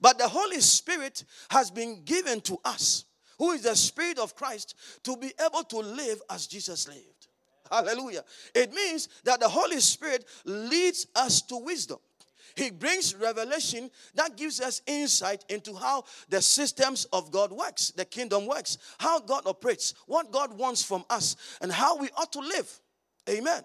But 0.00 0.18
the 0.18 0.28
Holy 0.28 0.60
Spirit 0.60 1.24
has 1.50 1.70
been 1.70 2.02
given 2.04 2.40
to 2.42 2.58
us, 2.64 3.04
who 3.40 3.52
is 3.52 3.62
the 3.62 3.74
Spirit 3.74 4.18
of 4.18 4.36
Christ, 4.36 4.74
to 5.02 5.16
be 5.16 5.32
able 5.42 5.64
to 5.64 5.78
live 5.78 6.20
as 6.28 6.46
Jesus 6.46 6.86
lived. 6.86 7.28
Hallelujah. 7.72 8.22
It 8.54 8.70
means 8.74 9.08
that 9.24 9.40
the 9.40 9.48
Holy 9.48 9.80
Spirit 9.80 10.26
leads 10.44 11.06
us 11.16 11.40
to 11.42 11.56
wisdom. 11.56 11.96
He 12.54 12.70
brings 12.70 13.14
revelation 13.14 13.90
that 14.14 14.36
gives 14.36 14.60
us 14.60 14.82
insight 14.86 15.46
into 15.48 15.74
how 15.74 16.04
the 16.28 16.42
systems 16.42 17.06
of 17.14 17.30
God 17.30 17.50
works, 17.50 17.92
the 17.92 18.04
kingdom 18.04 18.46
works, 18.46 18.76
how 18.98 19.20
God 19.20 19.46
operates, 19.46 19.94
what 20.06 20.30
God 20.30 20.58
wants 20.58 20.82
from 20.82 21.06
us, 21.08 21.36
and 21.62 21.72
how 21.72 21.96
we 21.96 22.10
ought 22.18 22.32
to 22.32 22.40
live. 22.40 22.70
Amen. 23.26 23.62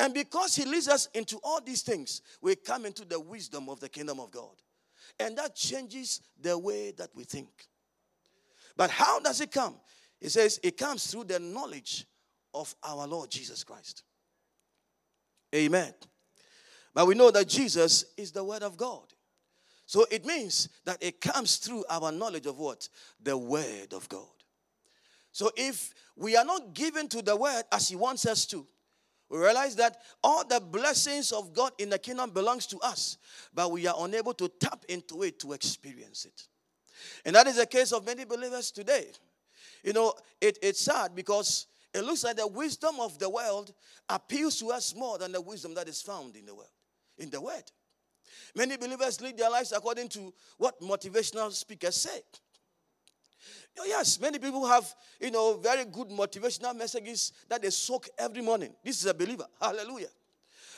And 0.00 0.14
because 0.14 0.56
he 0.56 0.64
leads 0.64 0.88
us 0.88 1.08
into 1.14 1.38
all 1.44 1.60
these 1.60 1.82
things, 1.82 2.22
we 2.42 2.56
come 2.56 2.84
into 2.86 3.04
the 3.04 3.20
wisdom 3.20 3.68
of 3.68 3.78
the 3.78 3.88
kingdom 3.88 4.18
of 4.18 4.32
God. 4.32 4.56
And 5.20 5.38
that 5.38 5.54
changes 5.54 6.22
the 6.42 6.58
way 6.58 6.90
that 6.96 7.10
we 7.14 7.22
think. 7.22 7.68
But 8.76 8.90
how 8.90 9.20
does 9.20 9.40
it 9.40 9.50
come? 9.50 9.74
He 10.20 10.28
says 10.28 10.60
it 10.62 10.76
comes 10.76 11.06
through 11.06 11.24
the 11.24 11.38
knowledge 11.38 12.06
of 12.54 12.74
our 12.82 13.06
Lord 13.06 13.30
Jesus 13.30 13.64
Christ. 13.64 14.02
Amen. 15.54 15.92
But 16.94 17.06
we 17.06 17.14
know 17.14 17.30
that 17.30 17.48
Jesus 17.48 18.06
is 18.16 18.32
the 18.32 18.42
Word 18.42 18.62
of 18.62 18.76
God. 18.76 19.04
So 19.84 20.06
it 20.10 20.26
means 20.26 20.68
that 20.84 20.98
it 21.00 21.20
comes 21.20 21.56
through 21.56 21.84
our 21.88 22.10
knowledge 22.10 22.46
of 22.46 22.58
what? 22.58 22.88
The 23.22 23.36
Word 23.36 23.92
of 23.92 24.08
God. 24.08 24.26
So 25.30 25.50
if 25.56 25.94
we 26.16 26.36
are 26.36 26.44
not 26.44 26.74
given 26.74 27.08
to 27.08 27.22
the 27.22 27.36
Word 27.36 27.62
as 27.70 27.88
He 27.88 27.96
wants 27.96 28.26
us 28.26 28.46
to, 28.46 28.66
we 29.28 29.38
realize 29.38 29.76
that 29.76 29.98
all 30.22 30.46
the 30.46 30.60
blessings 30.60 31.32
of 31.32 31.52
God 31.52 31.72
in 31.78 31.90
the 31.90 31.98
kingdom 31.98 32.30
belongs 32.30 32.66
to 32.68 32.78
us, 32.78 33.18
but 33.52 33.70
we 33.70 33.86
are 33.86 33.96
unable 33.98 34.34
to 34.34 34.48
tap 34.60 34.84
into 34.88 35.22
it 35.22 35.38
to 35.40 35.52
experience 35.52 36.24
it. 36.24 36.48
And 37.24 37.36
that 37.36 37.46
is 37.46 37.56
the 37.56 37.66
case 37.66 37.92
of 37.92 38.04
many 38.04 38.24
believers 38.24 38.70
today. 38.70 39.06
You 39.82 39.92
know, 39.92 40.14
it, 40.40 40.58
it's 40.62 40.80
sad 40.80 41.14
because 41.14 41.66
it 41.94 42.02
looks 42.04 42.24
like 42.24 42.36
the 42.36 42.46
wisdom 42.46 42.96
of 43.00 43.18
the 43.18 43.28
world 43.28 43.72
appeals 44.08 44.58
to 44.60 44.70
us 44.72 44.94
more 44.94 45.18
than 45.18 45.32
the 45.32 45.40
wisdom 45.40 45.74
that 45.74 45.88
is 45.88 46.02
found 46.02 46.36
in 46.36 46.46
the 46.46 46.54
world 46.54 46.70
in 47.18 47.30
the 47.30 47.40
word. 47.40 47.62
Many 48.54 48.76
believers 48.76 49.20
lead 49.20 49.36
their 49.36 49.50
lives 49.50 49.72
according 49.72 50.08
to 50.10 50.32
what 50.58 50.80
motivational 50.80 51.52
speakers 51.52 51.96
say. 51.96 52.20
Yes, 53.84 54.18
many 54.18 54.38
people 54.38 54.66
have, 54.66 54.92
you 55.20 55.30
know, 55.30 55.58
very 55.58 55.84
good 55.84 56.08
motivational 56.08 56.74
messages 56.74 57.32
that 57.48 57.60
they 57.60 57.70
soak 57.70 58.08
every 58.18 58.40
morning. 58.40 58.74
This 58.82 59.00
is 59.00 59.06
a 59.06 59.14
believer. 59.14 59.46
Hallelujah. 59.60 60.08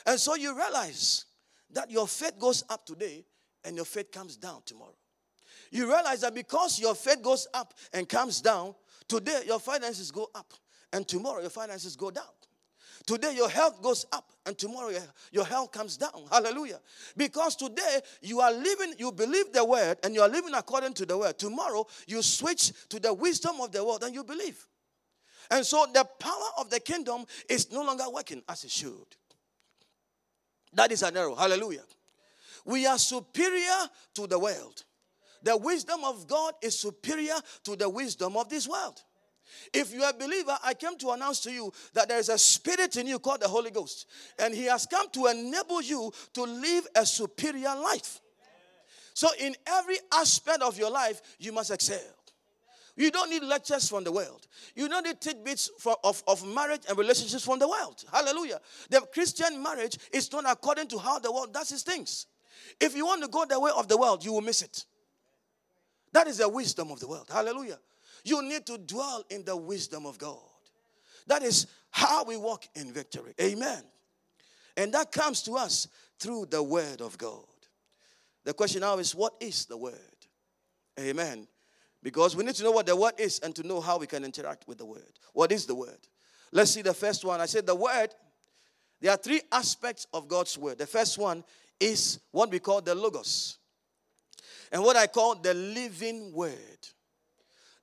And 0.05 0.19
so 0.19 0.35
you 0.35 0.55
realize 0.55 1.25
that 1.71 1.89
your 1.89 2.07
faith 2.07 2.37
goes 2.37 2.63
up 2.69 2.85
today 2.85 3.25
and 3.63 3.75
your 3.75 3.85
faith 3.85 4.11
comes 4.11 4.35
down 4.35 4.61
tomorrow. 4.65 4.95
You 5.71 5.85
realize 5.87 6.21
that 6.21 6.33
because 6.33 6.79
your 6.79 6.95
faith 6.95 7.21
goes 7.21 7.47
up 7.53 7.73
and 7.93 8.07
comes 8.07 8.41
down, 8.41 8.75
today 9.07 9.41
your 9.45 9.59
finances 9.59 10.11
go 10.11 10.29
up 10.33 10.53
and 10.91 11.07
tomorrow 11.07 11.41
your 11.41 11.49
finances 11.49 11.95
go 11.95 12.11
down. 12.11 12.25
Today 13.05 13.33
your 13.35 13.49
health 13.49 13.81
goes 13.81 14.05
up 14.11 14.29
and 14.45 14.57
tomorrow 14.57 14.91
your 15.31 15.45
health 15.45 15.71
comes 15.71 15.97
down. 15.97 16.25
Hallelujah. 16.31 16.79
Because 17.15 17.55
today 17.55 18.01
you 18.21 18.39
are 18.39 18.51
living, 18.51 18.93
you 18.97 19.11
believe 19.11 19.51
the 19.51 19.63
word 19.63 19.97
and 20.03 20.13
you 20.13 20.21
are 20.21 20.29
living 20.29 20.53
according 20.53 20.93
to 20.93 21.05
the 21.05 21.17
word. 21.17 21.37
Tomorrow 21.37 21.87
you 22.07 22.21
switch 22.21 22.71
to 22.89 22.99
the 22.99 23.13
wisdom 23.13 23.61
of 23.61 23.71
the 23.71 23.83
world 23.83 24.03
and 24.03 24.13
you 24.13 24.23
believe. 24.23 24.67
And 25.51 25.65
so 25.65 25.87
the 25.93 26.05
power 26.19 26.49
of 26.59 26.69
the 26.69 26.79
kingdom 26.79 27.25
is 27.49 27.71
no 27.71 27.83
longer 27.83 28.03
working 28.13 28.43
as 28.47 28.63
it 28.63 28.71
should. 28.71 29.15
That 30.73 30.91
is 30.91 31.01
an 31.01 31.17
error. 31.17 31.33
Hallelujah. 31.35 31.83
We 32.65 32.85
are 32.85 32.99
superior 32.99 33.89
to 34.15 34.27
the 34.27 34.37
world. 34.37 34.83
The 35.43 35.57
wisdom 35.57 36.03
of 36.03 36.27
God 36.27 36.53
is 36.61 36.77
superior 36.77 37.35
to 37.63 37.75
the 37.75 37.89
wisdom 37.89 38.37
of 38.37 38.49
this 38.49 38.67
world. 38.67 39.01
If 39.73 39.93
you 39.93 40.03
are 40.03 40.11
a 40.11 40.13
believer, 40.13 40.57
I 40.63 40.73
came 40.73 40.97
to 40.99 41.11
announce 41.11 41.41
to 41.41 41.51
you 41.51 41.71
that 41.93 42.07
there 42.07 42.19
is 42.19 42.29
a 42.29 42.37
spirit 42.37 42.95
in 42.97 43.07
you 43.07 43.19
called 43.19 43.41
the 43.41 43.47
Holy 43.47 43.71
Ghost. 43.71 44.07
And 44.37 44.53
He 44.53 44.65
has 44.65 44.85
come 44.85 45.09
to 45.11 45.27
enable 45.27 45.81
you 45.81 46.11
to 46.33 46.43
live 46.43 46.87
a 46.95 47.05
superior 47.05 47.75
life. 47.75 48.21
So, 49.13 49.27
in 49.39 49.55
every 49.67 49.97
aspect 50.13 50.61
of 50.61 50.77
your 50.77 50.91
life, 50.91 51.21
you 51.39 51.51
must 51.51 51.71
excel. 51.71 51.99
You 52.95 53.11
don't 53.11 53.29
need 53.29 53.43
lectures 53.43 53.87
from 53.87 54.03
the 54.03 54.11
world. 54.11 54.45
You 54.75 54.89
don't 54.89 55.05
need 55.05 55.21
tidbits 55.21 55.71
for, 55.79 55.95
of, 56.03 56.21
of 56.27 56.45
marriage 56.45 56.81
and 56.87 56.97
relationships 56.97 57.45
from 57.45 57.59
the 57.59 57.67
world. 57.67 58.03
Hallelujah. 58.11 58.59
The 58.89 59.01
Christian 59.13 59.63
marriage 59.63 59.97
is 60.11 60.31
not 60.31 60.43
according 60.49 60.87
to 60.89 60.97
how 60.97 61.19
the 61.19 61.31
world 61.31 61.53
does 61.53 61.71
its 61.71 61.83
things. 61.83 62.27
If 62.79 62.95
you 62.95 63.05
want 63.05 63.21
to 63.23 63.29
go 63.29 63.45
the 63.45 63.59
way 63.59 63.71
of 63.75 63.87
the 63.87 63.97
world, 63.97 64.25
you 64.25 64.33
will 64.33 64.41
miss 64.41 64.61
it. 64.61 64.85
That 66.11 66.27
is 66.27 66.37
the 66.37 66.49
wisdom 66.49 66.91
of 66.91 66.99
the 66.99 67.07
world. 67.07 67.27
Hallelujah. 67.31 67.79
You 68.23 68.41
need 68.41 68.65
to 68.65 68.77
dwell 68.77 69.23
in 69.29 69.43
the 69.43 69.55
wisdom 69.55 70.05
of 70.05 70.17
God. 70.17 70.37
That 71.27 71.43
is 71.43 71.67
how 71.91 72.23
we 72.23 72.37
walk 72.37 72.65
in 72.75 72.91
victory. 72.91 73.33
Amen. 73.39 73.83
And 74.75 74.93
that 74.93 75.11
comes 75.11 75.41
to 75.43 75.53
us 75.53 75.87
through 76.19 76.47
the 76.49 76.61
word 76.63 77.01
of 77.01 77.17
God. 77.17 77.43
The 78.43 78.53
question 78.53 78.81
now 78.81 78.97
is 78.97 79.13
what 79.13 79.33
is 79.39 79.65
the 79.65 79.77
word? 79.77 79.93
Amen. 80.99 81.47
Because 82.01 82.35
we 82.35 82.43
need 82.43 82.55
to 82.55 82.63
know 82.63 82.71
what 82.71 82.85
the 82.85 82.95
word 82.95 83.13
is 83.17 83.39
and 83.39 83.55
to 83.55 83.63
know 83.63 83.79
how 83.79 83.97
we 83.97 84.07
can 84.07 84.23
interact 84.23 84.67
with 84.67 84.77
the 84.77 84.85
word. 84.85 85.19
What 85.33 85.51
is 85.51 85.65
the 85.65 85.75
word? 85.75 85.99
Let's 86.51 86.71
see 86.71 86.81
the 86.81 86.93
first 86.93 87.23
one. 87.23 87.41
I 87.41 87.45
said 87.45 87.65
the 87.67 87.75
word, 87.75 88.15
there 89.01 89.11
are 89.11 89.17
three 89.17 89.41
aspects 89.51 90.07
of 90.13 90.27
God's 90.27 90.57
word. 90.57 90.77
The 90.77 90.87
first 90.87 91.17
one 91.17 91.43
is 91.79 92.19
what 92.31 92.49
we 92.49 92.59
call 92.59 92.81
the 92.81 92.95
logos, 92.95 93.58
and 94.71 94.83
what 94.83 94.95
I 94.95 95.07
call 95.07 95.35
the 95.35 95.53
living 95.53 96.33
word. 96.33 96.87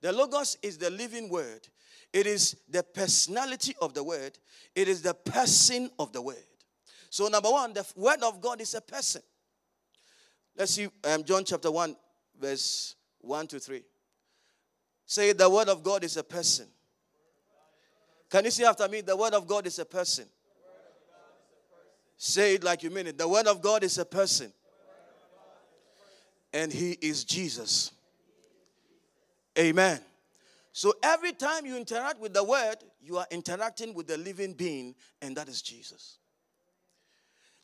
The 0.01 0.11
logos 0.11 0.57
is 0.61 0.77
the 0.77 0.89
living 0.89 1.29
word, 1.29 1.67
it 2.13 2.27
is 2.27 2.57
the 2.69 2.83
personality 2.83 3.75
of 3.81 3.93
the 3.93 4.03
word, 4.03 4.37
it 4.75 4.87
is 4.87 5.01
the 5.01 5.13
person 5.13 5.89
of 5.99 6.13
the 6.13 6.21
word. 6.21 6.37
So, 7.09 7.27
number 7.27 7.49
one, 7.49 7.73
the 7.73 7.85
word 7.95 8.21
of 8.23 8.41
God 8.41 8.61
is 8.61 8.73
a 8.73 8.81
person. 8.81 9.21
Let's 10.55 10.73
see 10.73 10.87
um, 11.03 11.23
John 11.23 11.43
chapter 11.45 11.71
1, 11.71 11.95
verse 12.39 12.95
1 13.21 13.47
to 13.47 13.59
3. 13.59 13.83
Say, 15.05 15.31
the 15.33 15.49
word 15.49 15.69
of 15.69 15.83
God 15.83 16.03
is 16.03 16.17
a 16.17 16.23
person. 16.23 16.67
Can 18.29 18.43
you 18.45 18.51
see 18.51 18.65
after 18.65 18.87
me? 18.89 19.01
The 19.01 19.15
word 19.15 19.33
of 19.33 19.47
God 19.47 19.65
is 19.67 19.79
a 19.79 19.85
person. 19.85 20.25
Say 22.17 22.55
it 22.55 22.63
like 22.63 22.83
you 22.83 22.89
mean 22.89 23.07
it. 23.07 23.17
The 23.17 23.27
word 23.27 23.47
of 23.47 23.61
God 23.61 23.83
is 23.83 23.97
a 23.99 24.05
person. 24.05 24.51
And 26.53 26.71
he 26.71 26.91
is 27.01 27.23
Jesus. 27.23 27.91
Amen. 29.57 29.99
So 30.71 30.93
every 31.01 31.33
time 31.33 31.65
you 31.65 31.75
interact 31.75 32.19
with 32.19 32.33
the 32.33 32.43
word, 32.43 32.75
you 33.01 33.17
are 33.17 33.25
interacting 33.31 33.93
with 33.93 34.07
the 34.07 34.17
living 34.17 34.53
being, 34.53 34.95
and 35.21 35.35
that 35.37 35.49
is 35.49 35.61
Jesus. 35.61 36.19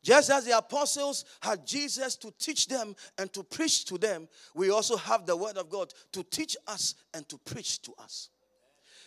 Just 0.04 0.30
as 0.30 0.44
the 0.44 0.56
apostles 0.56 1.24
had 1.40 1.66
Jesus 1.66 2.14
to 2.16 2.30
teach 2.38 2.66
them 2.66 2.94
and 3.16 3.32
to 3.32 3.42
preach 3.42 3.86
to 3.86 3.96
them, 3.96 4.28
we 4.54 4.70
also 4.70 4.98
have 4.98 5.24
the 5.24 5.34
Word 5.34 5.56
of 5.56 5.70
God 5.70 5.94
to 6.12 6.22
teach 6.24 6.56
us 6.66 6.94
and 7.14 7.26
to 7.30 7.38
preach 7.38 7.80
to 7.82 7.94
us. 7.98 8.28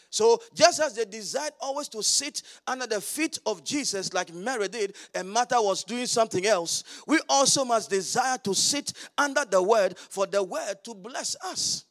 So, 0.10 0.39
just 0.54 0.80
as 0.80 0.96
they 0.96 1.06
desired 1.06 1.54
always 1.60 1.89
to 1.89 2.02
sit 2.02 2.41
under 2.65 2.88
the 2.88 3.02
feet 3.02 3.39
of 3.46 3.63
Jesus, 3.63 4.13
like 4.13 4.34
Mary 4.34 4.67
did, 4.67 4.96
and 5.13 5.30
Martha 5.30 5.62
was 5.62 5.84
doing 5.84 6.06
something 6.06 6.46
else, 6.46 6.84
we 7.08 7.20
also 7.28 7.65
must 7.65 7.89
desire 7.89 8.38
to 8.39 8.54
sit 8.54 8.93
under 9.17 9.43
the 9.43 9.62
Word 9.62 9.98
for 9.98 10.26
the 10.26 10.41
Word 10.41 10.76
to 10.86 10.93
bless 10.93 11.36
us. 11.43 11.86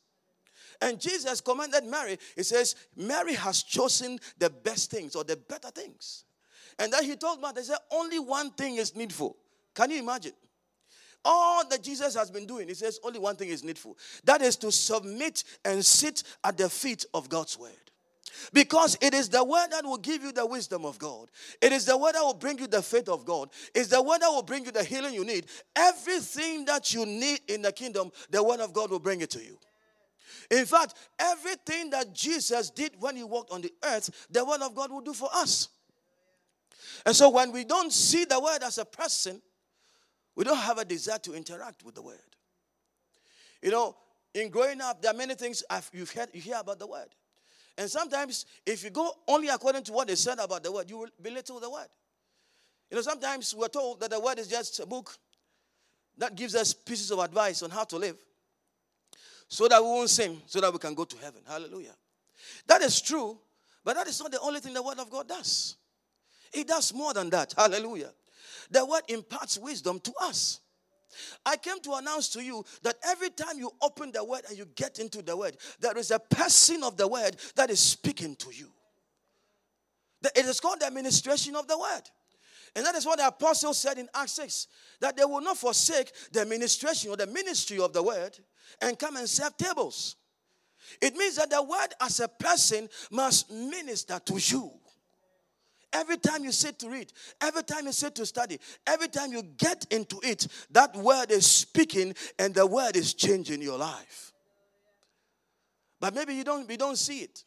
And 0.80 1.00
Jesus 1.00 1.40
commanded 1.40 1.84
Mary, 1.84 2.18
He 2.34 2.42
says, 2.42 2.74
Mary 2.96 3.34
has 3.34 3.62
chosen 3.62 4.18
the 4.38 4.50
best 4.50 4.90
things 4.90 5.14
or 5.14 5.24
the 5.24 5.36
better 5.36 5.68
things. 5.68 6.24
And 6.78 6.92
then 6.92 7.04
he 7.04 7.16
told 7.16 7.40
Martha, 7.40 7.60
he 7.60 7.66
said, 7.66 7.78
only 7.90 8.18
one 8.18 8.50
thing 8.50 8.76
is 8.76 8.94
needful. 8.94 9.36
Can 9.74 9.90
you 9.90 9.98
imagine? 9.98 10.32
All 11.24 11.66
that 11.68 11.82
Jesus 11.82 12.14
has 12.14 12.30
been 12.30 12.46
doing, 12.46 12.68
he 12.68 12.74
says, 12.74 13.00
only 13.02 13.18
one 13.18 13.36
thing 13.36 13.48
is 13.48 13.64
needful. 13.64 13.96
That 14.24 14.42
is 14.42 14.56
to 14.56 14.70
submit 14.70 15.42
and 15.64 15.84
sit 15.84 16.22
at 16.44 16.56
the 16.56 16.68
feet 16.68 17.04
of 17.14 17.28
God's 17.28 17.58
word. 17.58 17.72
Because 18.52 18.96
it 19.00 19.14
is 19.14 19.28
the 19.28 19.42
word 19.44 19.68
that 19.70 19.84
will 19.84 19.98
give 19.98 20.22
you 20.22 20.32
the 20.32 20.46
wisdom 20.46 20.84
of 20.84 20.98
God. 20.98 21.30
It 21.60 21.72
is 21.72 21.84
the 21.84 21.96
word 21.96 22.14
that 22.14 22.22
will 22.22 22.34
bring 22.34 22.58
you 22.58 22.66
the 22.66 22.82
faith 22.82 23.08
of 23.08 23.24
God. 23.24 23.50
It's 23.74 23.88
the 23.88 24.02
word 24.02 24.20
that 24.20 24.28
will 24.28 24.42
bring 24.42 24.64
you 24.64 24.72
the 24.72 24.84
healing 24.84 25.14
you 25.14 25.24
need. 25.24 25.46
Everything 25.74 26.64
that 26.66 26.92
you 26.92 27.06
need 27.06 27.40
in 27.48 27.62
the 27.62 27.72
kingdom, 27.72 28.10
the 28.30 28.42
word 28.42 28.60
of 28.60 28.72
God 28.72 28.90
will 28.90 28.98
bring 28.98 29.20
it 29.20 29.30
to 29.30 29.42
you. 29.42 29.58
In 30.50 30.64
fact, 30.64 30.94
everything 31.18 31.90
that 31.90 32.12
Jesus 32.12 32.70
did 32.70 32.92
when 33.00 33.16
he 33.16 33.24
walked 33.24 33.50
on 33.50 33.60
the 33.60 33.72
earth, 33.84 34.26
the 34.30 34.44
word 34.44 34.62
of 34.62 34.74
God 34.74 34.90
will 34.90 35.00
do 35.00 35.12
for 35.12 35.28
us. 35.34 35.68
And 37.04 37.14
so 37.14 37.28
when 37.30 37.52
we 37.52 37.64
don't 37.64 37.92
see 37.92 38.24
the 38.24 38.40
word 38.40 38.62
as 38.62 38.78
a 38.78 38.84
person, 38.84 39.40
we 40.34 40.44
don't 40.44 40.58
have 40.58 40.78
a 40.78 40.84
desire 40.84 41.18
to 41.18 41.34
interact 41.34 41.84
with 41.84 41.94
the 41.94 42.02
word. 42.02 42.18
You 43.62 43.70
know, 43.70 43.96
in 44.34 44.50
growing 44.50 44.80
up, 44.80 45.02
there 45.02 45.10
are 45.12 45.16
many 45.16 45.34
things 45.34 45.62
I've, 45.68 45.90
you've 45.92 46.12
heard, 46.12 46.28
you 46.32 46.40
hear 46.40 46.58
about 46.60 46.78
the 46.78 46.86
word. 46.86 47.08
And 47.78 47.90
sometimes, 47.90 48.46
if 48.64 48.82
you 48.84 48.90
go 48.90 49.12
only 49.28 49.48
according 49.48 49.82
to 49.84 49.92
what 49.92 50.08
they 50.08 50.14
said 50.14 50.38
about 50.38 50.62
the 50.62 50.72
word, 50.72 50.88
you 50.88 50.98
will 50.98 51.08
belittle 51.20 51.60
the 51.60 51.68
word. 51.68 51.88
You 52.90 52.96
know, 52.96 53.02
sometimes 53.02 53.54
we're 53.54 53.68
told 53.68 54.00
that 54.00 54.10
the 54.10 54.20
word 54.20 54.38
is 54.38 54.48
just 54.48 54.80
a 54.80 54.86
book 54.86 55.16
that 56.18 56.34
gives 56.34 56.54
us 56.54 56.72
pieces 56.72 57.10
of 57.10 57.18
advice 57.18 57.62
on 57.62 57.70
how 57.70 57.84
to 57.84 57.96
live 57.96 58.16
so 59.48 59.68
that 59.68 59.82
we 59.82 59.88
won't 59.88 60.10
sin, 60.10 60.40
so 60.46 60.60
that 60.60 60.72
we 60.72 60.78
can 60.78 60.94
go 60.94 61.04
to 61.04 61.16
heaven. 61.18 61.42
Hallelujah. 61.46 61.94
That 62.66 62.82
is 62.82 63.00
true, 63.00 63.38
but 63.84 63.96
that 63.96 64.06
is 64.06 64.20
not 64.20 64.30
the 64.30 64.40
only 64.40 64.60
thing 64.60 64.74
the 64.74 64.82
word 64.82 64.98
of 64.98 65.10
God 65.10 65.28
does. 65.28 65.76
It 66.52 66.66
does 66.66 66.94
more 66.94 67.12
than 67.12 67.30
that. 67.30 67.54
Hallelujah. 67.56 68.12
The 68.70 68.84
word 68.84 69.02
imparts 69.08 69.58
wisdom 69.58 70.00
to 70.00 70.12
us. 70.22 70.60
I 71.44 71.56
came 71.56 71.80
to 71.80 71.94
announce 71.94 72.28
to 72.30 72.42
you 72.42 72.64
that 72.82 72.96
every 73.04 73.30
time 73.30 73.58
you 73.58 73.70
open 73.82 74.12
the 74.12 74.24
word 74.24 74.42
and 74.48 74.56
you 74.56 74.66
get 74.74 74.98
into 74.98 75.22
the 75.22 75.36
word, 75.36 75.56
there 75.80 75.96
is 75.96 76.10
a 76.10 76.18
person 76.18 76.82
of 76.82 76.96
the 76.96 77.08
word 77.08 77.36
that 77.54 77.70
is 77.70 77.80
speaking 77.80 78.36
to 78.36 78.54
you. 78.54 78.68
It 80.34 80.46
is 80.46 80.60
called 80.60 80.80
the 80.80 80.86
administration 80.86 81.54
of 81.56 81.68
the 81.68 81.78
word. 81.78 82.02
And 82.74 82.84
that 82.84 82.94
is 82.94 83.06
what 83.06 83.18
the 83.18 83.26
apostle 83.26 83.72
said 83.72 83.98
in 83.98 84.08
Acts 84.14 84.32
6 84.32 84.66
that 85.00 85.16
they 85.16 85.24
will 85.24 85.40
not 85.40 85.56
forsake 85.56 86.12
the 86.32 86.40
administration 86.40 87.10
or 87.10 87.16
the 87.16 87.26
ministry 87.26 87.78
of 87.78 87.92
the 87.92 88.02
word 88.02 88.38
and 88.82 88.98
come 88.98 89.16
and 89.16 89.28
serve 89.28 89.56
tables. 89.56 90.16
It 91.00 91.16
means 91.16 91.36
that 91.36 91.50
the 91.50 91.62
word 91.62 91.88
as 92.00 92.20
a 92.20 92.28
person 92.28 92.88
must 93.10 93.50
minister 93.50 94.20
to 94.26 94.38
you. 94.38 94.72
Every 95.92 96.16
time 96.16 96.44
you 96.44 96.52
sit 96.52 96.78
to 96.80 96.90
read, 96.90 97.12
every 97.40 97.62
time 97.62 97.86
you 97.86 97.92
sit 97.92 98.14
to 98.16 98.26
study, 98.26 98.58
every 98.86 99.08
time 99.08 99.32
you 99.32 99.42
get 99.42 99.86
into 99.90 100.20
it, 100.22 100.46
that 100.70 100.94
word 100.96 101.30
is 101.30 101.46
speaking 101.46 102.14
and 102.38 102.54
the 102.54 102.66
word 102.66 102.96
is 102.96 103.14
changing 103.14 103.62
your 103.62 103.78
life. 103.78 104.32
But 106.00 106.14
maybe 106.14 106.34
you 106.34 106.44
don't, 106.44 106.68
we 106.68 106.76
don't 106.76 106.98
see 106.98 107.20
it. 107.20 107.44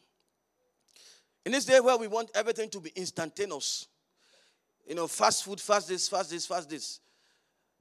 In 1.45 1.51
this 1.51 1.65
day 1.65 1.79
where 1.79 1.97
we 1.97 2.07
want 2.07 2.31
everything 2.33 2.69
to 2.71 2.79
be 2.79 2.91
instantaneous, 2.95 3.87
you 4.87 4.95
know, 4.95 5.07
fast 5.07 5.43
food, 5.43 5.61
fast 5.61 5.87
this, 5.87 6.09
fast 6.09 6.31
this, 6.31 6.45
fast 6.45 6.69
this. 6.69 6.99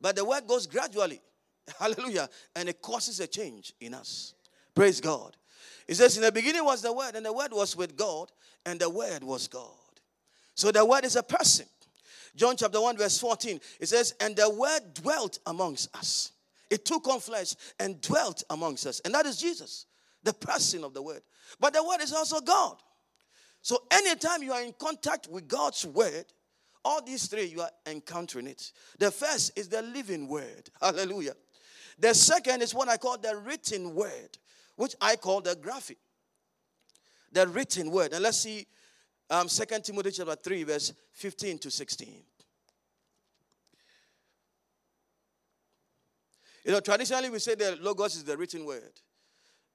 But 0.01 0.17
the 0.17 0.25
word 0.25 0.47
goes 0.47 0.67
gradually. 0.67 1.21
Hallelujah. 1.79 2.29
And 2.55 2.69
it 2.69 2.81
causes 2.83 3.21
a 3.21 3.27
change 3.27 3.73
in 3.81 3.95
us. 3.95 4.35
Praise 4.75 5.01
God. 5.01 5.37
It 5.87 5.97
says, 5.97 6.17
In 6.17 6.23
the 6.23 6.31
beginning 6.31 6.65
was 6.65 6.83
the 6.83 6.93
word, 6.93 7.15
and 7.15 7.25
the 7.25 7.33
word 7.33 7.53
was 7.53 7.75
with 7.75 7.97
God, 7.97 8.31
and 8.67 8.79
the 8.79 8.91
word 8.91 9.25
was 9.25 9.49
God. 9.49 9.73
So 10.59 10.73
the 10.73 10.85
word 10.85 11.05
is 11.05 11.15
a 11.15 11.23
person. 11.23 11.67
John 12.35 12.57
chapter 12.57 12.81
1, 12.81 12.97
verse 12.97 13.17
14, 13.17 13.61
it 13.79 13.87
says, 13.87 14.17
And 14.19 14.35
the 14.35 14.51
word 14.51 14.93
dwelt 14.93 15.39
amongst 15.47 15.97
us. 15.97 16.33
It 16.69 16.85
took 16.85 17.07
on 17.07 17.21
flesh 17.21 17.55
and 17.79 18.01
dwelt 18.01 18.43
amongst 18.51 18.85
us. 18.85 18.99
And 19.05 19.15
that 19.15 19.25
is 19.25 19.41
Jesus, 19.41 19.87
the 20.25 20.33
person 20.33 20.83
of 20.83 20.95
the 20.95 21.01
word. 21.01 21.23
But 21.61 21.75
the 21.75 21.85
word 21.85 22.01
is 22.01 22.13
also 22.13 22.41
God. 22.41 22.77
So 23.63 23.85
anytime 23.93 24.43
you 24.43 24.53
are 24.53 24.61
in 24.61 24.75
contact 24.77 25.29
with 25.29 25.47
God's 25.47 25.87
word, 25.87 26.25
all 26.85 27.05
these 27.05 27.27
three, 27.27 27.45
you 27.45 27.61
are 27.61 27.71
encountering 27.87 28.49
it. 28.49 28.73
The 28.99 29.13
first 29.13 29.57
is 29.57 29.69
the 29.69 29.83
living 29.83 30.27
word. 30.27 30.71
Hallelujah. 30.83 31.35
The 32.01 32.15
second 32.15 32.63
is 32.63 32.75
what 32.75 32.89
I 32.89 32.97
call 32.97 33.17
the 33.17 33.37
written 33.37 33.95
word, 33.95 34.37
which 34.75 34.97
I 35.01 35.15
call 35.15 35.41
the 35.41 35.55
graphic. 35.55 35.99
The 37.31 37.47
written 37.47 37.93
word. 37.93 38.13
And 38.13 38.25
let's 38.25 38.39
see 38.39 38.67
um, 39.31 39.49
2 39.49 39.65
Timothy 39.83 40.11
chapter 40.11 40.35
3, 40.35 40.63
verse 40.65 40.93
15 41.13 41.59
to 41.59 41.71
16. 41.71 42.23
You 46.65 46.73
know, 46.73 46.81
traditionally 46.81 47.31
we 47.31 47.39
say 47.39 47.55
the 47.55 47.79
logos 47.81 48.17
is 48.17 48.25
the 48.25 48.37
written 48.37 48.65
word. 48.65 48.93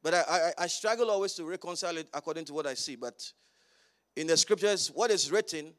But 0.04 0.14
I, 0.14 0.22
I, 0.30 0.64
I, 0.64 0.68
struggle 0.68 1.10
always 1.10 1.34
to 1.36 1.46
reconcile 1.46 1.98
it 1.98 2.10
according 2.14 2.46
to 2.46 2.54
what 2.54 2.68
I 2.68 2.74
see. 2.74 2.96
But 2.96 3.32
in 4.18 4.28
the 4.28 4.36
scriptures, 4.36 4.92
what 4.94 5.10
is 5.10 5.32
written, 5.32 5.74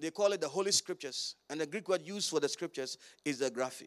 they 0.00 0.10
call 0.10 0.32
it 0.32 0.40
the 0.40 0.48
Holy 0.48 0.72
Scriptures. 0.72 1.36
And 1.48 1.60
the 1.60 1.66
Greek 1.66 1.88
word 1.88 2.02
used 2.02 2.28
for 2.28 2.40
the 2.40 2.48
scriptures 2.48 2.98
is 3.24 3.38
the 3.38 3.50
graphy. 3.50 3.86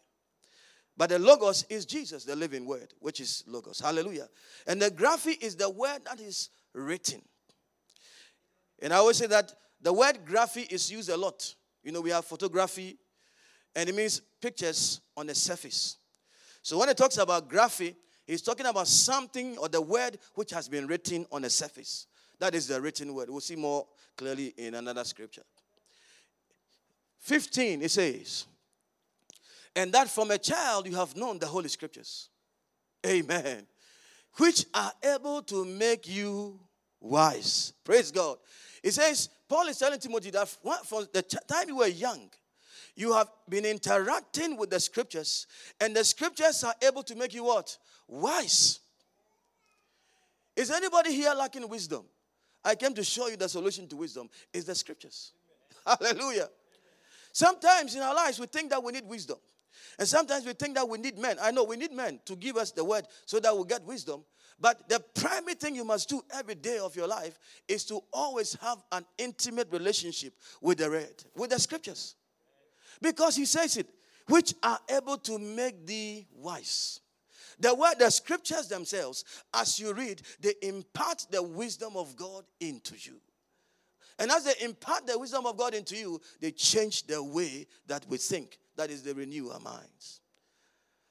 But 0.96 1.10
the 1.10 1.20
logos 1.20 1.64
is 1.70 1.86
Jesus, 1.86 2.24
the 2.24 2.36
living 2.36 2.66
word, 2.66 2.94
which 3.00 3.20
is 3.20 3.44
logos. 3.46 3.80
Hallelujah. 3.80 4.30
And 4.66 4.82
the 4.82 4.90
graphy 4.90 5.40
is 5.40 5.56
the 5.56 5.70
word 5.70 6.00
that 6.06 6.20
is 6.20 6.50
written. 6.74 7.22
And 8.82 8.94
I 8.94 8.98
always 8.98 9.18
say 9.18 9.28
that 9.28 9.54
the 9.82 9.94
word 9.94 10.20
graphy 10.26 10.72
is 10.72 10.92
used 10.92 11.10
a 11.10 11.18
lot. 11.18 11.56
You 11.84 11.92
know, 11.92 12.02
we 12.02 12.10
have 12.10 12.26
photography, 12.26 12.98
and 13.76 13.88
it 13.90 13.96
means 13.96 14.22
pictures 14.42 15.02
on 15.16 15.28
the 15.28 15.36
surface. 15.36 15.98
So 16.62 16.78
when 16.78 16.90
he 16.90 16.94
talks 16.94 17.18
about 17.18 17.50
graphy, 17.50 17.96
he's 18.26 18.42
talking 18.42 18.66
about 18.66 18.88
something 18.88 19.58
or 19.58 19.70
the 19.70 19.82
word 19.82 20.18
which 20.36 20.52
has 20.52 20.68
been 20.68 20.88
written 20.88 21.26
on 21.32 21.46
a 21.46 21.50
surface. 21.50 22.08
That 22.40 22.54
is 22.56 22.68
the 22.68 22.80
written 22.82 23.14
word. 23.14 23.30
We'll 23.30 23.40
see 23.40 23.56
more 23.56 23.88
clearly 24.16 24.54
in 24.58 24.76
another 24.76 25.04
scripture. 25.04 25.44
15, 27.20 27.82
it 27.82 27.92
says, 27.92 28.46
and 29.76 29.94
that 29.94 30.10
from 30.10 30.32
a 30.32 30.38
child 30.38 30.88
you 30.88 30.96
have 30.96 31.16
known 31.16 31.38
the 31.38 31.46
Holy 31.46 31.70
Scriptures. 31.70 32.30
Amen. 33.06 33.68
Which 34.38 34.66
are 34.74 34.92
able 35.04 35.44
to 35.44 35.66
make 35.66 36.08
you 36.08 36.60
wise. 37.00 37.74
Praise 37.84 38.12
God. 38.12 38.38
It 38.84 38.92
says, 38.92 39.30
Paul 39.48 39.68
is 39.68 39.80
telling 39.80 40.00
Timothy 40.00 40.30
that 40.32 40.48
from 40.48 41.08
the 41.14 41.22
time 41.22 41.70
you 41.70 41.78
were 41.78 41.88
young, 41.88 42.30
you 42.96 43.14
have 43.14 43.30
been 43.48 43.66
interacting 43.66 44.58
with 44.58 44.70
the 44.70 44.80
scriptures, 44.80 45.48
and 45.80 45.96
the 45.96 46.04
scriptures 46.04 46.64
are 46.64 46.76
able 46.82 47.04
to 47.04 47.16
make 47.16 47.34
you 47.34 47.44
what? 47.44 47.78
Wise. 48.08 48.80
Is 50.56 50.72
anybody 50.72 51.14
here 51.14 51.34
lacking 51.36 51.68
wisdom? 51.70 52.04
I 52.66 52.76
came 52.76 52.94
to 52.96 53.04
show 53.04 53.28
you 53.28 53.38
the 53.38 53.48
solution 53.48 53.88
to 53.90 53.96
wisdom 53.96 54.30
is 54.52 54.66
the 54.66 54.74
scriptures. 54.74 55.32
Hallelujah. 55.86 56.50
Sometimes 57.32 57.96
in 57.96 58.02
our 58.02 58.16
lives 58.16 58.40
we 58.40 58.48
think 58.48 58.72
that 58.72 58.84
we 58.84 58.92
need 58.92 59.06
wisdom. 59.06 59.38
And 60.00 60.08
sometimes 60.08 60.46
we 60.46 60.54
think 60.54 60.76
that 60.76 60.88
we 60.88 60.98
need 60.98 61.18
men. 61.18 61.38
I 61.42 61.52
know 61.52 61.64
we 61.64 61.78
need 61.78 61.92
men 61.92 62.20
to 62.26 62.36
give 62.36 62.58
us 62.58 62.72
the 62.72 62.84
word 62.84 63.08
so 63.26 63.40
that 63.40 63.56
we 63.56 63.66
get 63.66 63.84
wisdom. 63.84 64.24
But 64.60 64.90
the 64.90 65.00
primary 65.14 65.54
thing 65.54 65.76
you 65.76 65.86
must 65.86 66.10
do 66.10 66.22
every 66.34 66.56
day 66.56 66.80
of 66.80 66.96
your 66.96 67.08
life 67.08 67.38
is 67.68 67.86
to 67.86 68.02
always 68.12 68.54
have 68.56 68.82
an 68.92 69.06
intimate 69.18 69.72
relationship 69.72 70.34
with 70.62 70.80
the 70.80 70.90
word, 70.90 71.24
with 71.36 71.52
the 71.52 71.60
scriptures. 71.60 72.16
Because 73.02 73.36
he 73.36 73.46
says 73.46 73.78
it, 73.78 73.88
which 74.28 74.54
are 74.64 74.80
able 74.90 75.18
to 75.18 75.38
make 75.38 75.86
thee 75.86 76.28
wise. 76.36 77.00
The 77.60 77.74
word, 77.74 77.96
the 78.00 78.10
scriptures 78.10 78.68
themselves, 78.68 79.24
as 79.54 79.80
you 79.80 79.94
read, 79.94 80.22
they 80.40 80.54
impart 80.62 81.26
the 81.30 81.42
wisdom 81.42 81.96
of 81.96 82.16
God 82.16 82.44
into 82.60 82.96
you. 82.98 83.20
And 84.20 84.32
as 84.32 84.46
they 84.46 84.66
impart 84.66 85.06
the 85.06 85.18
wisdom 85.18 85.46
of 85.46 85.58
God 85.58 85.76
into 85.76 85.96
you, 85.96 86.20
they 86.40 86.52
change 86.52 87.06
the 87.06 87.24
way 87.24 87.68
that 87.86 88.06
we 88.10 88.18
think. 88.18 88.58
That 88.78 88.90
is, 88.92 89.04
they 89.04 89.14
renew 89.14 89.50
our 89.50 89.60
minds. 89.60 90.22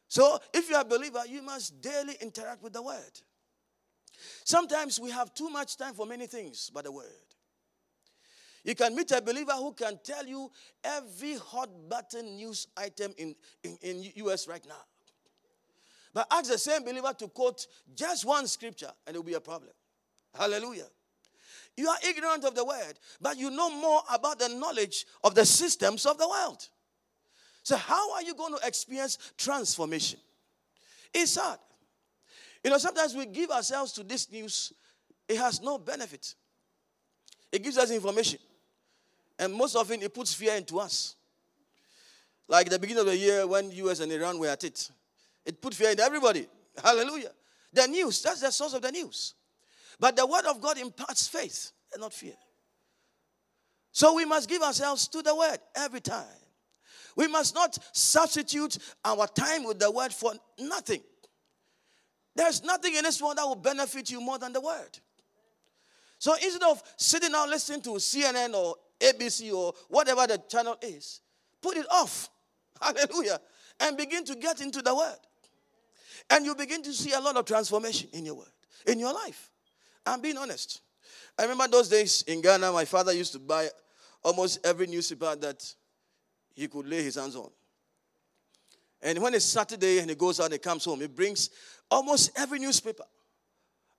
So, 0.09 0.39
if 0.55 0.71
you're 0.71 0.81
a 0.81 0.85
believer, 0.85 1.23
you 1.29 1.43
must 1.43 1.81
daily 1.81 2.15
interact 2.21 2.63
with 2.63 2.73
the 2.73 2.83
word. 2.83 3.21
Sometimes 4.45 4.99
we 4.99 5.11
have 5.11 5.35
too 5.35 5.51
much 5.51 5.77
time 5.77 5.95
for 5.95 6.07
many 6.07 6.27
things 6.27 6.71
but 6.73 6.85
the 6.85 6.93
word. 6.93 7.05
You 8.65 8.75
can 8.75 8.97
meet 8.97 9.11
a 9.13 9.21
believer 9.21 9.53
who 9.53 9.73
can 9.73 9.99
tell 10.03 10.27
you 10.27 10.51
every 10.83 11.37
hot 11.37 11.69
button 11.89 12.37
news 12.37 12.67
item 12.77 13.13
in, 13.17 13.35
in, 13.63 13.79
in 13.83 14.13
US 14.27 14.49
right 14.49 14.65
now. 14.67 14.83
But 16.13 16.27
ask 16.31 16.51
the 16.51 16.59
same 16.59 16.83
believer 16.83 17.13
to 17.19 17.29
quote 17.29 17.67
just 17.95 18.25
one 18.25 18.47
scripture 18.47 18.91
and 19.07 19.15
it 19.15 19.19
will 19.19 19.25
be 19.25 19.35
a 19.35 19.41
problem. 19.41 19.73
Hallelujah. 20.35 20.87
You 21.77 21.89
are 21.89 21.99
ignorant 22.09 22.45
of 22.45 22.55
the 22.55 22.65
word, 22.65 22.99
but 23.21 23.37
you 23.37 23.51
know 23.51 23.71
more 23.71 24.01
about 24.13 24.39
the 24.39 24.49
knowledge 24.49 25.05
of 25.23 25.35
the 25.35 25.45
systems 25.45 26.07
of 26.07 26.17
the 26.19 26.29
world. 26.29 26.69
So, 27.67 27.77
how 27.77 28.15
are 28.15 28.23
you 28.23 28.33
going 28.33 28.55
to 28.57 28.65
experience 28.65 29.19
transformation? 29.37 30.21
It's 31.13 31.37
hard. 31.37 31.59
You 32.63 32.71
know, 32.71 32.79
sometimes 32.79 33.13
we 33.17 33.27
give 33.27 33.51
ourselves 33.51 33.91
to 33.95 34.05
this 34.05 34.31
news, 34.31 34.73
it 35.29 35.37
has 35.37 35.61
no 35.61 35.77
benefit. 35.77 36.37
It 37.51 37.65
gives 37.65 37.77
us 37.77 37.91
information. 37.91 38.39
And 39.37 39.53
most 39.53 39.75
often 39.75 40.01
it 40.01 40.15
puts 40.15 40.33
fear 40.33 40.55
into 40.55 40.79
us. 40.79 41.17
Like 42.47 42.71
the 42.71 42.79
beginning 42.79 43.01
of 43.01 43.07
the 43.07 43.17
year 43.17 43.45
when 43.49 43.73
US 43.73 43.99
and 43.99 44.13
Iran 44.13 44.39
were 44.39 44.47
at 44.47 44.63
it. 44.63 44.89
It 45.45 45.61
put 45.61 45.75
fear 45.75 45.91
in 45.91 45.99
everybody. 45.99 46.47
Hallelujah. 46.81 47.33
The 47.73 47.89
news, 47.89 48.23
that's 48.23 48.43
the 48.43 48.53
source 48.53 48.75
of 48.75 48.83
the 48.83 48.93
news. 48.93 49.35
But 49.99 50.15
the 50.15 50.25
word 50.25 50.45
of 50.45 50.61
God 50.61 50.79
imparts 50.79 51.27
faith 51.27 51.73
and 51.93 52.01
not 52.01 52.13
fear. 52.13 52.35
So 53.91 54.15
we 54.15 54.25
must 54.25 54.49
give 54.49 54.63
ourselves 54.63 55.09
to 55.09 55.21
the 55.21 55.35
word 55.35 55.59
every 55.75 56.01
time. 56.01 56.27
We 57.17 57.27
must 57.27 57.55
not 57.55 57.79
substitute 57.93 58.79
our 59.05 59.27
time 59.27 59.65
with 59.65 59.79
the 59.79 59.91
word 59.91 60.13
for 60.13 60.35
nothing. 60.61 61.01
There's 62.35 62.63
nothing 62.63 62.95
in 62.95 63.03
this 63.03 63.21
world 63.21 63.39
that 63.39 63.47
will 63.47 63.57
benefit 63.57 64.11
you 64.11 64.21
more 64.21 64.39
than 64.39 64.53
the 64.53 64.61
word. 64.61 64.99
So 66.19 66.35
instead 66.35 66.63
of 66.63 66.83
sitting 66.97 67.33
down 67.33 67.51
listening 67.51 67.81
to 67.83 67.91
CNN 67.91 68.55
or 68.55 68.77
ABC 69.01 69.53
or 69.53 69.73
whatever 69.89 70.27
the 70.27 70.43
channel 70.49 70.77
is, 70.83 71.23
put 71.63 71.77
it 71.77 71.87
off. 71.91 72.29
Hallelujah. 72.81 73.41
And 73.81 73.97
begin 73.97 74.25
to 74.25 74.35
get 74.35 74.61
into 74.61 74.83
the 74.83 74.95
word. 74.95 75.17
And 76.31 76.45
you 76.45 76.55
begin 76.55 76.83
to 76.83 76.93
see 76.93 77.13
a 77.13 77.21
lot 77.21 77.37
of 77.37 77.45
transformation 77.47 78.09
in 78.13 78.27
your 78.27 78.35
word, 78.35 78.53
in 78.87 78.99
your 78.99 79.13
life. 79.13 79.51
I'm 80.05 80.21
being 80.21 80.37
honest. 80.37 80.83
I 81.39 81.43
remember 81.43 81.69
those 81.69 81.89
days 81.89 82.23
in 82.23 82.41
Ghana, 82.41 82.73
my 82.73 82.85
father 82.85 83.13
used 83.13 83.33
to 83.33 83.39
buy 83.39 83.69
almost 84.23 84.59
every 84.65 84.87
newspaper 84.87 85.37
that 85.37 85.75
he 86.57 86.67
could 86.67 86.89
lay 86.89 87.03
his 87.03 87.15
hands 87.15 87.37
on. 87.37 87.51
And 89.03 89.19
when 89.21 89.35
it's 89.35 89.45
Saturday 89.45 89.99
and 89.99 90.09
he 90.09 90.17
goes 90.17 90.41
out 90.41 90.47
and 90.47 90.55
he 90.55 90.59
comes 90.59 90.85
home, 90.85 91.01
he 91.01 91.07
brings 91.07 91.51
almost 91.91 92.33
every 92.37 92.59
newspaper. 92.59 93.05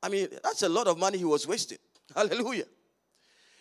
I 0.02 0.10
mean, 0.10 0.28
that's 0.44 0.64
a 0.64 0.70
lot 0.70 0.88
of 0.88 0.98
money 0.98 1.18
he 1.18 1.26
was 1.26 1.48
wasting. 1.48 1.78
Hallelujah. 2.16 2.66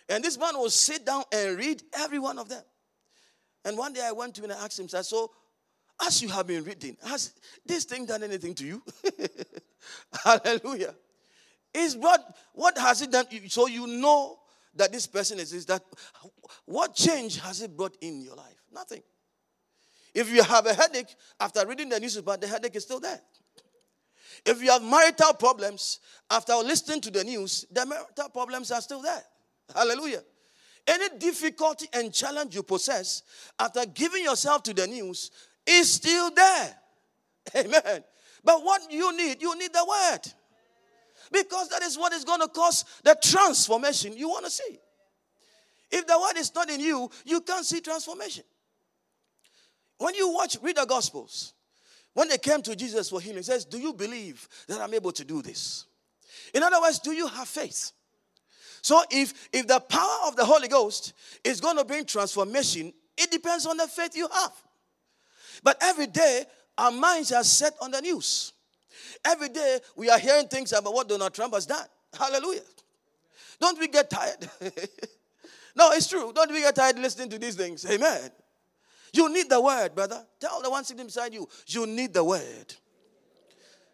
And 0.08 0.24
this 0.24 0.38
man 0.38 0.56
will 0.56 0.70
sit 0.70 1.04
down 1.04 1.24
and 1.32 1.58
read 1.58 1.82
every 1.94 2.18
one 2.18 2.38
of 2.38 2.48
them. 2.48 2.62
And 3.64 3.76
one 3.76 3.92
day 3.92 4.02
I 4.04 4.12
went 4.12 4.34
to 4.36 4.40
him 4.40 4.50
and 4.50 4.58
I 4.58 4.64
asked 4.64 4.78
him, 4.78 4.88
so 4.88 5.30
as 6.04 6.22
you 6.22 6.28
have 6.28 6.46
been 6.46 6.64
reading, 6.64 6.96
has 7.04 7.34
this 7.64 7.84
thing 7.84 8.06
done 8.06 8.22
anything 8.22 8.54
to 8.54 8.64
you? 8.64 8.82
Hallelujah. 10.24 10.94
Is 11.74 11.96
brought, 11.96 12.20
what 12.52 12.78
has 12.78 13.02
it 13.02 13.10
done? 13.10 13.26
So 13.48 13.66
you 13.66 13.86
know 13.86 14.38
that 14.74 14.92
this 14.92 15.06
person 15.06 15.38
is, 15.40 15.52
is 15.52 15.66
that 15.66 15.82
what 16.64 16.94
change 16.94 17.40
has 17.40 17.62
it 17.62 17.76
brought 17.76 17.96
in 18.00 18.20
your 18.20 18.36
life? 18.36 18.65
Nothing. 18.76 19.02
If 20.14 20.30
you 20.30 20.42
have 20.42 20.66
a 20.66 20.74
headache 20.74 21.14
after 21.40 21.66
reading 21.66 21.88
the 21.88 21.98
newspaper, 21.98 22.36
the 22.36 22.46
headache 22.46 22.76
is 22.76 22.82
still 22.82 23.00
there. 23.00 23.20
If 24.44 24.62
you 24.62 24.70
have 24.70 24.82
marital 24.82 25.32
problems 25.32 26.00
after 26.30 26.54
listening 26.56 27.00
to 27.00 27.10
the 27.10 27.24
news, 27.24 27.64
the 27.72 27.86
marital 27.86 28.28
problems 28.28 28.70
are 28.70 28.82
still 28.82 29.00
there. 29.00 29.22
Hallelujah. 29.74 30.22
Any 30.86 31.18
difficulty 31.18 31.86
and 31.94 32.12
challenge 32.12 32.54
you 32.54 32.62
possess 32.62 33.22
after 33.58 33.86
giving 33.86 34.22
yourself 34.22 34.62
to 34.64 34.74
the 34.74 34.86
news 34.86 35.30
is 35.66 35.90
still 35.90 36.30
there. 36.30 36.76
Amen. 37.56 38.04
But 38.44 38.62
what 38.62 38.92
you 38.92 39.16
need, 39.16 39.40
you 39.40 39.58
need 39.58 39.72
the 39.72 39.84
word. 39.88 40.20
Because 41.32 41.70
that 41.70 41.82
is 41.82 41.98
what 41.98 42.12
is 42.12 42.24
going 42.24 42.40
to 42.40 42.48
cause 42.48 42.84
the 43.02 43.16
transformation 43.22 44.16
you 44.16 44.28
want 44.28 44.44
to 44.44 44.50
see. 44.50 44.78
If 45.90 46.06
the 46.06 46.18
word 46.18 46.38
is 46.38 46.54
not 46.54 46.68
in 46.70 46.80
you, 46.80 47.10
you 47.24 47.40
can't 47.40 47.64
see 47.64 47.80
transformation. 47.80 48.44
When 49.98 50.14
you 50.14 50.32
watch, 50.32 50.56
read 50.62 50.76
the 50.76 50.84
Gospels, 50.84 51.54
when 52.14 52.28
they 52.28 52.38
came 52.38 52.62
to 52.62 52.74
Jesus 52.74 53.10
for 53.10 53.20
healing, 53.20 53.38
he 53.38 53.42
says, 53.42 53.64
Do 53.64 53.78
you 53.78 53.92
believe 53.92 54.48
that 54.68 54.80
I'm 54.80 54.94
able 54.94 55.12
to 55.12 55.24
do 55.24 55.42
this? 55.42 55.86
In 56.54 56.62
other 56.62 56.80
words, 56.80 56.98
do 56.98 57.12
you 57.12 57.26
have 57.26 57.48
faith? 57.48 57.92
So 58.82 59.02
if 59.10 59.48
if 59.52 59.66
the 59.66 59.80
power 59.80 60.28
of 60.28 60.36
the 60.36 60.44
Holy 60.44 60.68
Ghost 60.68 61.12
is 61.42 61.60
going 61.60 61.76
to 61.76 61.84
bring 61.84 62.04
transformation, 62.04 62.92
it 63.18 63.30
depends 63.30 63.66
on 63.66 63.76
the 63.76 63.86
faith 63.88 64.16
you 64.16 64.28
have. 64.32 64.52
But 65.62 65.78
every 65.82 66.06
day, 66.06 66.44
our 66.78 66.92
minds 66.92 67.32
are 67.32 67.44
set 67.44 67.74
on 67.80 67.90
the 67.90 68.00
news. 68.00 68.52
Every 69.24 69.48
day, 69.48 69.80
we 69.96 70.08
are 70.08 70.18
hearing 70.18 70.48
things 70.48 70.72
about 70.72 70.94
what 70.94 71.08
Donald 71.08 71.34
Trump 71.34 71.54
has 71.54 71.66
done. 71.66 71.86
Hallelujah. 72.16 72.60
Don't 73.60 73.78
we 73.78 73.88
get 73.88 74.08
tired? 74.08 74.48
no, 75.74 75.90
it's 75.92 76.08
true. 76.08 76.32
Don't 76.34 76.52
we 76.52 76.60
get 76.60 76.76
tired 76.76 76.98
listening 76.98 77.30
to 77.30 77.38
these 77.38 77.56
things? 77.56 77.84
Amen. 77.90 78.30
You 79.16 79.32
need 79.32 79.48
the 79.48 79.60
word, 79.60 79.94
brother. 79.94 80.24
Tell 80.38 80.60
the 80.60 80.68
one 80.68 80.84
sitting 80.84 81.06
beside 81.06 81.32
you, 81.32 81.48
you 81.66 81.86
need 81.86 82.12
the 82.12 82.22
word. 82.22 82.74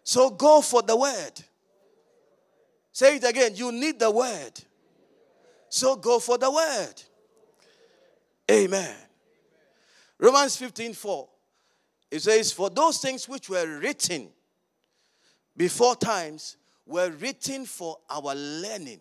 So 0.03 0.31
go 0.31 0.61
for 0.61 0.83
the 0.83 0.97
word. 0.97 1.33
Say 2.91 3.17
it 3.17 3.25
again. 3.25 3.53
You 3.55 3.71
need 3.71 4.01
the 4.01 4.11
word. 4.11 4.53
So 5.69 5.97
go 5.97 6.19
for 6.19 6.39
the 6.39 6.51
word. 6.51 6.95
Amen. 8.51 8.95
Romans 10.19 10.57
15 10.57 10.93
4. 10.93 11.29
It 12.11 12.21
says, 12.21 12.53
For 12.53 12.69
those 12.69 12.99
things 12.99 13.29
which 13.29 13.49
were 13.49 13.79
written 13.79 14.29
before 15.57 15.95
times 15.97 16.57
were 16.85 17.11
written 17.11 17.65
for 17.65 17.97
our 18.11 18.35
learning, 18.35 19.01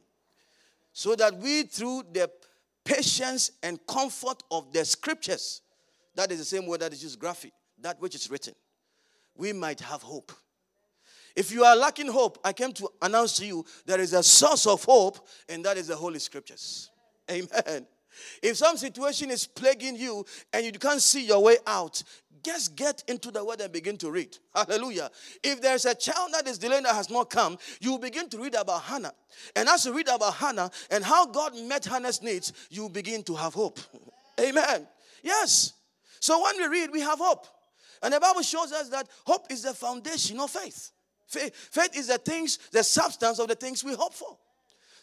so 0.94 1.16
that 1.16 1.36
we, 1.38 1.64
through 1.64 2.04
the 2.14 2.30
patience 2.86 3.52
and 3.64 3.80
comfort 3.88 4.44
of 4.52 4.72
the 4.72 4.86
scriptures, 4.86 5.62
that 6.22 6.32
is 6.32 6.38
the 6.38 6.46
same 6.46 6.68
word 6.68 6.82
that 6.82 6.94
is 6.94 7.02
used 7.02 7.18
graphic, 7.18 7.52
that 7.80 8.00
which 8.00 8.14
is 8.14 8.30
written. 8.30 8.54
We 9.36 9.54
might 9.54 9.80
have 9.80 10.04
hope. 10.04 10.32
If 11.36 11.52
you 11.52 11.64
are 11.64 11.76
lacking 11.76 12.10
hope, 12.10 12.38
I 12.44 12.54
came 12.54 12.74
to 12.74 12.90
announce 13.02 13.38
to 13.38 13.46
you 13.46 13.66
there 13.88 14.00
is 14.00 14.14
a 14.14 14.22
source 14.22 14.68
of 14.68 14.84
hope, 14.84 15.28
and 15.50 15.66
that 15.66 15.78
is 15.78 15.88
the 15.88 15.96
Holy 15.96 16.20
Scriptures. 16.20 16.92
Amen. 17.30 17.88
If 18.44 18.58
some 18.58 18.78
situation 18.78 19.32
is 19.32 19.48
plaguing 19.48 19.96
you 19.96 20.24
and 20.54 20.64
you 20.64 20.74
can't 20.74 21.02
see 21.02 21.26
your 21.26 21.42
way 21.42 21.58
out, 21.66 22.04
just 22.44 22.76
get 22.76 23.04
into 23.08 23.32
the 23.32 23.44
word 23.44 23.62
and 23.62 23.72
begin 23.72 23.98
to 23.98 24.12
read. 24.12 24.38
Hallelujah. 24.54 25.10
If 25.44 25.60
there's 25.60 25.86
a 25.86 25.96
child 25.96 26.34
that 26.34 26.48
is 26.48 26.60
delayed 26.60 26.86
that 26.86 26.94
has 26.94 27.10
not 27.10 27.32
come, 27.32 27.58
you 27.80 27.98
begin 27.98 28.30
to 28.30 28.38
read 28.38 28.54
about 28.54 28.84
Hannah. 28.84 29.14
And 29.56 29.68
as 29.70 29.86
you 29.86 29.96
read 29.96 30.08
about 30.08 30.36
Hannah 30.36 30.70
and 30.92 31.04
how 31.04 31.26
God 31.26 31.56
met 31.64 31.86
Hannah's 31.86 32.22
needs, 32.22 32.54
you 32.70 32.90
begin 32.90 33.24
to 33.24 33.36
have 33.36 33.56
hope. 33.56 33.80
Amen. 34.40 34.88
Yes. 35.24 35.74
So 36.22 36.42
when 36.42 36.56
we 36.58 36.68
read, 36.68 36.92
we 36.92 37.02
have 37.02 37.20
hope. 37.20 37.48
And 38.02 38.14
the 38.14 38.20
Bible 38.20 38.44
shows 38.44 38.72
us 38.72 38.90
that 38.90 39.10
hope 39.26 39.52
is 39.52 39.64
the 39.64 39.74
foundation 39.74 40.40
of 40.40 40.52
faith. 40.52 40.92
Faith, 41.28 41.54
faith 41.56 41.98
is 41.98 42.08
the 42.08 42.18
things, 42.20 42.60
the 42.72 42.84
substance 42.84 43.40
of 43.40 43.48
the 43.48 43.56
things 43.56 43.84
we 43.84 43.96
hope 43.96 44.14
for. 44.14 44.38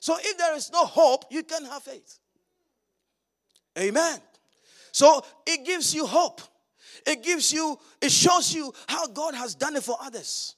So 0.00 0.16
if 0.18 0.38
there 0.38 0.54
is 0.54 0.70
no 0.72 0.84
hope, 0.86 1.24
you 1.30 1.42
can 1.42 1.64
have 1.64 1.82
faith. 1.82 2.18
Amen. 3.78 4.18
So 4.92 5.24
it 5.46 5.66
gives 5.66 5.94
you 5.94 6.06
hope. 6.06 6.40
It 7.06 7.22
gives 7.22 7.52
you, 7.52 7.78
it 8.00 8.12
shows 8.12 8.54
you 8.54 8.72
how 8.88 9.06
God 9.08 9.34
has 9.34 9.54
done 9.54 9.76
it 9.76 9.82
for 9.82 9.96
others. 10.00 10.54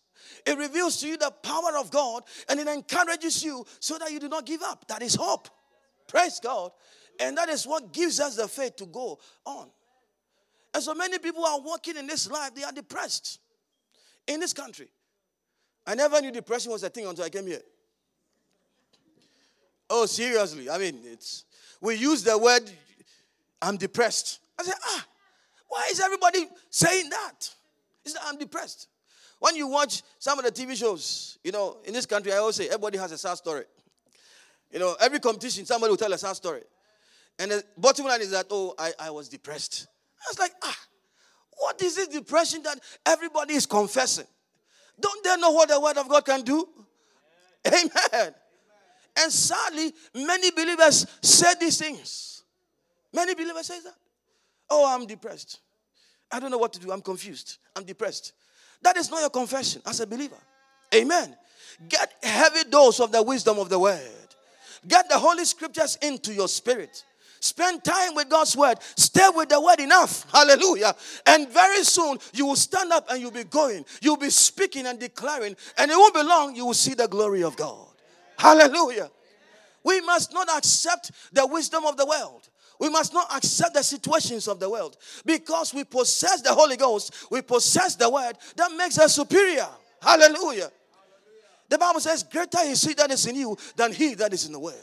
It 0.47 0.59
reveals 0.59 1.01
to 1.01 1.09
you 1.09 1.17
the 1.17 1.31
power 1.43 1.77
of 1.79 1.91
God 1.91 2.25
and 2.49 2.61
it 2.61 2.67
encourages 2.67 3.43
you 3.43 3.65
so 3.79 3.99
that 3.99 4.11
you 4.11 4.21
do 4.21 4.29
not 4.29 4.47
give 4.47 4.63
up. 4.63 4.87
That 4.89 5.03
is 5.03 5.15
hope. 5.15 5.49
Praise 6.07 6.41
God. 6.41 6.73
And 7.19 7.37
that 7.37 7.49
is 7.49 7.67
what 7.67 7.93
gives 7.93 8.21
us 8.21 8.37
the 8.37 8.49
faith 8.49 8.77
to 8.77 8.87
go 8.87 9.19
on. 9.45 9.71
And 10.73 10.83
so 10.83 10.95
many 10.95 11.19
people 11.19 11.45
are 11.45 11.61
walking 11.61 11.97
in 11.97 12.07
this 12.07 12.31
life, 12.31 12.55
they 12.55 12.65
are 12.65 12.73
depressed 12.73 13.41
in 14.27 14.41
this 14.41 14.53
country. 14.53 14.89
I 15.87 15.95
never 15.95 16.21
knew 16.21 16.31
depression 16.31 16.71
was 16.71 16.83
a 16.83 16.91
thing 16.91 17.07
until 17.07 17.25
I 17.25 17.29
came 17.29 17.47
here. 17.47 17.63
Oh, 19.89 20.07
seriously. 20.07 20.71
I 20.71 20.79
mean, 20.79 21.01
it's 21.05 21.45
we 21.81 21.97
use 21.97 22.23
the 22.23 22.39
word 22.39 22.71
I'm 23.61 23.77
depressed. 23.77 24.41
I 24.59 24.63
said, 24.63 24.75
ah, 24.85 25.07
why 25.69 25.89
is 25.91 26.01
everybody 26.01 26.47
saying 26.69 27.11
that? 27.11 27.51
It's 28.05 28.15
that 28.15 28.23
I'm 28.27 28.39
depressed. 28.39 28.89
When 29.39 29.57
you 29.57 29.67
watch 29.67 30.03
some 30.19 30.39
of 30.39 30.45
the 30.45 30.53
TV 30.53 30.77
shows, 30.77 31.39
you 31.43 31.51
know, 31.51 31.79
in 31.85 31.95
this 31.95 32.07
country, 32.07 32.33
I 32.33 32.37
always 32.37 32.57
say 32.57 32.67
everybody 32.67 32.99
has 32.99 33.11
a 33.13 33.19
sad 33.19 33.37
story. 33.37 33.65
You 34.71 34.79
know, 34.79 34.97
every 35.01 35.19
competition, 35.19 35.65
somebody 35.67 35.91
will 35.91 35.97
tell 35.97 36.13
a 36.13 36.19
sad 36.19 36.37
story. 36.37 36.63
And 37.39 37.51
the 37.51 37.65
bottom 37.77 38.07
line 38.07 38.21
is 38.21 38.31
that, 38.33 38.47
oh, 38.51 38.75
I, 38.79 38.93
I 38.99 39.11
was 39.11 39.29
depressed. 39.29 39.87
I 40.23 40.31
was 40.31 40.39
like, 40.39 40.53
ah, 40.63 40.79
what 41.59 41.81
is 41.83 41.97
this 41.97 42.09
depression 42.09 42.63
that 42.63 42.79
everybody 43.07 43.55
is 43.55 43.67
confessing? 43.67 44.27
Don't 44.99 45.25
they 45.25 45.37
know 45.37 45.51
what 45.53 45.69
the 45.69 45.81
word 45.81 45.97
of 45.97 46.09
God 46.09 46.25
can 46.25 46.43
do? 46.43 46.67
Amen. 47.67 47.91
Amen. 48.13 48.35
And 49.17 49.33
sadly, 49.33 49.93
many 50.15 50.51
believers 50.51 51.07
say 51.23 51.53
these 51.59 51.79
things. 51.79 52.43
Many 53.13 53.35
believers 53.35 53.67
say 53.67 53.81
that. 53.81 53.95
Oh, 54.69 54.95
I'm 54.95 55.07
depressed. 55.07 55.61
I 56.31 56.39
don't 56.39 56.51
know 56.51 56.59
what 56.59 56.73
to 56.75 56.81
do. 56.81 56.93
I'm 56.93 57.01
confused. 57.01 57.59
I'm 57.75 57.85
depressed. 57.85 58.33
That 58.83 58.97
is 58.97 59.11
not 59.11 59.21
your 59.21 59.31
confession 59.31 59.83
as 59.87 60.01
a 60.01 60.07
believer. 60.07 60.39
Amen. 60.95 61.37
Get 61.89 62.13
heavy 62.23 62.69
dose 62.69 63.01
of 63.01 63.13
the 63.13 63.23
wisdom 63.23 63.59
of 63.59 63.69
the 63.69 63.79
word. 63.79 64.01
Get 64.87 65.09
the 65.09 65.19
holy 65.19 65.45
scriptures 65.45 65.99
into 66.01 66.33
your 66.33 66.49
spirit. 66.49 67.05
Spend 67.41 67.83
time 67.83 68.15
with 68.15 68.29
God's 68.29 68.55
word. 68.55 68.77
Stay 68.97 69.27
with 69.35 69.49
the 69.49 69.61
word 69.61 69.81
enough. 69.81 70.31
Hallelujah. 70.31 70.95
And 71.25 71.49
very 71.49 71.83
soon 71.85 72.19
you 72.35 72.45
will 72.47 72.57
stand 72.57 72.93
up 72.93 73.11
and 73.11 73.21
you'll 73.21 73.31
be 73.31 73.45
going. 73.45 73.87
You'll 74.03 74.19
be 74.19 74.29
speaking 74.29 74.87
and 74.87 75.01
declaring. 75.01 75.57
And 75.79 75.91
it 75.91 75.97
won't 75.97 76.15
be 76.15 76.23
long, 76.23 76.55
you 76.55 76.67
will 76.67 76.75
see 76.75 76.93
the 76.93 77.09
glory 77.09 77.43
of 77.43 77.57
God. 77.57 77.89
Hallelujah. 78.37 79.11
We 79.83 80.03
must 80.03 80.35
not 80.35 80.49
accept 80.55 81.13
the 81.33 81.47
wisdom 81.47 81.87
of 81.87 81.97
the 81.97 82.05
world. 82.05 82.49
We 82.79 82.91
must 82.91 83.15
not 83.15 83.35
accept 83.35 83.75
the 83.75 83.83
situations 83.83 84.47
of 84.47 84.61
the 84.61 84.69
world 84.69 84.99
because 85.25 85.73
we 85.73 85.85
possess 85.85 86.43
the 86.43 86.53
Holy 86.53 86.77
Ghost, 86.77 87.27
we 87.31 87.41
possess 87.43 87.95
the 87.95 88.09
word 88.09 88.35
that 88.57 88.71
makes 88.77 88.99
us 88.99 89.15
superior. 89.15 89.69
Hallelujah. 90.03 90.71
The 91.69 91.79
Bible 91.79 92.01
says, 92.01 92.23
Greater 92.23 92.61
is 92.63 92.83
he 92.83 92.95
that 92.95 93.11
is 93.11 93.27
in 93.27 93.37
you 93.37 93.57
than 93.77 93.93
he 93.93 94.15
that 94.15 94.33
is 94.33 94.47
in 94.47 94.53
the 94.53 94.59
world. 94.59 94.77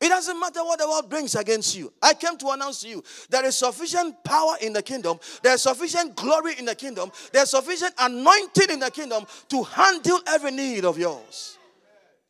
It 0.00 0.08
doesn't 0.08 0.38
matter 0.38 0.62
what 0.64 0.78
the 0.78 0.88
world 0.88 1.10
brings 1.10 1.34
against 1.34 1.76
you. 1.76 1.92
I 2.00 2.14
came 2.14 2.36
to 2.38 2.50
announce 2.50 2.80
to 2.82 2.88
you 2.88 3.02
there 3.28 3.44
is 3.44 3.56
sufficient 3.56 4.22
power 4.22 4.54
in 4.60 4.72
the 4.72 4.82
kingdom, 4.82 5.18
there's 5.42 5.62
sufficient 5.62 6.14
glory 6.14 6.54
in 6.58 6.66
the 6.66 6.74
kingdom, 6.74 7.10
there's 7.32 7.50
sufficient 7.50 7.94
anointing 7.98 8.70
in 8.70 8.78
the 8.78 8.90
kingdom 8.90 9.26
to 9.48 9.62
handle 9.64 10.20
every 10.28 10.52
need 10.52 10.84
of 10.84 10.98
yours. 10.98 11.58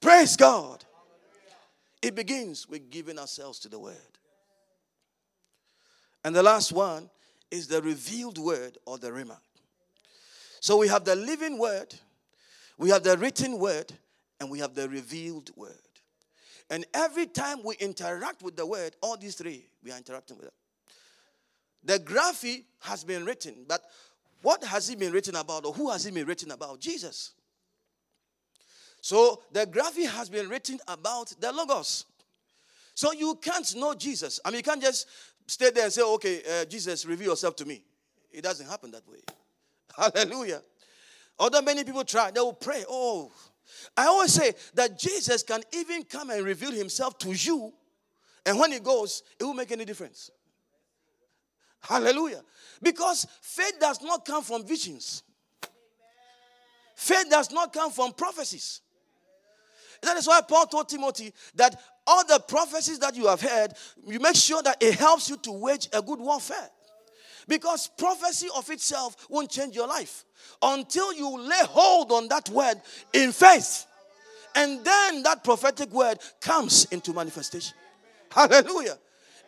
Praise 0.00 0.36
God. 0.36 0.84
It 2.00 2.14
begins 2.14 2.68
with 2.68 2.90
giving 2.90 3.18
ourselves 3.18 3.58
to 3.60 3.68
the 3.68 3.78
word. 3.78 3.96
And 6.24 6.34
the 6.34 6.42
last 6.42 6.72
one 6.72 7.10
is 7.50 7.68
the 7.68 7.82
revealed 7.82 8.38
word 8.38 8.78
or 8.86 8.98
the 8.98 9.10
Rhema. 9.10 9.38
So 10.60 10.76
we 10.76 10.88
have 10.88 11.04
the 11.04 11.16
living 11.16 11.58
word, 11.58 11.94
we 12.78 12.90
have 12.90 13.02
the 13.02 13.16
written 13.16 13.58
word, 13.58 13.92
and 14.40 14.50
we 14.50 14.58
have 14.60 14.74
the 14.74 14.88
revealed 14.88 15.50
word. 15.56 15.87
And 16.70 16.84
every 16.92 17.26
time 17.26 17.62
we 17.64 17.76
interact 17.76 18.42
with 18.42 18.56
the 18.56 18.66
word, 18.66 18.94
all 19.02 19.16
these 19.16 19.34
three, 19.34 19.68
we 19.82 19.90
are 19.90 19.96
interacting 19.96 20.36
with 20.36 20.46
it. 20.46 20.54
The 21.84 21.98
graphy 21.98 22.64
has 22.80 23.04
been 23.04 23.24
written, 23.24 23.64
but 23.66 23.82
what 24.42 24.62
has 24.64 24.90
it 24.90 24.98
been 24.98 25.12
written 25.12 25.36
about, 25.36 25.64
or 25.64 25.72
who 25.72 25.90
has 25.90 26.04
it 26.06 26.14
been 26.14 26.26
written 26.26 26.50
about? 26.50 26.80
Jesus. 26.80 27.32
So 29.00 29.42
the 29.52 29.64
graphy 29.66 30.06
has 30.08 30.28
been 30.28 30.48
written 30.48 30.78
about 30.86 31.32
the 31.40 31.52
Logos. 31.52 32.04
So 32.94 33.12
you 33.12 33.38
can't 33.40 33.74
know 33.76 33.94
Jesus. 33.94 34.40
I 34.44 34.50
mean, 34.50 34.58
you 34.58 34.62
can't 34.62 34.82
just 34.82 35.06
stay 35.46 35.70
there 35.70 35.84
and 35.84 35.92
say, 35.92 36.02
okay, 36.02 36.42
uh, 36.44 36.64
Jesus, 36.64 37.06
reveal 37.06 37.30
yourself 37.30 37.56
to 37.56 37.64
me. 37.64 37.82
It 38.30 38.42
doesn't 38.42 38.66
happen 38.66 38.90
that 38.90 39.08
way. 39.08 39.20
Hallelujah. 39.96 40.62
Although 41.38 41.62
many 41.62 41.84
people 41.84 42.04
try, 42.04 42.30
they 42.30 42.40
will 42.40 42.52
pray, 42.52 42.84
oh, 42.88 43.32
I 43.96 44.06
always 44.06 44.32
say 44.32 44.52
that 44.74 44.98
Jesus 44.98 45.42
can 45.42 45.62
even 45.72 46.02
come 46.04 46.30
and 46.30 46.44
reveal 46.44 46.72
himself 46.72 47.18
to 47.18 47.32
you, 47.32 47.72
and 48.46 48.58
when 48.58 48.72
he 48.72 48.80
goes, 48.80 49.22
it 49.38 49.44
will 49.44 49.54
make 49.54 49.72
any 49.72 49.84
difference. 49.84 50.30
Hallelujah. 51.80 52.42
Because 52.82 53.26
faith 53.40 53.74
does 53.80 54.02
not 54.02 54.24
come 54.24 54.42
from 54.42 54.64
visions, 54.66 55.22
faith 56.96 57.28
does 57.30 57.50
not 57.52 57.72
come 57.72 57.90
from 57.90 58.12
prophecies. 58.12 58.80
That 60.02 60.16
is 60.16 60.28
why 60.28 60.40
Paul 60.48 60.66
told 60.66 60.88
Timothy 60.88 61.34
that 61.56 61.80
all 62.06 62.24
the 62.24 62.38
prophecies 62.46 63.00
that 63.00 63.16
you 63.16 63.26
have 63.26 63.40
heard, 63.40 63.72
you 64.06 64.20
make 64.20 64.36
sure 64.36 64.62
that 64.62 64.76
it 64.80 64.94
helps 64.94 65.28
you 65.28 65.36
to 65.38 65.52
wage 65.52 65.88
a 65.92 66.00
good 66.00 66.20
warfare. 66.20 66.70
Because 67.48 67.88
prophecy 67.96 68.48
of 68.54 68.68
itself 68.70 69.16
won't 69.28 69.50
change 69.50 69.74
your 69.74 69.88
life 69.88 70.24
until 70.62 71.12
you 71.14 71.40
lay 71.40 71.64
hold 71.64 72.12
on 72.12 72.28
that 72.28 72.48
word 72.50 72.80
in 73.14 73.32
faith. 73.32 73.86
And 74.54 74.84
then 74.84 75.22
that 75.22 75.42
prophetic 75.42 75.90
word 75.90 76.18
comes 76.40 76.84
into 76.86 77.12
manifestation. 77.12 77.74
Hallelujah. 78.30 78.98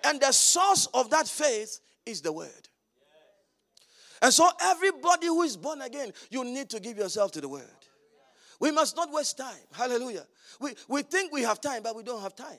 And 0.05 0.21
the 0.21 0.33
source 0.33 0.87
of 0.95 1.11
that 1.11 1.29
faith 1.29 1.81
is 2.07 2.23
the 2.23 2.33
word. 2.33 2.69
And 4.23 4.33
so, 4.33 4.49
everybody 4.63 5.27
who 5.27 5.43
is 5.43 5.57
born 5.57 5.81
again, 5.81 6.13
you 6.31 6.45
need 6.45 6.69
to 6.71 6.81
give 6.81 6.99
yourself 6.99 7.33
to 7.33 7.41
the 7.41 7.49
word. 7.49 7.65
We 8.61 8.71
must 8.71 8.95
not 8.95 9.11
waste 9.11 9.39
time. 9.39 9.57
Hallelujah. 9.73 10.27
We, 10.61 10.75
we 10.89 11.03
think 11.03 11.33
we 11.33 11.43
have 11.43 11.61
time, 11.61 11.83
but 11.83 11.97
we 11.97 12.03
don't 12.03 12.21
have 12.21 12.37
time. 12.37 12.59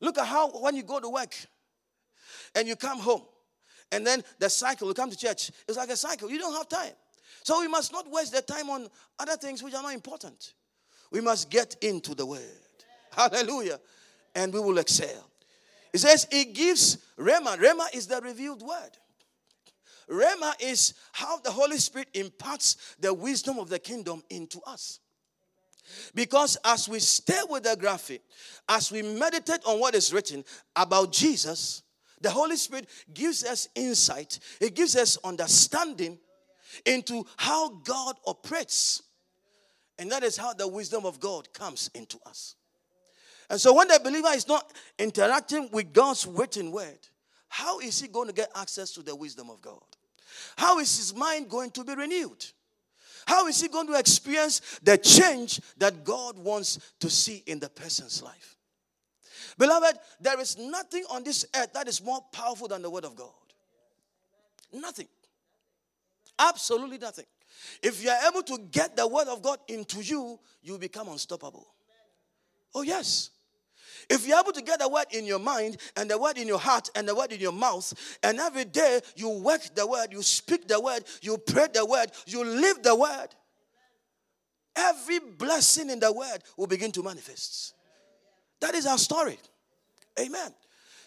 Look 0.00 0.18
at 0.18 0.26
how 0.26 0.50
when 0.50 0.76
you 0.76 0.84
go 0.84 1.00
to 1.00 1.08
work 1.08 1.34
and 2.54 2.68
you 2.68 2.76
come 2.76 3.00
home, 3.00 3.22
and 3.90 4.06
then 4.06 4.22
the 4.38 4.50
cycle, 4.50 4.88
you 4.88 4.94
come 4.94 5.10
to 5.10 5.16
church, 5.16 5.50
it's 5.66 5.78
like 5.78 5.88
a 5.88 5.96
cycle. 5.96 6.30
You 6.30 6.38
don't 6.38 6.54
have 6.54 6.68
time. 6.68 6.92
So 7.42 7.60
we 7.60 7.68
must 7.68 7.92
not 7.92 8.10
waste 8.10 8.32
the 8.32 8.42
time 8.42 8.68
on 8.68 8.88
other 9.18 9.36
things 9.36 9.62
which 9.62 9.74
are 9.74 9.82
not 9.82 9.94
important. 9.94 10.54
We 11.10 11.20
must 11.20 11.48
get 11.48 11.76
into 11.80 12.14
the 12.14 12.26
word. 12.26 12.42
Hallelujah. 13.10 13.80
And 14.34 14.52
we 14.52 14.60
will 14.60 14.78
excel. 14.78 15.30
It 15.92 15.98
says 15.98 16.28
it 16.30 16.52
gives 16.52 16.98
Rhema. 17.18 17.56
Rhema 17.56 17.94
is 17.94 18.06
the 18.06 18.20
revealed 18.20 18.62
word. 18.62 18.90
Rhema 20.10 20.52
is 20.60 20.94
how 21.12 21.38
the 21.38 21.50
Holy 21.50 21.78
Spirit 21.78 22.08
imparts 22.14 22.96
the 22.98 23.12
wisdom 23.12 23.58
of 23.58 23.68
the 23.68 23.78
kingdom 23.78 24.22
into 24.30 24.60
us. 24.66 25.00
Because 26.14 26.58
as 26.64 26.88
we 26.88 26.98
stay 26.98 27.40
with 27.48 27.62
the 27.62 27.76
graphic, 27.76 28.22
as 28.68 28.92
we 28.92 29.02
meditate 29.02 29.64
on 29.64 29.80
what 29.80 29.94
is 29.94 30.12
written 30.12 30.44
about 30.76 31.12
Jesus, 31.12 31.82
the 32.20 32.30
Holy 32.30 32.56
Spirit 32.56 32.88
gives 33.12 33.44
us 33.44 33.68
insight, 33.74 34.38
it 34.60 34.74
gives 34.74 34.96
us 34.96 35.18
understanding 35.24 36.18
into 36.84 37.24
how 37.36 37.70
God 37.84 38.16
operates. 38.26 39.02
And 39.98 40.10
that 40.12 40.22
is 40.22 40.36
how 40.36 40.52
the 40.52 40.68
wisdom 40.68 41.04
of 41.04 41.18
God 41.18 41.52
comes 41.52 41.90
into 41.94 42.18
us. 42.26 42.54
And 43.50 43.60
so 43.60 43.74
when 43.74 43.88
the 43.88 44.00
believer 44.02 44.28
is 44.28 44.46
not 44.46 44.72
interacting 44.98 45.70
with 45.72 45.92
God's 45.92 46.26
written 46.26 46.70
word, 46.70 46.98
how 47.48 47.80
is 47.80 48.00
he 48.00 48.08
going 48.08 48.28
to 48.28 48.34
get 48.34 48.50
access 48.54 48.92
to 48.92 49.02
the 49.02 49.16
wisdom 49.16 49.50
of 49.50 49.62
God? 49.62 49.82
How 50.56 50.78
is 50.78 50.96
his 50.96 51.14
mind 51.14 51.48
going 51.48 51.70
to 51.72 51.84
be 51.84 51.94
renewed? 51.94 52.44
How 53.26 53.46
is 53.46 53.60
he 53.60 53.68
going 53.68 53.86
to 53.88 53.98
experience 53.98 54.60
the 54.82 54.96
change 54.96 55.60
that 55.78 56.04
God 56.04 56.38
wants 56.38 56.78
to 57.00 57.10
see 57.10 57.42
in 57.46 57.58
the 57.58 57.68
person's 57.68 58.22
life? 58.22 58.57
Beloved, 59.58 59.98
there 60.20 60.40
is 60.40 60.56
nothing 60.56 61.04
on 61.10 61.24
this 61.24 61.44
earth 61.54 61.72
that 61.74 61.88
is 61.88 62.02
more 62.02 62.20
powerful 62.32 62.68
than 62.68 62.80
the 62.80 62.88
word 62.88 63.04
of 63.04 63.16
God. 63.16 63.28
Nothing. 64.72 65.08
Absolutely 66.38 66.98
nothing. 66.98 67.24
If 67.82 68.02
you 68.02 68.10
are 68.10 68.28
able 68.28 68.42
to 68.42 68.58
get 68.70 68.96
the 68.96 69.06
word 69.06 69.26
of 69.26 69.42
God 69.42 69.58
into 69.66 70.00
you, 70.00 70.38
you 70.62 70.78
become 70.78 71.08
unstoppable. 71.08 71.66
Oh, 72.74 72.82
yes. 72.82 73.30
If 74.08 74.26
you're 74.26 74.38
able 74.38 74.52
to 74.52 74.62
get 74.62 74.78
the 74.78 74.88
word 74.88 75.06
in 75.10 75.26
your 75.26 75.40
mind 75.40 75.78
and 75.96 76.08
the 76.08 76.16
word 76.16 76.38
in 76.38 76.46
your 76.46 76.58
heart 76.58 76.88
and 76.94 77.08
the 77.08 77.14
word 77.14 77.32
in 77.32 77.40
your 77.40 77.52
mouth, 77.52 77.92
and 78.22 78.38
every 78.38 78.64
day 78.64 79.00
you 79.16 79.28
work 79.28 79.62
the 79.74 79.86
word, 79.86 80.12
you 80.12 80.22
speak 80.22 80.68
the 80.68 80.80
word, 80.80 81.02
you 81.20 81.36
pray 81.36 81.66
the 81.72 81.84
word, 81.84 82.10
you 82.26 82.44
live 82.44 82.82
the 82.82 82.94
word, 82.94 83.28
every 84.76 85.18
blessing 85.18 85.90
in 85.90 85.98
the 85.98 86.12
word 86.12 86.38
will 86.56 86.68
begin 86.68 86.92
to 86.92 87.02
manifest. 87.02 87.74
That 88.60 88.74
is 88.74 88.86
our 88.86 88.98
story. 88.98 89.38
Amen. 90.18 90.52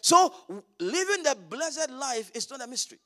So, 0.01 0.33
living 0.79 1.23
the 1.23 1.37
blessed 1.49 1.91
life 1.91 2.31
is 2.33 2.49
not 2.49 2.61
a 2.61 2.67
mystery. 2.67 2.99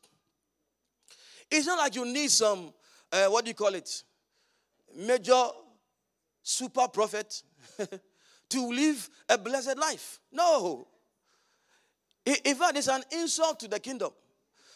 It's 1.51 1.67
not 1.67 1.77
like 1.77 1.95
you 1.95 2.05
need 2.05 2.31
some, 2.31 2.73
uh, 3.11 3.25
what 3.27 3.45
do 3.45 3.49
you 3.49 3.55
call 3.55 3.73
it? 3.75 4.03
Major 4.95 5.47
super 6.41 6.87
prophet 6.87 7.43
to 8.49 8.69
live 8.69 9.09
a 9.27 9.37
blessed 9.37 9.77
life. 9.77 10.19
No. 10.31 10.87
In 12.25 12.55
fact, 12.55 12.77
it's 12.77 12.87
an 12.87 13.03
insult 13.11 13.59
to 13.59 13.67
the 13.67 13.79
kingdom 13.79 14.11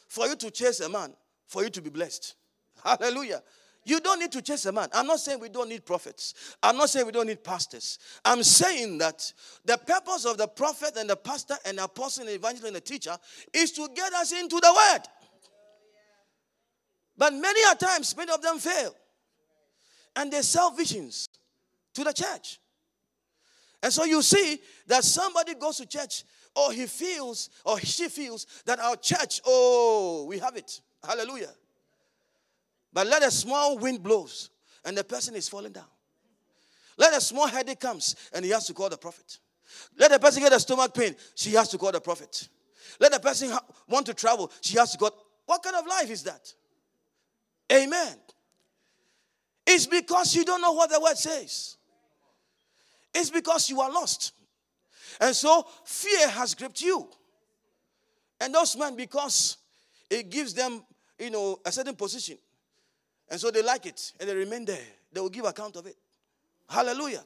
for 0.07 0.27
you 0.27 0.35
to 0.35 0.51
chase 0.51 0.79
a 0.81 0.89
man, 0.89 1.13
for 1.47 1.63
you 1.63 1.69
to 1.69 1.81
be 1.81 1.89
blessed. 1.89 2.35
Hallelujah. 2.83 3.41
You 3.89 3.99
don't 3.99 4.19
need 4.19 4.31
to 4.33 4.41
chase 4.43 4.67
a 4.67 4.71
man. 4.71 4.87
I'm 4.93 5.07
not 5.07 5.19
saying 5.19 5.39
we 5.39 5.49
don't 5.49 5.67
need 5.67 5.83
prophets. 5.83 6.35
I'm 6.61 6.77
not 6.77 6.91
saying 6.91 7.07
we 7.07 7.11
don't 7.11 7.25
need 7.25 7.43
pastors. 7.43 7.97
I'm 8.23 8.43
saying 8.43 8.99
that 8.99 9.33
the 9.65 9.79
purpose 9.79 10.25
of 10.25 10.37
the 10.37 10.47
prophet 10.47 10.95
and 10.95 11.09
the 11.09 11.15
pastor 11.15 11.55
and 11.65 11.79
the 11.79 11.85
apostle 11.85 12.21
and 12.21 12.29
the 12.29 12.35
evangelist 12.35 12.67
and 12.67 12.75
the 12.75 12.81
teacher 12.81 13.17
is 13.51 13.71
to 13.71 13.89
get 13.95 14.13
us 14.13 14.31
into 14.31 14.57
the 14.57 14.71
word. 14.71 15.03
But 17.17 17.33
many 17.33 17.59
a 17.71 17.73
times, 17.73 18.15
many 18.15 18.31
of 18.31 18.43
them 18.43 18.59
fail. 18.59 18.93
And 20.15 20.31
they 20.31 20.43
sell 20.43 20.69
visions 20.69 21.27
to 21.95 22.03
the 22.03 22.13
church. 22.13 22.59
And 23.81 23.91
so 23.91 24.03
you 24.03 24.21
see 24.21 24.59
that 24.85 25.03
somebody 25.03 25.55
goes 25.55 25.77
to 25.77 25.87
church 25.87 26.25
or 26.55 26.71
he 26.71 26.85
feels 26.85 27.49
or 27.65 27.79
she 27.79 28.07
feels 28.07 28.45
that 28.67 28.79
our 28.79 28.97
church, 28.97 29.41
oh, 29.47 30.25
we 30.29 30.37
have 30.37 30.55
it. 30.57 30.79
Hallelujah. 31.03 31.49
But 32.91 33.07
let 33.07 33.23
a 33.23 33.31
small 33.31 33.77
wind 33.77 34.01
blows 34.01 34.49
and 34.85 34.97
the 34.97 35.03
person 35.03 35.35
is 35.35 35.47
falling 35.47 35.71
down. 35.71 35.85
Let 36.97 37.15
a 37.15 37.21
small 37.21 37.47
headache 37.47 37.79
comes 37.79 38.15
and 38.33 38.43
he 38.43 38.51
has 38.51 38.65
to 38.67 38.73
call 38.73 38.89
the 38.89 38.97
prophet. 38.97 39.39
Let 39.97 40.11
a 40.11 40.19
person 40.19 40.41
get 40.43 40.51
a 40.51 40.59
stomach 40.59 40.93
pain, 40.93 41.15
she 41.35 41.51
has 41.51 41.69
to 41.69 41.77
call 41.77 41.91
the 41.91 42.01
prophet. 42.01 42.49
Let 42.99 43.13
a 43.13 43.19
person 43.19 43.51
ha- 43.51 43.63
want 43.87 44.05
to 44.07 44.13
travel, 44.13 44.51
she 44.61 44.77
has 44.77 44.91
to 44.91 44.97
call. 44.97 45.11
What 45.45 45.63
kind 45.63 45.75
of 45.75 45.85
life 45.85 46.09
is 46.09 46.23
that? 46.23 46.53
Amen. 47.71 48.15
It's 49.65 49.85
because 49.85 50.35
you 50.35 50.43
don't 50.43 50.61
know 50.61 50.73
what 50.73 50.89
the 50.89 50.99
word 50.99 51.17
says. 51.17 51.77
It's 53.13 53.29
because 53.29 53.69
you 53.69 53.81
are 53.81 53.91
lost. 53.91 54.33
And 55.21 55.35
so 55.35 55.65
fear 55.85 56.27
has 56.29 56.55
gripped 56.55 56.81
you. 56.81 57.07
And 58.41 58.53
those 58.53 58.75
men, 58.77 58.95
because 58.95 59.57
it 60.09 60.29
gives 60.29 60.53
them, 60.53 60.83
you 61.19 61.29
know, 61.29 61.59
a 61.65 61.71
certain 61.71 61.95
position. 61.95 62.37
And 63.29 63.39
so 63.39 63.51
they 63.51 63.61
like 63.61 63.85
it 63.85 64.13
and 64.19 64.27
they 64.27 64.35
remain 64.35 64.65
there. 64.65 64.85
They 65.11 65.21
will 65.21 65.29
give 65.29 65.45
account 65.45 65.75
of 65.75 65.85
it. 65.85 65.95
Hallelujah. 66.67 67.23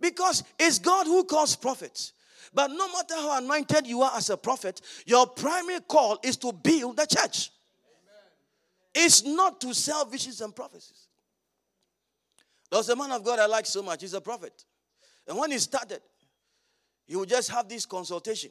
Because 0.00 0.42
it's 0.58 0.78
God 0.78 1.06
who 1.06 1.24
calls 1.24 1.54
prophets. 1.56 2.12
But 2.52 2.70
no 2.70 2.88
matter 2.88 3.14
how 3.14 3.38
anointed 3.38 3.86
you 3.86 4.02
are 4.02 4.12
as 4.16 4.30
a 4.30 4.36
prophet, 4.36 4.80
your 5.06 5.26
primary 5.26 5.80
call 5.80 6.18
is 6.22 6.36
to 6.38 6.52
build 6.52 6.96
the 6.96 7.06
church. 7.06 7.50
Amen. 8.94 9.06
It's 9.06 9.24
not 9.24 9.60
to 9.62 9.72
sell 9.72 10.04
visions 10.04 10.40
and 10.40 10.54
prophecies. 10.54 11.06
There's 12.70 12.88
a 12.88 12.96
man 12.96 13.12
of 13.12 13.24
God 13.24 13.38
I 13.38 13.46
like 13.46 13.66
so 13.66 13.82
much. 13.82 14.00
He's 14.00 14.14
a 14.14 14.20
prophet. 14.20 14.64
And 15.26 15.38
when 15.38 15.50
he 15.50 15.58
started, 15.58 16.00
he 17.06 17.16
would 17.16 17.28
just 17.28 17.50
have 17.50 17.68
this 17.68 17.86
consultation. 17.86 18.50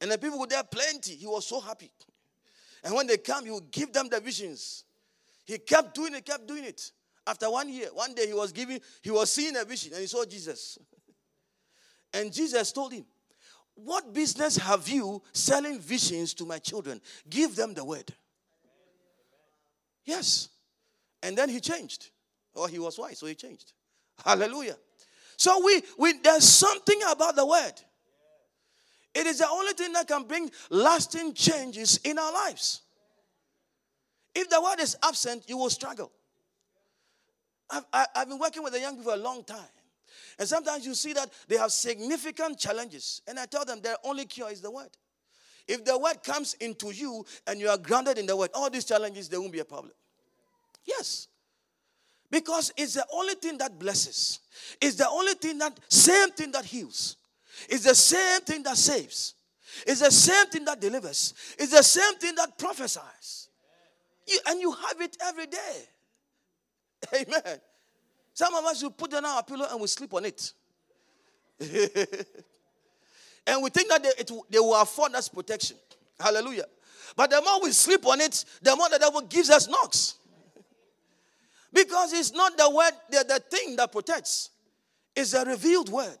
And 0.00 0.10
the 0.10 0.18
people 0.18 0.38
would 0.38 0.50
there 0.50 0.64
plenty. 0.64 1.14
He 1.14 1.26
was 1.26 1.46
so 1.46 1.60
happy. 1.60 1.90
And 2.82 2.94
when 2.94 3.06
they 3.06 3.18
come, 3.18 3.44
he 3.44 3.50
would 3.50 3.70
give 3.70 3.92
them 3.92 4.08
the 4.08 4.20
visions. 4.20 4.84
He 5.50 5.58
kept 5.58 5.96
doing 5.96 6.14
it, 6.14 6.24
kept 6.24 6.46
doing 6.46 6.62
it. 6.62 6.92
After 7.26 7.50
one 7.50 7.68
year, 7.68 7.88
one 7.92 8.14
day 8.14 8.28
he 8.28 8.32
was 8.32 8.52
giving, 8.52 8.78
he 9.02 9.10
was 9.10 9.32
seeing 9.32 9.56
a 9.56 9.64
vision 9.64 9.92
and 9.92 10.00
he 10.00 10.06
saw 10.06 10.24
Jesus. 10.24 10.78
and 12.14 12.32
Jesus 12.32 12.70
told 12.70 12.92
him, 12.92 13.04
What 13.74 14.14
business 14.14 14.56
have 14.58 14.88
you 14.88 15.20
selling 15.32 15.80
visions 15.80 16.34
to 16.34 16.44
my 16.44 16.58
children? 16.58 17.00
Give 17.28 17.56
them 17.56 17.74
the 17.74 17.84
word. 17.84 18.14
Yes. 20.04 20.50
And 21.20 21.36
then 21.36 21.48
he 21.48 21.58
changed. 21.58 22.10
Or 22.54 22.64
oh, 22.64 22.66
he 22.68 22.78
was 22.78 22.96
wise, 22.96 23.18
so 23.18 23.26
he 23.26 23.34
changed. 23.34 23.72
Hallelujah. 24.24 24.76
So 25.36 25.64
we, 25.64 25.82
we 25.98 26.12
there's 26.18 26.44
something 26.44 27.00
about 27.10 27.34
the 27.34 27.44
word. 27.44 27.72
It 29.12 29.26
is 29.26 29.38
the 29.38 29.48
only 29.48 29.72
thing 29.72 29.92
that 29.94 30.06
can 30.06 30.22
bring 30.22 30.48
lasting 30.70 31.34
changes 31.34 31.98
in 32.04 32.20
our 32.20 32.32
lives. 32.32 32.82
If 34.34 34.48
the 34.48 34.60
word 34.60 34.80
is 34.80 34.96
absent, 35.02 35.44
you 35.48 35.56
will 35.56 35.70
struggle. 35.70 36.10
I've, 37.70 37.84
I, 37.92 38.06
have 38.14 38.28
been 38.28 38.38
working 38.38 38.62
with 38.62 38.72
the 38.72 38.80
young 38.80 38.96
people 38.96 39.14
a 39.14 39.16
long 39.16 39.44
time. 39.44 39.58
And 40.38 40.48
sometimes 40.48 40.86
you 40.86 40.94
see 40.94 41.12
that 41.12 41.30
they 41.48 41.56
have 41.56 41.72
significant 41.72 42.58
challenges. 42.58 43.22
And 43.26 43.38
I 43.38 43.46
tell 43.46 43.64
them 43.64 43.80
their 43.80 43.96
only 44.04 44.24
cure 44.24 44.50
is 44.50 44.60
the 44.60 44.70
word. 44.70 44.90
If 45.68 45.84
the 45.84 45.96
word 45.98 46.22
comes 46.22 46.54
into 46.54 46.92
you 46.92 47.24
and 47.46 47.60
you 47.60 47.68
are 47.68 47.78
grounded 47.78 48.18
in 48.18 48.26
the 48.26 48.36
word, 48.36 48.50
all 48.54 48.70
these 48.70 48.84
challenges, 48.84 49.28
there 49.28 49.40
won't 49.40 49.52
be 49.52 49.60
a 49.60 49.64
problem. 49.64 49.92
Yes. 50.84 51.28
Because 52.30 52.72
it's 52.76 52.94
the 52.94 53.06
only 53.12 53.34
thing 53.34 53.58
that 53.58 53.78
blesses. 53.78 54.40
It's 54.80 54.96
the 54.96 55.08
only 55.08 55.34
thing 55.34 55.58
that, 55.58 55.78
same 55.88 56.30
thing 56.30 56.52
that 56.52 56.64
heals. 56.64 57.16
It's 57.68 57.84
the 57.84 57.94
same 57.94 58.40
thing 58.40 58.62
that 58.64 58.76
saves. 58.76 59.34
It's 59.86 60.00
the 60.00 60.10
same 60.10 60.46
thing 60.46 60.64
that 60.64 60.80
delivers. 60.80 61.34
It's 61.58 61.72
the 61.72 61.82
same 61.82 62.14
thing 62.16 62.34
that 62.36 62.58
prophesies. 62.58 63.39
You, 64.30 64.38
and 64.46 64.60
you 64.60 64.70
have 64.70 65.00
it 65.00 65.16
every 65.22 65.46
day. 65.46 65.88
Amen. 67.14 67.58
Some 68.32 68.54
of 68.54 68.64
us 68.64 68.82
will 68.82 68.90
put 68.90 69.12
on 69.12 69.24
our 69.24 69.42
pillow 69.42 69.66
and 69.70 69.80
we 69.80 69.88
sleep 69.88 70.14
on 70.14 70.24
it. 70.24 70.52
and 73.46 73.62
we 73.62 73.70
think 73.70 73.88
that 73.88 74.02
they, 74.02 74.08
it, 74.18 74.30
they 74.48 74.58
will 74.60 74.80
afford 74.80 75.14
us 75.14 75.28
protection. 75.28 75.76
Hallelujah. 76.18 76.66
But 77.16 77.30
the 77.30 77.42
more 77.42 77.60
we 77.62 77.72
sleep 77.72 78.06
on 78.06 78.20
it, 78.20 78.44
the 78.62 78.76
more 78.76 78.88
the 78.88 78.98
devil 78.98 79.20
gives 79.22 79.50
us 79.50 79.68
knocks. 79.68 80.16
Because 81.72 82.12
it's 82.12 82.32
not 82.32 82.56
the 82.56 82.68
word, 82.70 82.92
the, 83.10 83.24
the 83.28 83.38
thing 83.38 83.76
that 83.76 83.92
protects, 83.92 84.50
it's 85.14 85.34
a 85.34 85.44
revealed 85.44 85.88
word. 85.88 86.16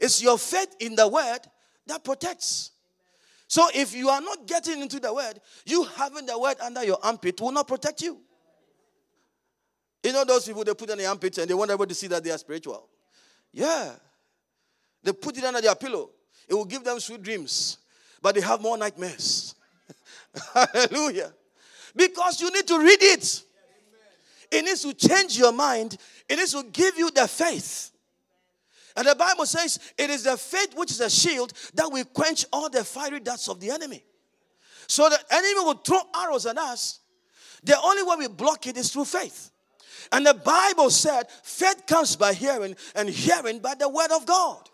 It's 0.00 0.22
your 0.22 0.38
faith 0.38 0.74
in 0.80 0.94
the 0.94 1.06
word 1.06 1.40
that 1.86 2.04
protects. 2.04 2.72
So 3.48 3.66
if 3.74 3.94
you 3.94 4.10
are 4.10 4.20
not 4.20 4.46
getting 4.46 4.80
into 4.80 5.00
the 5.00 5.12
word, 5.12 5.40
you 5.64 5.82
having 5.82 6.26
the 6.26 6.38
word 6.38 6.56
under 6.60 6.84
your 6.84 6.98
armpit 7.02 7.40
will 7.40 7.50
not 7.50 7.66
protect 7.66 8.02
you. 8.02 8.18
You 10.04 10.12
know 10.12 10.24
those 10.24 10.46
people 10.46 10.62
they 10.64 10.74
put 10.74 10.90
in 10.90 10.98
the 10.98 11.06
armpit 11.06 11.38
and 11.38 11.48
they 11.48 11.54
want 11.54 11.70
everybody 11.70 11.88
to 11.88 11.94
see 11.94 12.06
that 12.08 12.22
they 12.22 12.30
are 12.30 12.38
spiritual. 12.38 12.86
Yeah. 13.52 13.92
They 15.02 15.12
put 15.12 15.38
it 15.38 15.44
under 15.44 15.62
their 15.62 15.74
pillow. 15.74 16.10
It 16.46 16.54
will 16.54 16.66
give 16.66 16.84
them 16.84 17.00
sweet 17.00 17.22
dreams, 17.22 17.78
but 18.20 18.34
they 18.34 18.40
have 18.42 18.60
more 18.60 18.76
nightmares. 18.76 19.54
Hallelujah. 20.54 21.32
Because 21.96 22.40
you 22.40 22.50
need 22.52 22.66
to 22.66 22.78
read 22.78 23.02
it. 23.02 23.42
It 24.50 24.64
needs 24.64 24.82
to 24.82 24.94
change 24.94 25.38
your 25.38 25.52
mind. 25.52 25.96
It 26.28 26.36
needs 26.36 26.52
to 26.52 26.62
give 26.64 26.96
you 26.96 27.10
the 27.10 27.26
faith. 27.26 27.90
And 28.98 29.06
the 29.06 29.14
Bible 29.14 29.46
says 29.46 29.78
it 29.96 30.10
is 30.10 30.24
the 30.24 30.36
faith 30.36 30.74
which 30.74 30.90
is 30.90 31.00
a 31.00 31.08
shield 31.08 31.52
that 31.74 31.88
will 31.88 32.04
quench 32.06 32.44
all 32.52 32.68
the 32.68 32.82
fiery 32.82 33.20
darts 33.20 33.48
of 33.48 33.60
the 33.60 33.70
enemy. 33.70 34.02
So 34.88 35.08
the 35.08 35.20
enemy 35.30 35.60
will 35.60 35.74
throw 35.74 36.00
arrows 36.16 36.46
at 36.46 36.58
us. 36.58 36.98
The 37.62 37.80
only 37.80 38.02
way 38.02 38.16
we 38.18 38.26
block 38.26 38.66
it 38.66 38.76
is 38.76 38.92
through 38.92 39.04
faith. 39.04 39.52
And 40.10 40.26
the 40.26 40.34
Bible 40.34 40.90
said 40.90 41.30
faith 41.44 41.86
comes 41.86 42.16
by 42.16 42.32
hearing, 42.32 42.74
and 42.96 43.08
hearing 43.08 43.60
by 43.60 43.76
the 43.76 43.88
word 43.88 44.10
of 44.10 44.26
God. 44.26 44.68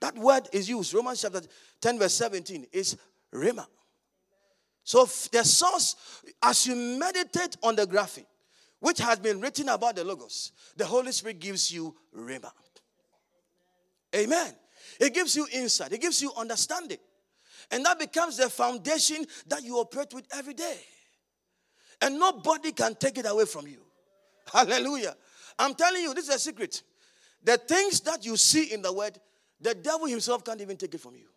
That 0.00 0.16
word 0.16 0.48
is 0.50 0.66
used. 0.66 0.94
Romans 0.94 1.20
chapter 1.20 1.42
10, 1.82 1.98
verse 1.98 2.14
17 2.14 2.68
is 2.72 2.96
Rhema. 3.34 3.66
So 4.82 5.04
the 5.30 5.44
source, 5.44 5.94
as 6.42 6.66
you 6.66 6.74
meditate 6.74 7.58
on 7.62 7.76
the 7.76 7.86
graphic, 7.86 8.24
which 8.80 8.98
has 8.98 9.18
been 9.18 9.42
written 9.42 9.68
about 9.68 9.96
the 9.96 10.04
Logos, 10.04 10.52
the 10.74 10.86
Holy 10.86 11.12
Spirit 11.12 11.38
gives 11.38 11.70
you 11.70 11.94
Rhema. 12.16 12.50
Amen. 14.14 14.52
It 15.00 15.14
gives 15.14 15.34
you 15.36 15.46
insight, 15.52 15.92
it 15.92 16.00
gives 16.00 16.20
you 16.20 16.32
understanding. 16.36 16.98
And 17.70 17.84
that 17.86 17.98
becomes 17.98 18.36
the 18.36 18.50
foundation 18.50 19.24
that 19.46 19.62
you 19.62 19.76
operate 19.76 20.12
with 20.12 20.26
every 20.34 20.54
day. 20.54 20.78
And 22.02 22.18
nobody 22.18 22.72
can 22.72 22.94
take 22.94 23.16
it 23.18 23.26
away 23.26 23.46
from 23.46 23.66
you. 23.66 23.80
Hallelujah. 24.52 25.16
I'm 25.58 25.74
telling 25.74 26.02
you, 26.02 26.12
this 26.12 26.28
is 26.28 26.34
a 26.34 26.38
secret. 26.38 26.82
The 27.44 27.56
things 27.56 28.00
that 28.00 28.24
you 28.24 28.36
see 28.36 28.72
in 28.72 28.82
the 28.82 28.92
word, 28.92 29.18
The 29.60 29.74
devil 29.74 30.06
himself 30.06 30.44
can't 30.44 30.60
even 30.60 30.76
take 30.76 30.94
it 30.94 31.00
from 31.00 31.14
you. 31.14 31.28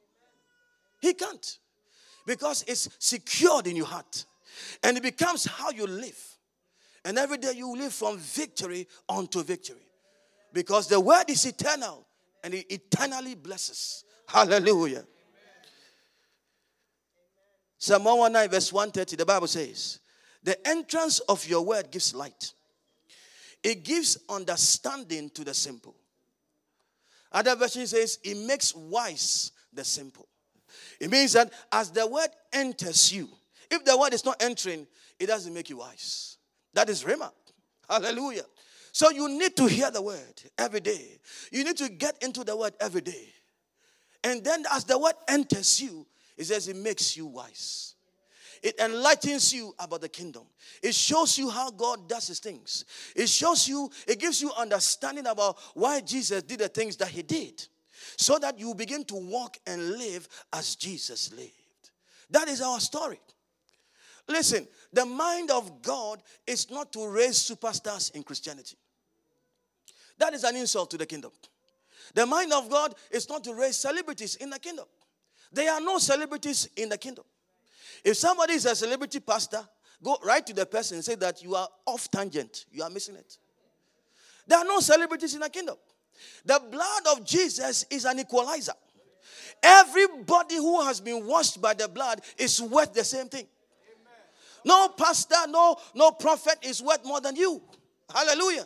He 0.99 1.13
can't. 1.13 1.59
Because 2.25 2.63
it's 2.67 2.89
secured 2.97 3.67
in 3.67 3.75
your 3.75 3.85
heart. 3.85 4.25
And 4.83 4.97
it 4.97 5.03
becomes 5.03 5.45
how 5.45 5.69
you 5.69 5.85
live. 5.85 6.19
And 7.03 7.19
every 7.19 7.37
day 7.37 7.53
you 7.55 7.77
live 7.77 7.93
from 7.93 8.17
victory 8.17 8.87
unto 9.07 9.43
victory. 9.43 9.85
Because 10.51 10.87
the 10.87 10.99
word 10.99 11.25
is 11.29 11.45
eternal 11.45 12.07
and 12.45 12.53
it 12.53 12.71
eternally 12.71 13.33
blesses. 13.33 14.05
Hallelujah. 14.27 15.03
Psalm 17.79 18.03
119, 18.03 18.51
verse 18.51 18.71
130, 18.71 19.15
the 19.15 19.25
Bible 19.25 19.47
says, 19.47 19.99
The 20.43 20.67
entrance 20.67 21.19
of 21.21 21.45
your 21.47 21.63
word 21.65 21.89
gives 21.89 22.13
light, 22.13 22.53
it 23.63 23.83
gives 23.83 24.19
understanding 24.29 25.31
to 25.31 25.43
the 25.43 25.55
simple. 25.55 25.95
Other 27.31 27.55
version 27.55 27.87
says, 27.87 28.19
It 28.23 28.37
makes 28.37 28.75
wise 28.75 29.51
the 29.73 29.83
simple. 29.83 30.27
It 30.99 31.09
means 31.09 31.33
that 31.33 31.51
as 31.71 31.89
the 31.89 32.05
word 32.05 32.29
enters 32.53 33.11
you, 33.11 33.27
if 33.71 33.83
the 33.83 33.97
word 33.97 34.13
is 34.13 34.23
not 34.23 34.41
entering, 34.41 34.85
it 35.19 35.25
doesn't 35.25 35.53
make 35.53 35.71
you 35.71 35.77
wise. 35.77 36.37
That 36.73 36.89
is 36.89 37.03
Rhema. 37.03 37.31
Hallelujah. 37.89 38.45
So 38.95 39.09
you 39.09 39.27
need 39.27 39.57
to 39.57 39.65
hear 39.65 39.91
the 39.91 40.01
word 40.01 40.41
every 40.57 40.79
day. 40.79 41.19
You 41.51 41.65
need 41.65 41.75
to 41.79 41.89
get 41.89 42.15
into 42.23 42.45
the 42.45 42.55
word 42.55 42.75
every 42.79 43.01
day. 43.01 43.27
And 44.23 44.41
then 44.41 44.63
as 44.71 44.85
the 44.85 44.97
word 44.97 45.15
enters 45.27 45.81
you, 45.81 46.07
it 46.37 46.45
says 46.45 46.69
it 46.69 46.77
makes 46.77 47.17
you 47.17 47.25
wise. 47.25 47.95
It 48.63 48.79
enlightens 48.79 49.53
you 49.53 49.75
about 49.79 49.99
the 49.99 50.07
kingdom. 50.07 50.43
It 50.81 50.95
shows 50.95 51.37
you 51.37 51.49
how 51.49 51.71
God 51.71 52.07
does 52.07 52.27
his 52.27 52.39
things. 52.39 52.85
It 53.17 53.27
shows 53.27 53.67
you, 53.67 53.89
it 54.07 54.17
gives 54.17 54.41
you 54.41 54.53
understanding 54.57 55.27
about 55.27 55.57
why 55.73 55.99
Jesus 55.99 56.43
did 56.43 56.59
the 56.59 56.69
things 56.69 56.95
that 56.95 57.09
he 57.09 57.21
did. 57.21 57.67
So 58.15 58.39
that 58.39 58.57
you 58.57 58.73
begin 58.75 59.03
to 59.05 59.15
walk 59.15 59.57
and 59.67 59.97
live 59.97 60.25
as 60.53 60.77
Jesus 60.77 61.33
lived. 61.33 61.51
That 62.29 62.47
is 62.47 62.61
our 62.61 62.79
story. 62.79 63.19
Listen, 64.29 64.65
the 64.93 65.05
mind 65.05 65.51
of 65.51 65.81
God 65.81 66.23
is 66.47 66.71
not 66.71 66.93
to 66.93 67.05
raise 67.09 67.35
superstars 67.35 68.15
in 68.15 68.23
Christianity. 68.23 68.77
That 70.17 70.33
is 70.33 70.43
an 70.43 70.55
insult 70.55 70.91
to 70.91 70.97
the 70.97 71.05
kingdom. 71.05 71.31
The 72.13 72.25
mind 72.25 72.53
of 72.53 72.69
God 72.69 72.95
is 73.11 73.27
not 73.29 73.43
to 73.43 73.53
raise 73.53 73.75
celebrities 73.75 74.35
in 74.35 74.49
the 74.49 74.59
kingdom. 74.59 74.85
There 75.51 75.71
are 75.71 75.81
no 75.81 75.97
celebrities 75.97 76.69
in 76.75 76.89
the 76.89 76.97
kingdom. 76.97 77.25
If 78.03 78.17
somebody 78.17 78.53
is 78.53 78.65
a 78.65 78.75
celebrity 78.75 79.19
pastor, 79.19 79.67
go 80.03 80.17
right 80.23 80.45
to 80.45 80.53
the 80.53 80.65
person 80.65 80.95
and 80.95 81.05
say 81.05 81.15
that 81.15 81.43
you 81.43 81.55
are 81.55 81.67
off 81.85 82.09
tangent. 82.09 82.65
You 82.71 82.83
are 82.83 82.89
missing 82.89 83.15
it. 83.15 83.37
There 84.47 84.59
are 84.59 84.65
no 84.65 84.79
celebrities 84.79 85.33
in 85.33 85.41
the 85.41 85.49
kingdom. 85.49 85.75
The 86.45 86.61
blood 86.71 87.17
of 87.17 87.25
Jesus 87.25 87.85
is 87.89 88.05
an 88.05 88.19
equalizer. 88.19 88.73
Everybody 89.61 90.55
who 90.55 90.81
has 90.81 91.01
been 91.01 91.25
washed 91.25 91.61
by 91.61 91.73
the 91.73 91.87
blood 91.87 92.21
is 92.37 92.61
worth 92.61 92.93
the 92.93 93.03
same 93.03 93.27
thing. 93.27 93.47
No 94.63 94.89
pastor, 94.89 95.35
no, 95.47 95.77
no 95.93 96.11
prophet 96.11 96.57
is 96.63 96.81
worth 96.81 97.05
more 97.05 97.21
than 97.21 97.35
you. 97.35 97.61
Hallelujah. 98.13 98.65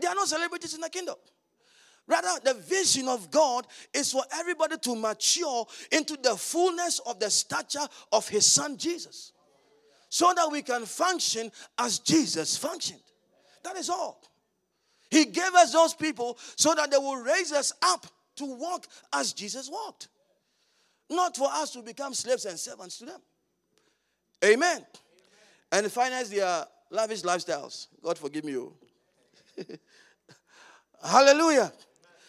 There 0.00 0.10
are 0.10 0.14
no 0.14 0.24
celebrities 0.24 0.74
in 0.74 0.80
the 0.80 0.90
kingdom. 0.90 1.16
Rather, 2.06 2.40
the 2.42 2.54
vision 2.54 3.06
of 3.06 3.30
God 3.30 3.66
is 3.92 4.10
for 4.12 4.22
everybody 4.32 4.78
to 4.78 4.96
mature 4.96 5.66
into 5.92 6.16
the 6.16 6.36
fullness 6.36 7.00
of 7.00 7.20
the 7.20 7.30
stature 7.30 7.86
of 8.12 8.26
his 8.28 8.50
son 8.50 8.78
Jesus. 8.78 9.32
So 10.08 10.32
that 10.34 10.50
we 10.50 10.62
can 10.62 10.86
function 10.86 11.52
as 11.76 11.98
Jesus 11.98 12.56
functioned. 12.56 13.02
That 13.62 13.76
is 13.76 13.90
all. 13.90 14.22
He 15.10 15.26
gave 15.26 15.54
us 15.54 15.72
those 15.72 15.92
people 15.92 16.38
so 16.56 16.74
that 16.74 16.90
they 16.90 16.96
will 16.96 17.16
raise 17.22 17.52
us 17.52 17.72
up 17.82 18.06
to 18.36 18.46
walk 18.46 18.86
as 19.12 19.34
Jesus 19.34 19.68
walked. 19.70 20.08
Not 21.10 21.36
for 21.36 21.48
us 21.50 21.70
to 21.72 21.82
become 21.82 22.14
slaves 22.14 22.46
and 22.46 22.58
servants 22.58 22.98
to 22.98 23.06
them. 23.06 23.20
Amen. 24.44 24.84
And 25.72 25.90
finance 25.92 26.30
their 26.30 26.64
lavish 26.90 27.22
lifestyles. 27.22 27.88
God 28.02 28.16
forgive 28.16 28.44
me. 28.44 28.56
Oh. 28.56 28.72
Hallelujah. 31.04 31.72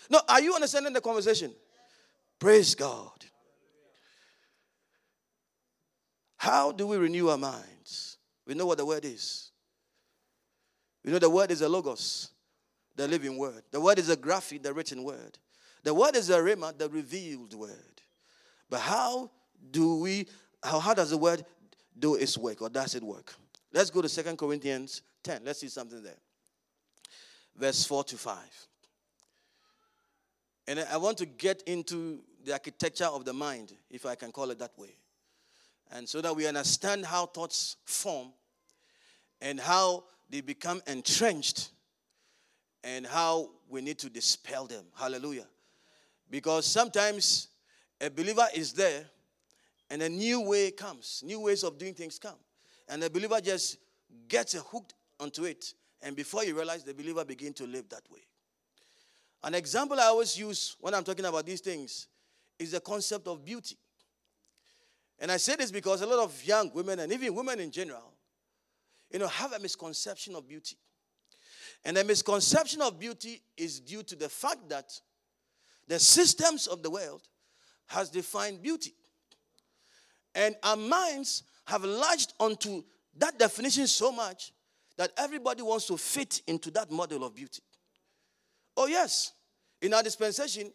No, 0.09 0.21
are 0.27 0.41
you 0.41 0.53
understanding 0.53 0.93
the 0.93 1.01
conversation? 1.01 1.53
Praise 2.39 2.75
God. 2.75 3.11
How 6.38 6.71
do 6.71 6.88
we 6.88 6.97
renew 6.97 7.27
our 7.30 7.38
minds? 7.38 8.17
We 8.47 8.53
know 8.53 8.65
what 8.65 8.77
the 8.77 8.86
word 8.86 9.05
is. 9.05 9.51
We 11.03 11.11
know 11.11 11.19
the 11.19 11.30
word 11.30 11.51
is 11.51 11.61
a 11.61 11.69
logos, 11.69 12.32
the 12.95 13.07
living 13.07 13.38
word. 13.38 13.63
The 13.71 13.80
word 13.80 13.99
is 13.99 14.09
a 14.09 14.15
graphic, 14.15 14.63
the 14.63 14.73
written 14.73 15.03
word. 15.03 15.38
The 15.84 15.93
word 15.93 16.15
is 16.15 16.30
a 16.30 16.38
rhema, 16.38 16.77
the 16.77 16.89
revealed 16.89 17.53
word. 17.53 18.01
But 18.69 18.82
how 18.82 19.32
do 19.71 19.99
we, 19.99 20.27
how, 20.63 20.80
how 20.80 20.93
does 20.93 21.09
the 21.09 21.17
word 21.17 21.45
do 21.97 22.15
its 22.15 22.38
work 22.38 22.61
or 22.61 22.69
does 22.69 22.95
it 22.95 23.03
work? 23.03 23.34
Let's 23.73 23.89
go 23.89 24.01
to 24.01 24.09
Second 24.09 24.38
Corinthians 24.38 25.01
10. 25.23 25.41
Let's 25.43 25.59
see 25.59 25.67
something 25.67 26.01
there. 26.01 26.17
Verse 27.60 27.84
4 27.86 28.05
to 28.05 28.18
5. 28.18 28.38
And 30.68 30.80
I 30.80 30.95
want 30.97 31.18
to 31.18 31.26
get 31.26 31.62
into 31.64 32.20
the 32.45 32.53
architecture 32.53 33.05
of 33.05 33.26
the 33.26 33.34
mind, 33.34 33.74
if 33.89 34.05
I 34.05 34.16
can 34.16 34.32
call 34.32 34.49
it 34.51 34.60
that 34.60 34.78
way. 34.78 34.95
And 35.91 36.07
so 36.07 36.22
that 36.22 36.34
we 36.34 36.47
understand 36.47 37.05
how 37.05 37.26
thoughts 37.26 37.76
form 37.84 38.32
and 39.41 39.60
how 39.60 40.05
they 40.30 40.39
become 40.39 40.82
entrenched 40.88 41.72
and 42.84 43.05
how 43.05 43.49
we 43.68 43.82
need 43.82 43.97
to 43.99 44.10
dispel 44.10 44.66
them. 44.66 44.86
Hallelujah. 44.95 45.47
Because 46.30 46.66
sometimes 46.66 47.49
a 47.99 48.10
believer 48.10 48.45
is 48.55 48.72
there 48.72 49.05
and 49.89 50.01
a 50.01 50.07
new 50.07 50.41
way 50.41 50.72
comes, 50.72 51.24
new 51.26 51.41
ways 51.41 51.64
of 51.64 51.78
doing 51.78 51.93
things 51.93 52.20
come. 52.20 52.38
And 52.88 53.03
the 53.03 53.10
believer 53.10 53.41
just 53.41 53.78
gets 54.30 54.53
hooked 54.53 54.93
onto 55.20 55.43
it. 55.43 55.74
And 56.02 56.16
before 56.16 56.43
you 56.45 56.56
realize, 56.56 56.84
the 56.84 56.93
believer 56.93 57.26
begin 57.26 57.54
to 57.54 57.66
live 57.66 57.89
that 57.89 58.04
way. 58.10 58.22
An 59.43 59.56
example 59.56 60.00
I 60.00 60.06
always 60.06 60.38
use 60.38 60.76
when 60.80 60.93
I'm 60.93 61.04
talking 61.04 61.26
about 61.26 61.45
these 61.45 61.62
things 61.62 62.08
is 62.58 62.72
the 62.72 62.80
concept 62.80 63.28
of 63.28 63.43
beauty. 63.43 63.78
And 65.20 65.32
I 65.32 65.38
say 65.38 65.56
this 65.56 65.72
because 65.72 66.02
a 66.02 66.08
lot 66.08 66.20
of 66.20 66.43
young 66.45 66.72
women 66.74 67.00
and 67.00 67.12
even 67.12 67.34
women 67.36 67.60
in 67.60 67.72
general, 67.72 68.14
you 69.12 69.20
know, 69.20 69.28
have 69.28 69.54
a 69.54 69.60
misconception 69.60 70.36
of 70.36 70.47
beauty. 70.47 70.78
And 71.84 71.97
the 71.97 72.04
misconception 72.04 72.82
of 72.82 73.00
beauty 73.00 73.41
is 73.58 73.80
due 73.80 74.04
to 74.04 74.16
the 74.16 74.30
fact 74.30 74.70
that 74.70 74.91
the 75.88 76.00
systems 76.00 76.68
of 76.68 76.84
the 76.84 76.89
world 76.89 77.22
has 77.88 78.10
defined 78.10 78.62
beauty. 78.62 78.93
And 80.36 80.56
our 80.64 80.76
minds 80.76 81.43
have 81.66 81.84
latched 81.84 82.34
onto 82.39 82.84
that 83.18 83.39
definition 83.39 83.88
so 83.88 84.12
much 84.12 84.54
that 85.00 85.14
everybody 85.16 85.62
wants 85.62 85.86
to 85.86 85.95
fit 85.95 86.41
into 86.45 86.70
that 86.72 86.91
model 86.91 87.24
of 87.24 87.34
beauty. 87.34 87.62
Oh, 88.76 88.86
yes. 88.86 89.32
In 89.82 89.93
our 89.93 90.04
dispensation, 90.04 90.74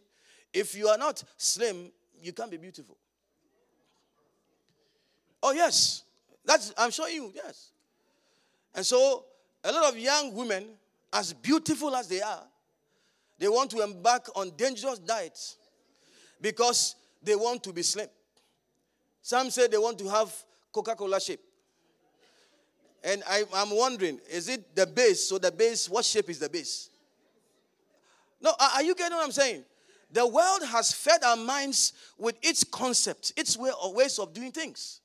if 0.50 0.74
you 0.74 0.88
are 0.88 0.96
not 0.96 1.22
slim, 1.36 1.92
you 2.22 2.32
can't 2.32 2.50
be 2.50 2.56
beautiful. 2.56 2.96
Oh, 5.42 5.52
yes. 5.52 6.04
That's 6.42 6.72
I'm 6.78 6.90
showing 6.90 7.14
you, 7.14 7.32
yes. 7.34 7.72
And 8.74 8.86
so 8.86 9.26
a 9.62 9.70
lot 9.70 9.92
of 9.92 9.98
young 9.98 10.34
women, 10.34 10.68
as 11.12 11.34
beautiful 11.34 11.94
as 11.94 12.08
they 12.08 12.22
are, 12.22 12.44
they 13.38 13.48
want 13.48 13.70
to 13.72 13.82
embark 13.82 14.30
on 14.34 14.52
dangerous 14.56 15.00
diets 15.00 15.58
because 16.40 16.96
they 17.22 17.36
want 17.36 17.62
to 17.64 17.74
be 17.74 17.82
slim. 17.82 18.08
Some 19.20 19.50
say 19.50 19.66
they 19.66 19.76
want 19.76 19.98
to 19.98 20.08
have 20.08 20.34
Coca 20.72 20.94
Cola 20.94 21.20
shape. 21.20 21.40
And 23.04 23.22
I, 23.28 23.44
am 23.54 23.70
wondering, 23.70 24.18
is 24.30 24.48
it 24.48 24.74
the 24.74 24.86
base? 24.86 25.28
So 25.28 25.36
the 25.36 25.52
base, 25.52 25.90
what 25.90 26.06
shape 26.06 26.30
is 26.30 26.38
the 26.38 26.48
base? 26.48 26.88
No, 28.40 28.52
are 28.58 28.82
you 28.82 28.94
getting 28.94 29.16
what 29.16 29.24
I'm 29.24 29.32
saying? 29.32 29.62
The 30.10 30.26
world 30.26 30.62
has 30.66 30.92
fed 30.92 31.22
our 31.22 31.36
minds 31.36 31.92
with 32.18 32.36
its 32.40 32.64
concept, 32.64 33.34
its 33.36 33.58
way 33.58 33.70
or 33.82 33.92
ways 33.92 34.18
of 34.18 34.32
doing 34.32 34.52
things. 34.52 35.00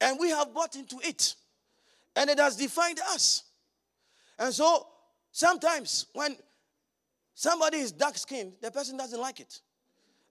And 0.00 0.18
we 0.20 0.28
have 0.30 0.52
bought 0.52 0.76
into 0.76 0.98
it. 1.02 1.34
And 2.14 2.28
it 2.28 2.38
has 2.38 2.56
defined 2.56 3.00
us. 3.12 3.44
And 4.38 4.52
so 4.52 4.86
sometimes 5.32 6.06
when 6.12 6.36
somebody 7.34 7.78
is 7.78 7.92
dark 7.92 8.18
skinned, 8.18 8.52
the 8.60 8.70
person 8.70 8.96
doesn't 8.96 9.20
like 9.20 9.40
it. 9.40 9.60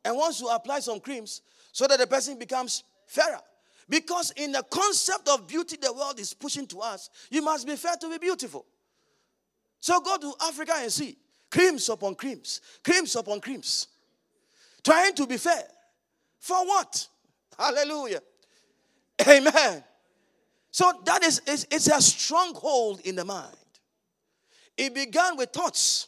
And 0.05 0.15
wants 0.15 0.39
to 0.39 0.47
apply 0.47 0.81
some 0.81 0.99
creams 0.99 1.41
so 1.71 1.87
that 1.87 1.99
the 1.99 2.07
person 2.07 2.37
becomes 2.37 2.83
fairer. 3.07 3.39
Because 3.89 4.31
in 4.31 4.51
the 4.51 4.63
concept 4.63 5.29
of 5.29 5.47
beauty 5.47 5.77
the 5.79 5.93
world 5.93 6.19
is 6.19 6.33
pushing 6.33 6.67
to 6.67 6.79
us, 6.79 7.09
you 7.29 7.41
must 7.41 7.65
be 7.65 7.75
fair 7.75 7.95
to 8.01 8.09
be 8.09 8.17
beautiful. 8.17 8.65
So 9.79 10.01
go 10.01 10.17
to 10.17 10.33
Africa 10.43 10.73
and 10.77 10.91
see 10.91 11.17
creams 11.49 11.87
upon 11.89 12.15
creams, 12.15 12.61
creams 12.83 13.15
upon 13.15 13.39
creams. 13.39 13.87
Trying 14.83 15.13
to 15.15 15.25
be 15.27 15.37
fair. 15.37 15.63
For 16.39 16.65
what? 16.65 17.07
Hallelujah. 17.57 18.21
Amen. 19.27 19.83
So 20.71 20.91
that 21.05 21.23
is 21.23 21.41
it's, 21.47 21.65
it's 21.71 21.87
a 21.87 22.01
stronghold 22.01 23.01
in 23.01 23.15
the 23.15 23.25
mind. 23.25 23.55
It 24.77 24.93
began 24.93 25.37
with 25.37 25.51
thoughts. 25.51 26.07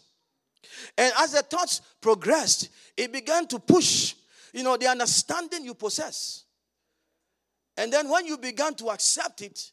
And 0.97 1.11
as 1.19 1.31
the 1.31 1.41
thoughts 1.41 1.81
progressed, 2.01 2.69
it 2.95 3.11
began 3.11 3.47
to 3.47 3.59
push, 3.59 4.13
you 4.53 4.63
know, 4.63 4.77
the 4.77 4.87
understanding 4.87 5.65
you 5.65 5.73
possess. 5.73 6.43
And 7.79 7.93
then 7.93 8.09
when 8.09 8.25
you 8.25 8.37
began 8.37 8.73
to 8.75 8.89
accept 8.89 9.41
it, 9.41 9.71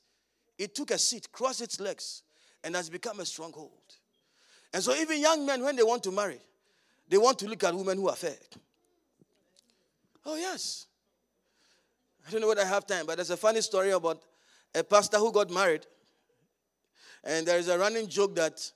it 0.57 0.77
took 0.77 0.93
a 0.93 0.99
seat, 0.99 1.27
crossed 1.33 1.61
its 1.61 1.81
legs, 1.81 2.23
and 2.63 2.77
has 2.77 2.89
become 2.89 3.19
a 3.19 3.27
stronghold. 3.27 3.73
And 4.73 4.81
so 4.81 4.95
even 4.95 5.21
young 5.21 5.45
men, 5.45 5.61
when 5.61 5.75
they 5.75 5.83
want 5.83 6.05
to 6.05 6.13
marry, 6.13 6.39
they 7.09 7.19
want 7.19 7.37
to 7.41 7.49
look 7.49 7.65
at 7.65 7.75
women 7.75 7.99
who 7.99 8.09
are 8.09 8.15
fair. 8.15 8.37
Oh, 10.25 10.37
yes. 10.37 10.87
I 12.27 12.31
don't 12.31 12.43
know 12.43 12.47
whether 12.47 12.63
I 12.63 12.67
have 12.67 12.87
time, 12.87 13.07
but 13.07 13.17
there's 13.17 13.31
a 13.31 13.37
funny 13.37 13.61
story 13.61 13.91
about 13.91 14.23
a 14.73 14.85
pastor 14.85 15.17
who 15.19 15.33
got 15.33 15.51
married. 15.51 15.85
And 17.25 17.45
there 17.45 17.59
is 17.59 17.67
a 17.67 17.77
running 17.77 18.07
joke 18.07 18.37
that 18.37 18.71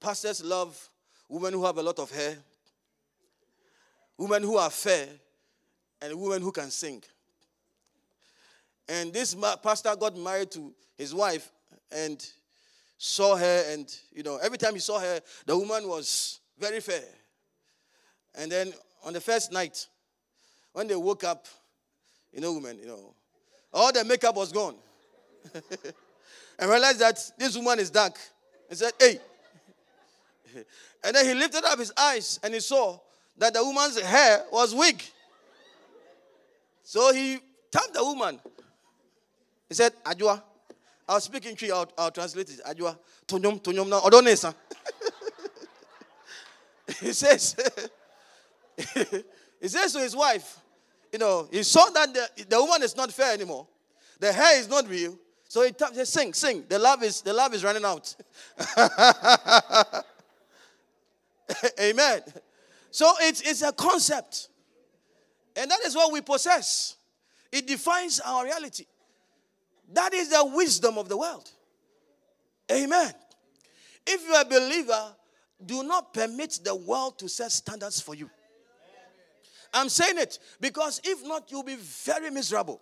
pastors 0.00 0.42
love 0.42 0.88
women 1.28 1.54
who 1.54 1.64
have 1.64 1.78
a 1.78 1.82
lot 1.84 2.00
of 2.00 2.10
hair, 2.10 2.36
women 4.18 4.42
who 4.42 4.56
are 4.56 4.70
fair, 4.70 5.06
and 6.00 6.20
women 6.20 6.42
who 6.42 6.50
can 6.50 6.68
sing. 6.72 7.00
And 8.88 9.12
this 9.12 9.34
pastor 9.62 9.94
got 9.96 10.16
married 10.16 10.50
to 10.52 10.72
his 10.96 11.14
wife 11.14 11.50
and 11.90 12.24
saw 12.98 13.36
her, 13.36 13.64
and 13.68 13.92
you 14.12 14.22
know, 14.22 14.38
every 14.42 14.58
time 14.58 14.74
he 14.74 14.80
saw 14.80 15.00
her, 15.00 15.20
the 15.46 15.56
woman 15.56 15.88
was 15.88 16.40
very 16.58 16.80
fair. 16.80 17.02
And 18.34 18.50
then 18.50 18.72
on 19.04 19.12
the 19.12 19.20
first 19.20 19.52
night, 19.52 19.86
when 20.72 20.86
they 20.86 20.96
woke 20.96 21.24
up, 21.24 21.46
you 22.32 22.40
know, 22.40 22.54
women, 22.54 22.78
you 22.78 22.86
know, 22.86 23.14
all 23.72 23.92
the 23.92 24.04
makeup 24.04 24.36
was 24.36 24.52
gone. 24.52 24.76
and 26.58 26.70
realized 26.70 27.00
that 27.00 27.18
this 27.38 27.56
woman 27.56 27.78
is 27.78 27.90
dark. 27.90 28.16
He 28.68 28.74
said, 28.74 28.92
Hey. 28.98 29.20
And 31.04 31.16
then 31.16 31.26
he 31.26 31.34
lifted 31.34 31.64
up 31.64 31.80
his 31.80 31.92
eyes 31.98 32.38
and 32.44 32.54
he 32.54 32.60
saw 32.60 32.96
that 33.36 33.52
the 33.54 33.64
woman's 33.64 34.00
hair 34.00 34.44
was 34.52 34.72
wig. 34.72 35.02
So 36.84 37.12
he 37.12 37.40
tapped 37.72 37.94
the 37.94 38.04
woman. 38.04 38.38
He 39.72 39.74
said, 39.74 39.94
Ajua. 40.04 40.42
I'll 41.08 41.18
speak 41.18 41.46
in 41.46 41.56
Cree, 41.56 41.70
I'll, 41.70 41.90
I'll 41.96 42.10
translate 42.10 42.50
it. 42.50 42.60
Ajua. 42.62 42.98
Tonyom, 43.26 43.58
tonyom 43.62 43.88
na 43.88 44.00
odonesa. 44.02 44.54
he 47.00 47.14
says, 47.14 47.56
he 49.62 49.68
says 49.68 49.94
to 49.94 50.00
his 50.00 50.14
wife, 50.14 50.60
you 51.10 51.18
know, 51.18 51.48
he 51.50 51.62
saw 51.62 51.86
that 51.88 52.12
the, 52.12 52.28
the 52.50 52.62
woman 52.62 52.82
is 52.82 52.94
not 52.94 53.10
fair 53.10 53.32
anymore. 53.32 53.66
The 54.20 54.30
hair 54.30 54.60
is 54.60 54.68
not 54.68 54.86
real. 54.86 55.16
So 55.48 55.62
he 55.62 55.72
says, 55.94 56.10
sing, 56.10 56.34
sing. 56.34 56.64
The 56.68 56.78
love 56.78 57.02
is 57.02 57.22
the 57.22 57.32
love 57.32 57.54
is 57.54 57.64
running 57.64 57.86
out. 57.86 58.14
Amen. 61.80 62.20
So 62.90 63.10
it's, 63.22 63.40
it's 63.40 63.62
a 63.62 63.72
concept. 63.72 64.50
And 65.56 65.70
that 65.70 65.80
is 65.86 65.96
what 65.96 66.12
we 66.12 66.20
possess. 66.20 66.96
It 67.50 67.66
defines 67.66 68.20
our 68.20 68.44
reality. 68.44 68.84
That 69.92 70.14
is 70.14 70.30
the 70.30 70.44
wisdom 70.44 70.98
of 70.98 71.08
the 71.08 71.16
world. 71.16 71.50
Amen. 72.70 73.12
If 74.06 74.26
you 74.26 74.34
are 74.34 74.42
a 74.42 74.44
believer, 74.44 75.14
do 75.64 75.82
not 75.82 76.14
permit 76.14 76.60
the 76.64 76.74
world 76.74 77.18
to 77.18 77.28
set 77.28 77.52
standards 77.52 78.00
for 78.00 78.14
you. 78.14 78.30
I'm 79.74 79.88
saying 79.88 80.18
it 80.18 80.38
because 80.60 81.00
if 81.04 81.26
not, 81.26 81.50
you'll 81.50 81.62
be 81.62 81.76
very 81.76 82.30
miserable. 82.30 82.80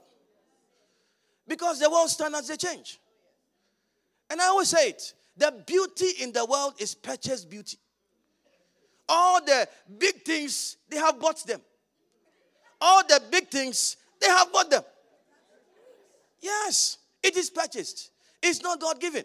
Because 1.46 1.78
the 1.80 1.90
world 1.90 2.11
standards 2.11 2.48
they 2.48 2.56
change. 2.56 3.00
And 4.28 4.40
I 4.40 4.46
always 4.46 4.68
say 4.68 4.90
it 4.90 5.14
the 5.36 5.52
beauty 5.66 6.22
in 6.22 6.32
the 6.32 6.44
world 6.44 6.74
is 6.78 6.94
purchased 6.94 7.48
beauty. 7.48 7.78
All 9.08 9.44
the 9.44 9.68
big 9.98 10.22
things, 10.22 10.76
they 10.88 10.98
have 10.98 11.18
bought 11.18 11.44
them. 11.46 11.61
All 12.80 13.02
the 13.06 13.20
big 13.30 13.48
things, 13.48 13.96
they 14.20 14.28
have 14.28 14.52
bought 14.52 14.70
them. 14.70 14.82
Yes, 16.40 16.98
it 17.22 17.36
is 17.36 17.50
purchased. 17.50 18.10
It's 18.42 18.62
not 18.62 18.80
God 18.80 19.00
given. 19.00 19.24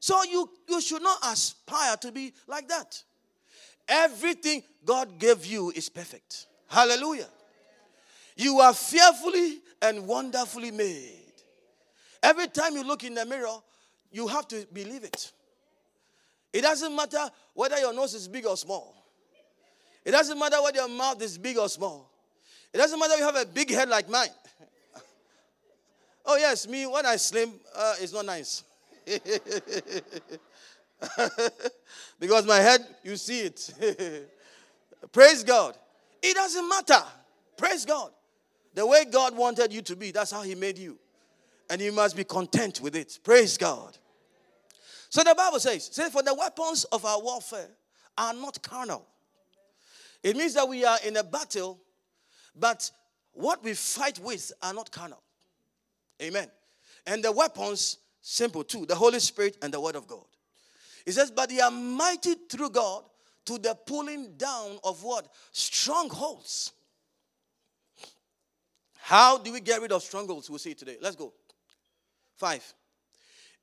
So 0.00 0.22
you, 0.24 0.48
you 0.68 0.80
should 0.80 1.02
not 1.02 1.18
aspire 1.24 1.96
to 1.98 2.12
be 2.12 2.32
like 2.46 2.68
that. 2.68 3.02
Everything 3.88 4.62
God 4.84 5.18
gave 5.18 5.44
you 5.46 5.72
is 5.74 5.88
perfect. 5.88 6.46
Hallelujah. 6.68 7.28
You 8.36 8.60
are 8.60 8.74
fearfully 8.74 9.58
and 9.82 10.06
wonderfully 10.06 10.70
made. 10.70 11.14
Every 12.22 12.46
time 12.46 12.74
you 12.74 12.84
look 12.84 13.02
in 13.04 13.14
the 13.14 13.24
mirror, 13.24 13.56
you 14.12 14.28
have 14.28 14.46
to 14.48 14.66
believe 14.72 15.04
it. 15.04 15.32
It 16.52 16.62
doesn't 16.62 16.94
matter 16.94 17.28
whether 17.54 17.78
your 17.78 17.92
nose 17.92 18.14
is 18.14 18.28
big 18.28 18.46
or 18.46 18.56
small. 18.56 18.94
It 20.04 20.12
doesn't 20.12 20.38
matter 20.38 20.62
whether 20.62 20.78
your 20.78 20.88
mouth 20.88 21.20
is 21.22 21.36
big 21.36 21.58
or 21.58 21.68
small. 21.68 22.10
It 22.72 22.78
doesn't 22.78 22.98
matter 22.98 23.14
if 23.14 23.20
you 23.20 23.26
have 23.26 23.36
a 23.36 23.46
big 23.46 23.70
head 23.70 23.88
like 23.88 24.08
mine. 24.08 24.28
Oh, 26.28 26.36
yes, 26.36 26.68
me, 26.68 26.86
when 26.86 27.04
I 27.06 27.16
slim, 27.16 27.54
uh, 27.74 27.94
it's 28.00 28.12
not 28.12 28.26
nice. 28.26 28.62
because 32.20 32.46
my 32.46 32.58
head, 32.58 32.86
you 33.02 33.16
see 33.16 33.40
it. 33.40 34.28
Praise 35.12 35.42
God. 35.42 35.76
It 36.22 36.34
doesn't 36.34 36.68
matter. 36.68 37.02
Praise 37.56 37.84
God. 37.84 38.12
The 38.74 38.86
way 38.86 39.06
God 39.06 39.36
wanted 39.36 39.72
you 39.72 39.80
to 39.82 39.96
be, 39.96 40.10
that's 40.10 40.30
how 40.30 40.42
He 40.42 40.54
made 40.54 40.78
you. 40.78 40.98
And 41.70 41.80
you 41.80 41.92
must 41.92 42.14
be 42.16 42.24
content 42.24 42.80
with 42.80 42.94
it. 42.94 43.18
Praise 43.24 43.56
God. 43.56 43.96
So 45.10 45.22
the 45.22 45.34
Bible 45.34 45.58
says, 45.58 45.88
say, 45.90 46.10
for 46.10 46.22
the 46.22 46.34
weapons 46.34 46.84
of 46.84 47.04
our 47.04 47.20
warfare 47.22 47.70
are 48.16 48.34
not 48.34 48.62
carnal. 48.62 49.06
It 50.22 50.36
means 50.36 50.54
that 50.54 50.68
we 50.68 50.84
are 50.84 50.98
in 51.06 51.16
a 51.16 51.24
battle, 51.24 51.80
but 52.54 52.90
what 53.32 53.64
we 53.64 53.72
fight 53.72 54.18
with 54.18 54.52
are 54.62 54.74
not 54.74 54.90
carnal. 54.90 55.22
Amen. 56.22 56.48
And 57.06 57.22
the 57.22 57.32
weapons, 57.32 57.98
simple 58.20 58.64
too 58.64 58.86
the 58.86 58.94
Holy 58.94 59.20
Spirit 59.20 59.56
and 59.62 59.72
the 59.72 59.80
Word 59.80 59.96
of 59.96 60.06
God. 60.06 60.26
It 61.06 61.12
says, 61.12 61.30
but 61.30 61.48
they 61.48 61.60
are 61.60 61.70
mighty 61.70 62.34
through 62.50 62.70
God 62.70 63.04
to 63.46 63.58
the 63.58 63.74
pulling 63.86 64.36
down 64.36 64.78
of 64.84 65.02
what? 65.02 65.28
Strongholds. 65.52 66.72
How 68.98 69.38
do 69.38 69.52
we 69.52 69.60
get 69.60 69.80
rid 69.80 69.90
of 69.90 70.02
strongholds? 70.02 70.50
We'll 70.50 70.58
see 70.58 70.74
today. 70.74 70.98
Let's 71.00 71.16
go. 71.16 71.32
Five. 72.36 72.74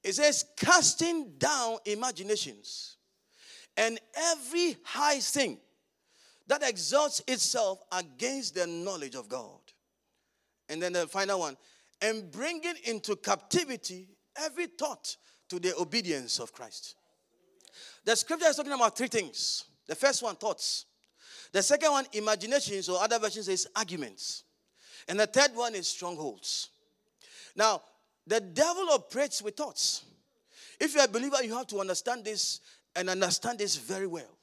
It 0.03 0.16
says, 0.16 0.43
casting 0.58 1.34
down 1.38 1.78
imaginations 1.86 2.97
and 3.78 3.99
every 4.16 4.78
high 4.84 5.20
thing 5.20 5.60
that 6.47 6.64
exalts 6.68 7.22
itself 7.28 7.84
against 7.91 8.56
the 8.56 8.66
knowledge 8.66 9.16
of 9.16 9.30
God. 9.30 9.60
And 10.70 10.82
then 10.82 10.93
the 10.93 11.06
final 11.08 11.39
one, 11.39 11.58
and 12.02 12.32
bringing 12.32 12.76
into 12.86 13.16
captivity 13.16 14.08
every 14.38 14.68
thought 14.68 15.16
to 15.50 15.60
the 15.60 15.76
obedience 15.78 16.39
of 16.39 16.52
Christ. 16.52 16.96
The 18.04 18.16
scripture 18.16 18.48
is 18.48 18.56
talking 18.56 18.72
about 18.72 18.98
three 18.98 19.08
things. 19.08 19.66
The 19.88 19.96
first 19.96 20.24
one, 20.24 20.36
thoughts. 20.36 20.86
The 21.52 21.62
second 21.62 21.91
one, 21.91 22.06
imaginations, 22.14 22.89
or 22.89 23.02
other 23.02 23.20
versions 23.20 23.46
says 23.46 23.68
arguments. 23.76 24.43
And 25.08 25.20
the 25.20 25.28
third 25.28 25.52
one 25.56 25.76
is 25.76 25.88
strongholds. 25.88 26.70
Now, 27.56 27.82
the 28.28 28.39
devil 28.39 28.89
operates 28.89 29.41
with 29.41 29.56
thoughts. 29.56 30.04
If 30.80 30.96
you're 30.96 31.06
a 31.06 31.08
believer, 31.08 31.43
you 31.43 31.56
have 31.56 31.68
to 31.68 31.80
understand 31.80 32.26
this 32.26 32.60
and 32.96 33.10
understand 33.10 33.60
this 33.60 33.76
very 33.76 34.08
well. 34.08 34.38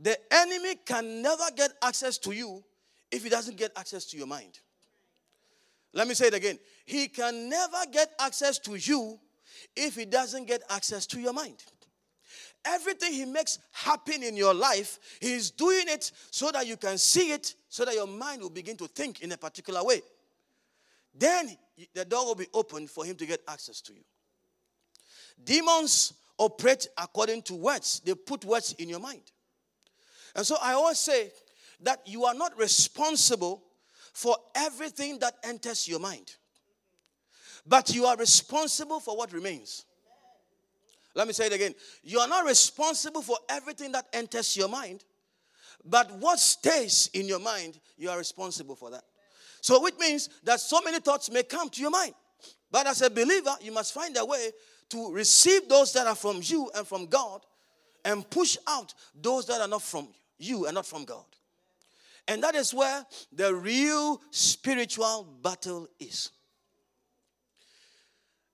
The 0.00 0.18
enemy 0.32 0.76
can 0.84 1.22
never 1.22 1.44
get 1.56 1.72
access 1.82 2.18
to 2.18 2.32
you 2.32 2.62
if 3.10 3.22
he 3.22 3.30
doesn't 3.30 3.56
get 3.56 3.72
access 3.76 4.04
to 4.06 4.16
your 4.16 4.26
mind. 4.26 4.58
Let 5.94 6.08
me 6.08 6.14
say 6.14 6.26
it 6.26 6.34
again. 6.34 6.58
He 6.84 7.08
can 7.08 7.48
never 7.48 7.78
get 7.90 8.10
access 8.18 8.58
to 8.60 8.74
you 8.74 9.18
if 9.76 9.94
he 9.94 10.04
doesn't 10.04 10.46
get 10.46 10.62
access 10.68 11.06
to 11.06 11.20
your 11.20 11.32
mind. 11.32 11.62
Everything 12.66 13.12
he 13.12 13.24
makes 13.24 13.58
happen 13.72 14.22
in 14.22 14.36
your 14.36 14.54
life, 14.54 14.98
he's 15.20 15.50
doing 15.50 15.84
it 15.86 16.10
so 16.30 16.50
that 16.50 16.66
you 16.66 16.76
can 16.76 16.98
see 16.98 17.30
it, 17.30 17.54
so 17.68 17.84
that 17.84 17.94
your 17.94 18.06
mind 18.06 18.42
will 18.42 18.50
begin 18.50 18.76
to 18.78 18.88
think 18.88 19.20
in 19.22 19.30
a 19.32 19.36
particular 19.36 19.84
way. 19.84 20.02
Then 21.14 21.56
the 21.94 22.04
door 22.04 22.26
will 22.26 22.34
be 22.34 22.48
open 22.52 22.88
for 22.88 23.04
him 23.04 23.16
to 23.16 23.26
get 23.26 23.42
access 23.46 23.80
to 23.82 23.92
you. 23.92 24.02
Demons 25.42 26.14
operate 26.38 26.88
according 26.98 27.42
to 27.42 27.54
words, 27.54 28.00
they 28.04 28.14
put 28.14 28.44
words 28.44 28.74
in 28.78 28.88
your 28.88 29.00
mind. 29.00 29.22
And 30.34 30.44
so 30.44 30.56
I 30.60 30.72
always 30.72 30.98
say 30.98 31.30
that 31.82 32.00
you 32.06 32.24
are 32.24 32.34
not 32.34 32.58
responsible 32.58 33.62
for 34.14 34.36
everything 34.54 35.18
that 35.18 35.34
enters 35.42 35.86
your 35.86 35.98
mind, 35.98 36.36
but 37.66 37.94
you 37.94 38.06
are 38.06 38.16
responsible 38.16 39.00
for 39.00 39.16
what 39.16 39.32
remains. 39.32 39.84
Let 41.14 41.26
me 41.26 41.32
say 41.32 41.46
it 41.46 41.52
again. 41.52 41.74
You 42.02 42.20
are 42.20 42.28
not 42.28 42.46
responsible 42.46 43.22
for 43.22 43.36
everything 43.48 43.92
that 43.92 44.06
enters 44.12 44.56
your 44.56 44.68
mind, 44.68 45.04
but 45.84 46.10
what 46.12 46.38
stays 46.38 47.10
in 47.12 47.26
your 47.26 47.40
mind, 47.40 47.78
you 47.96 48.08
are 48.08 48.16
responsible 48.16 48.76
for 48.76 48.90
that. 48.90 49.02
So, 49.60 49.82
which 49.82 49.98
means 49.98 50.28
that 50.44 50.60
so 50.60 50.80
many 50.82 51.00
thoughts 51.00 51.30
may 51.30 51.42
come 51.42 51.68
to 51.70 51.80
your 51.80 51.90
mind. 51.90 52.14
But 52.70 52.86
as 52.86 53.02
a 53.02 53.10
believer, 53.10 53.54
you 53.60 53.72
must 53.72 53.94
find 53.94 54.16
a 54.16 54.24
way 54.24 54.50
to 54.90 55.12
receive 55.12 55.68
those 55.68 55.92
that 55.94 56.06
are 56.06 56.14
from 56.14 56.40
you 56.42 56.70
and 56.74 56.86
from 56.86 57.06
God 57.06 57.40
and 58.04 58.28
push 58.28 58.56
out 58.66 58.94
those 59.14 59.46
that 59.46 59.60
are 59.60 59.68
not 59.68 59.82
from 59.82 60.08
you 60.38 60.66
and 60.66 60.74
not 60.74 60.86
from 60.86 61.04
God. 61.04 61.24
And 62.26 62.42
that 62.42 62.54
is 62.54 62.72
where 62.72 63.04
the 63.32 63.54
real 63.54 64.20
spiritual 64.30 65.28
battle 65.42 65.88
is. 66.00 66.30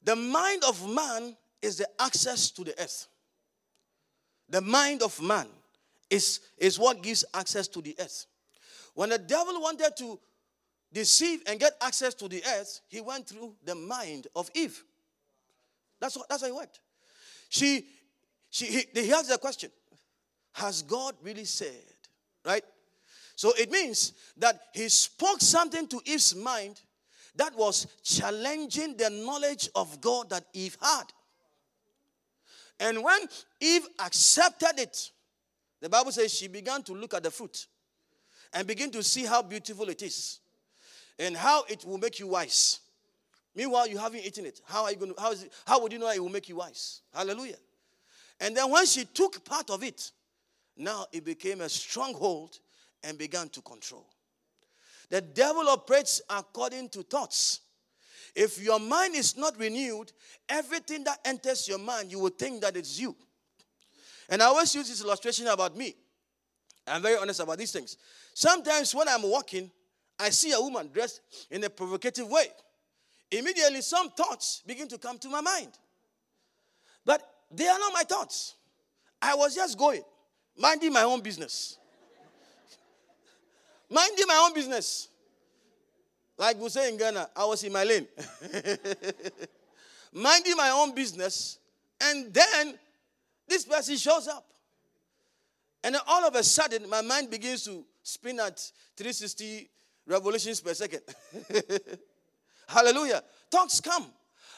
The 0.02 0.16
mind 0.16 0.64
of 0.66 0.88
man 0.88 1.36
is 1.62 1.78
the 1.78 1.88
access 2.00 2.50
to 2.52 2.64
the 2.64 2.80
earth. 2.80 3.06
The 4.48 4.60
mind 4.60 5.02
of 5.02 5.20
man 5.22 5.46
is, 6.08 6.40
is 6.58 6.78
what 6.78 7.02
gives 7.02 7.24
access 7.34 7.68
to 7.68 7.80
the 7.80 7.94
earth. 8.00 8.26
When 8.94 9.10
the 9.10 9.18
devil 9.18 9.60
wanted 9.60 9.92
to 9.98 10.18
deceive 10.92 11.42
and 11.46 11.60
get 11.60 11.74
access 11.80 12.14
to 12.14 12.28
the 12.28 12.42
earth, 12.44 12.80
he 12.88 13.00
went 13.00 13.28
through 13.28 13.54
the 13.64 13.74
mind 13.74 14.26
of 14.34 14.50
Eve. 14.54 14.82
That's 16.00 16.16
what, 16.16 16.28
that's 16.28 16.42
how 16.42 16.48
it 16.48 16.54
worked. 16.54 16.80
She, 17.48 17.86
she, 18.50 18.66
he, 18.66 18.84
he 19.02 19.12
asked 19.12 19.28
the 19.28 19.38
question 19.38 19.70
Has 20.54 20.82
God 20.82 21.14
really 21.22 21.44
said? 21.44 21.94
Right? 22.44 22.64
So 23.40 23.54
it 23.56 23.70
means 23.70 24.12
that 24.36 24.60
he 24.74 24.90
spoke 24.90 25.40
something 25.40 25.86
to 25.86 26.00
Eve's 26.04 26.36
mind 26.36 26.78
that 27.36 27.56
was 27.56 27.86
challenging 28.02 28.98
the 28.98 29.08
knowledge 29.08 29.70
of 29.74 29.98
God 30.02 30.28
that 30.28 30.44
Eve 30.52 30.76
had. 30.78 31.04
And 32.78 33.02
when 33.02 33.20
Eve 33.58 33.88
accepted 33.98 34.78
it, 34.78 35.10
the 35.80 35.88
Bible 35.88 36.12
says 36.12 36.34
she 36.34 36.48
began 36.48 36.82
to 36.82 36.92
look 36.92 37.14
at 37.14 37.22
the 37.22 37.30
fruit 37.30 37.66
and 38.52 38.66
begin 38.66 38.90
to 38.90 39.02
see 39.02 39.24
how 39.24 39.40
beautiful 39.40 39.88
it 39.88 40.02
is 40.02 40.40
and 41.18 41.34
how 41.34 41.64
it 41.70 41.82
will 41.86 41.96
make 41.96 42.18
you 42.18 42.26
wise. 42.26 42.80
Meanwhile, 43.54 43.88
you 43.88 43.96
haven't 43.96 44.20
eaten 44.22 44.44
it. 44.44 44.60
How 44.66 44.84
are 44.84 44.90
you 44.90 44.98
going 44.98 45.14
to, 45.14 45.18
how, 45.18 45.32
is 45.32 45.44
it, 45.44 45.52
how 45.66 45.80
would 45.80 45.94
you 45.94 45.98
know 45.98 46.10
it 46.10 46.22
will 46.22 46.28
make 46.28 46.50
you 46.50 46.56
wise? 46.56 47.00
Hallelujah. 47.14 47.56
And 48.38 48.54
then 48.54 48.70
when 48.70 48.84
she 48.84 49.06
took 49.06 49.42
part 49.46 49.70
of 49.70 49.82
it, 49.82 50.10
now 50.76 51.06
it 51.10 51.24
became 51.24 51.62
a 51.62 51.70
stronghold 51.70 52.58
and 53.02 53.18
began 53.18 53.48
to 53.50 53.62
control. 53.62 54.06
The 55.08 55.20
devil 55.20 55.68
operates 55.68 56.22
according 56.28 56.90
to 56.90 57.02
thoughts. 57.02 57.60
If 58.34 58.62
your 58.62 58.78
mind 58.78 59.16
is 59.16 59.36
not 59.36 59.58
renewed, 59.58 60.12
everything 60.48 61.04
that 61.04 61.18
enters 61.24 61.66
your 61.66 61.78
mind, 61.78 62.12
you 62.12 62.20
will 62.20 62.30
think 62.30 62.60
that 62.60 62.76
it's 62.76 62.98
you. 62.98 63.16
And 64.28 64.40
I 64.42 64.46
always 64.46 64.72
use 64.74 64.88
this 64.88 65.02
illustration 65.02 65.48
about 65.48 65.76
me. 65.76 65.96
I'm 66.86 67.02
very 67.02 67.16
honest 67.16 67.40
about 67.40 67.58
these 67.58 67.72
things. 67.72 67.96
Sometimes 68.34 68.94
when 68.94 69.08
I'm 69.08 69.22
walking, 69.22 69.70
I 70.18 70.30
see 70.30 70.52
a 70.52 70.60
woman 70.60 70.90
dressed 70.92 71.20
in 71.50 71.64
a 71.64 71.70
provocative 71.70 72.28
way. 72.28 72.46
Immediately, 73.30 73.80
some 73.82 74.10
thoughts 74.10 74.62
begin 74.66 74.86
to 74.88 74.98
come 74.98 75.18
to 75.18 75.28
my 75.28 75.40
mind. 75.40 75.70
But 77.04 77.22
they 77.50 77.66
are 77.66 77.78
not 77.78 77.92
my 77.92 78.02
thoughts. 78.02 78.54
I 79.20 79.34
was 79.34 79.54
just 79.54 79.76
going, 79.76 80.02
minding 80.56 80.92
my 80.92 81.02
own 81.02 81.20
business. 81.20 81.78
Minding 83.90 84.26
my 84.26 84.42
own 84.44 84.54
business. 84.54 85.08
Like 86.38 86.58
we 86.58 86.68
say 86.70 86.88
in 86.88 86.96
Ghana, 86.96 87.30
I 87.36 87.44
was 87.44 87.62
in 87.64 87.72
my 87.72 87.84
lane. 87.84 88.06
minding 90.12 90.56
my 90.56 90.70
own 90.70 90.94
business. 90.94 91.58
And 92.00 92.32
then 92.32 92.78
this 93.46 93.64
person 93.64 93.96
shows 93.96 94.26
up. 94.26 94.46
And 95.84 95.94
then 95.94 96.02
all 96.06 96.26
of 96.26 96.34
a 96.34 96.42
sudden, 96.42 96.88
my 96.88 97.02
mind 97.02 97.30
begins 97.30 97.64
to 97.64 97.84
spin 98.02 98.40
at 98.40 98.58
360 98.96 99.68
revolutions 100.06 100.60
per 100.60 100.72
second. 100.74 101.00
Hallelujah. 102.68 103.22
Thoughts 103.50 103.80
come. 103.80 104.06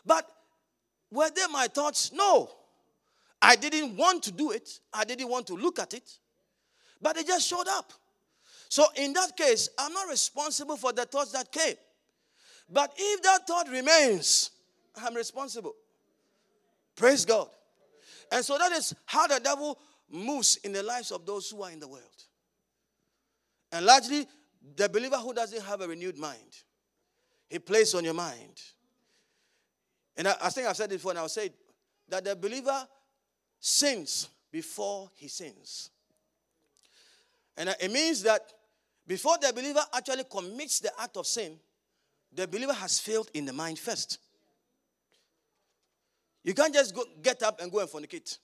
But 0.05 0.29
were 1.11 1.31
they 1.31 1.47
my 1.51 1.67
thoughts? 1.67 2.13
No. 2.13 2.51
I 3.43 3.57
didn't 3.57 3.97
want 3.97 4.23
to 4.25 4.33
do 4.33 4.53
it, 4.53 4.79
I 4.93 5.03
didn't 5.03 5.29
want 5.29 5.49
to 5.49 5.55
look 5.55 5.81
at 5.81 5.95
it, 5.95 6.09
but 7.01 7.17
they 7.17 7.25
just 7.25 7.49
showed 7.49 7.67
up. 7.69 7.93
So, 8.73 8.87
in 8.97 9.13
that 9.13 9.37
case, 9.37 9.69
I'm 9.79 9.93
not 9.93 10.09
responsible 10.09 10.79
for 10.79 10.95
the 10.95 11.05
thoughts 11.05 11.33
that 11.33 11.53
came. 11.53 11.75
But 12.71 12.91
if 12.97 13.23
that 13.23 13.47
thought 13.47 13.69
remains, 13.69 14.51
I'm 14.97 15.15
responsible. 15.15 15.75
Praise 16.97 17.27
God. 17.27 17.51
And 18.31 18.43
so 18.43 18.57
that 18.57 18.73
is 18.73 18.95
how 19.05 19.27
the 19.27 19.41
devil 19.41 19.79
moves 20.11 20.57
in 20.65 20.73
the 20.73 20.83
lives 20.83 21.11
of 21.11 21.27
those 21.27 21.51
who 21.51 21.63
are 21.63 21.71
in 21.71 21.81
the 21.81 21.87
world. 21.87 22.25
And 23.73 23.85
largely, 23.85 24.27
the 24.75 24.89
believer 24.89 25.17
who 25.17 25.35
doesn't 25.35 25.63
have 25.65 25.83
a 25.83 25.89
renewed 25.89 26.17
mind, 26.17 26.63
he 27.51 27.59
plays 27.59 27.95
on 27.95 28.05
your 28.05 28.15
mind. 28.15 28.59
And 30.17 30.29
I, 30.29 30.35
I 30.45 30.49
think 30.49 30.67
I've 30.67 30.79
said 30.79 30.91
it 30.91 30.95
before, 30.95 31.11
and 31.11 31.19
I'll 31.19 31.29
say 31.29 31.49
it, 31.49 31.55
that 32.09 32.25
the 32.25 32.35
believer 32.35 32.89
sins 33.61 34.31
before 34.51 35.11
he 35.17 35.29
sins. 35.29 35.91
And 37.55 37.69
it 37.79 37.93
means 37.93 38.23
that 38.23 38.51
before 39.13 39.37
the 39.43 39.53
believer 39.53 39.83
actually 39.93 40.25
commits 40.25 40.81
the 40.81 40.91
act 40.99 41.19
of 41.19 41.27
sin, 41.27 41.59
the 42.35 42.49
believer 42.49 42.73
has 42.73 42.99
failed 42.99 43.31
in 43.35 43.45
the 43.45 43.53
mind 43.53 43.79
first. 43.79 44.17
You 46.43 46.55
can't 46.55 46.73
just 46.73 46.95
go, 46.95 47.05
get 47.21 47.43
up 47.43 47.61
and 47.61 47.71
go 47.71 47.81
and 47.81 47.91
fornicate. 47.91 48.39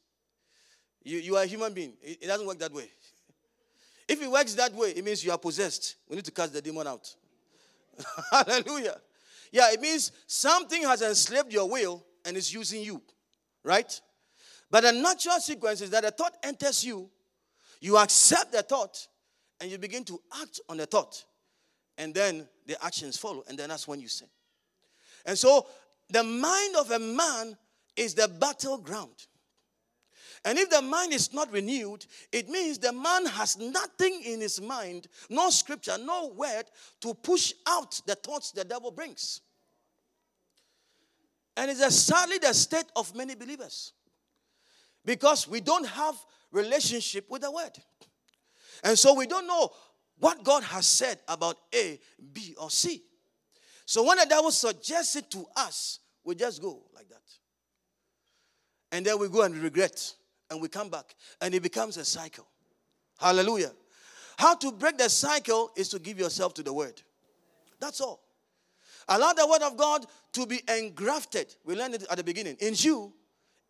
You, 1.02 1.20
you 1.20 1.36
are 1.36 1.44
a 1.44 1.46
human 1.46 1.72
being. 1.72 1.94
It, 2.02 2.18
it 2.20 2.26
doesn't 2.26 2.46
work 2.46 2.58
that 2.58 2.74
way. 2.74 2.84
If 4.08 4.20
it 4.22 4.30
works 4.30 4.52
that 4.56 4.74
way, 4.74 4.90
it 4.90 5.02
means 5.02 5.24
you 5.24 5.32
are 5.32 5.38
possessed. 5.38 5.96
We 6.06 6.16
need 6.16 6.26
to 6.26 6.30
cast 6.32 6.52
the 6.52 6.60
demon 6.60 6.86
out. 6.86 7.14
Hallelujah. 8.30 9.00
Yeah, 9.50 9.72
it 9.72 9.80
means 9.80 10.12
something 10.26 10.82
has 10.82 11.00
enslaved 11.00 11.50
your 11.50 11.66
will 11.66 12.04
and 12.26 12.36
is 12.36 12.52
using 12.52 12.82
you. 12.82 13.00
Right? 13.64 13.98
But 14.70 14.82
the 14.82 14.92
natural 14.92 15.40
sequence 15.40 15.80
is 15.80 15.88
that 15.90 16.04
a 16.04 16.10
thought 16.10 16.36
enters 16.42 16.84
you, 16.84 17.08
you 17.80 17.96
accept 17.96 18.52
the 18.52 18.62
thought, 18.62 19.08
and 19.61 19.70
you 19.70 19.78
begin 19.78 20.04
to 20.04 20.20
act 20.40 20.61
on 20.68 20.76
the 20.76 20.86
thought. 20.86 21.24
And 21.96 22.14
then 22.14 22.48
the 22.66 22.82
actions 22.84 23.18
follow, 23.18 23.42
and 23.48 23.59
then 23.59 23.70
that's 23.70 23.88
when 23.88 24.00
you 24.00 24.09
sin. 24.09 24.28
And 25.26 25.36
so 25.36 25.66
the 26.11 26.22
mind 26.22 26.76
of 26.76 26.90
a 26.90 26.98
man 26.98 27.56
is 27.96 28.14
the 28.14 28.28
battleground. 28.28 29.26
And 30.44 30.59
if 30.59 30.70
the 30.70 30.80
mind 30.80 31.12
is 31.12 31.34
not 31.34 31.52
renewed, 31.52 32.06
it 32.30 32.48
means 32.48 32.78
the 32.78 32.92
man 32.92 33.26
has 33.26 33.59
nothing 33.59 34.22
in 34.24 34.40
his 34.40 34.61
mind, 34.61 35.09
no 35.28 35.50
scripture, 35.50 35.96
no 35.98 36.28
word 36.28 36.64
to 37.00 37.12
push 37.14 37.52
out 37.66 38.00
the 38.06 38.14
thoughts 38.14 38.52
the 38.52 38.64
devil 38.64 38.92
brings. 38.92 39.40
And 41.56 41.70
it's 41.72 41.96
sadly 41.96 42.38
the 42.38 42.52
state 42.54 42.86
of 42.94 43.14
many 43.16 43.34
believers 43.34 43.92
because 45.04 45.48
we 45.48 45.61
don't 45.61 45.86
have 45.86 46.14
relationship 46.52 47.28
with 47.28 47.42
the 47.42 47.50
word. 47.50 47.76
And 48.84 48.98
so 48.98 49.14
we 49.14 49.26
don't 49.26 49.46
know 49.46 49.70
what 50.18 50.42
God 50.44 50.62
has 50.64 50.86
said 50.86 51.18
about 51.28 51.56
A, 51.74 51.98
B, 52.32 52.54
or 52.60 52.70
C. 52.70 53.02
So 53.86 54.04
when 54.06 54.18
the 54.18 54.26
devil 54.26 54.50
suggests 54.50 55.16
it 55.16 55.30
to 55.30 55.46
us, 55.56 56.00
we 56.24 56.34
just 56.34 56.60
go 56.60 56.82
like 56.94 57.08
that. 57.08 57.22
And 58.92 59.04
then 59.04 59.18
we 59.18 59.28
go 59.28 59.42
and 59.42 59.54
regret 59.56 60.14
and 60.50 60.60
we 60.60 60.68
come 60.68 60.88
back 60.88 61.14
and 61.40 61.54
it 61.54 61.62
becomes 61.62 61.96
a 61.96 62.04
cycle. 62.04 62.46
Hallelujah. 63.18 63.72
How 64.36 64.54
to 64.56 64.72
break 64.72 64.98
the 64.98 65.08
cycle 65.08 65.70
is 65.76 65.88
to 65.90 65.98
give 65.98 66.18
yourself 66.18 66.54
to 66.54 66.62
the 66.62 66.72
word. 66.72 67.02
That's 67.80 68.00
all. 68.00 68.20
Allow 69.08 69.32
the 69.32 69.46
word 69.46 69.62
of 69.62 69.76
God 69.76 70.06
to 70.34 70.46
be 70.46 70.60
engrafted. 70.68 71.54
We 71.64 71.74
learned 71.74 71.94
it 71.94 72.06
at 72.10 72.18
the 72.18 72.24
beginning 72.24 72.56
in 72.60 72.74
you, 72.76 73.12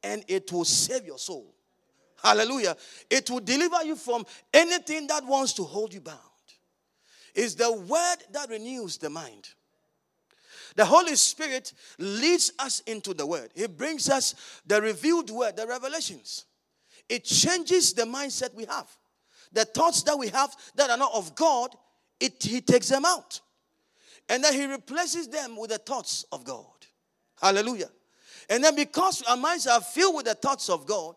and 0.03 0.25
it 0.29 0.53
will 0.53 0.65
save 0.65 1.07
your 1.07 1.19
soul. 1.19 1.55
Hallelujah. 2.23 2.77
It 3.11 3.31
will 3.31 3.41
deliver 3.41 3.85
you 3.85 3.97
from 3.97 4.27
anything 4.53 5.07
that 5.07 5.25
wants 5.25 5.53
to 5.55 5.65
hold 5.65 5.95
you 5.95 6.01
bound. 6.01 6.19
It's 7.35 7.55
the 7.55 7.73
word 7.73 8.17
that 8.33 8.51
renews 8.51 8.99
the 8.99 9.11
mind. 9.11 9.49
The 10.75 10.85
Holy 10.85 11.17
Spirit 11.17 11.73
leads 11.99 12.53
us 12.59 12.81
into 12.81 13.15
the 13.15 13.27
word. 13.27 13.51
He 13.55 13.67
brings 13.67 14.09
us 14.09 14.35
the 14.67 14.81
revealed 14.81 15.31
word, 15.31 15.57
the 15.57 15.67
revelations. 15.67 16.45
It 17.09 17.25
changes 17.25 17.93
the 17.95 18.03
mindset 18.03 18.55
we 18.55 18.65
have. 18.67 18.89
The 19.53 19.65
thoughts 19.65 20.03
that 20.03 20.19
we 20.19 20.29
have 20.29 20.55
that 20.75 20.91
are 20.91 20.97
not 20.97 21.13
of 21.15 21.35
God, 21.35 21.75
it, 22.21 22.43
He 22.43 22.61
takes 22.61 22.89
them 22.89 23.05
out. 23.05 23.41
And 24.29 24.45
then 24.45 24.53
He 24.53 24.67
replaces 24.67 25.29
them 25.29 25.57
with 25.57 25.71
the 25.71 25.79
thoughts 25.79 26.25
of 26.33 26.45
God. 26.45 26.65
Hallelujah. 27.41 27.91
And 28.51 28.63
then 28.63 28.75
because 28.75 29.23
our 29.23 29.37
minds 29.37 29.67
are 29.67 29.81
filled 29.81 30.17
with 30.17 30.27
the 30.27 30.35
thoughts 30.35 30.69
of 30.69 30.87
God, 30.87 31.15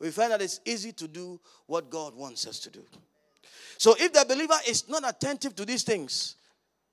we 0.00 0.10
find 0.10 0.32
that 0.32 0.42
it's 0.42 0.60
easy 0.64 0.92
to 0.92 1.06
do 1.06 1.38
what 1.66 1.90
God 1.90 2.14
wants 2.14 2.46
us 2.46 2.58
to 2.60 2.70
do. 2.70 2.82
So 3.76 3.94
if 3.98 4.12
the 4.12 4.24
believer 4.26 4.56
is 4.66 4.88
not 4.88 5.08
attentive 5.08 5.54
to 5.56 5.64
these 5.64 5.82
things, 5.82 6.36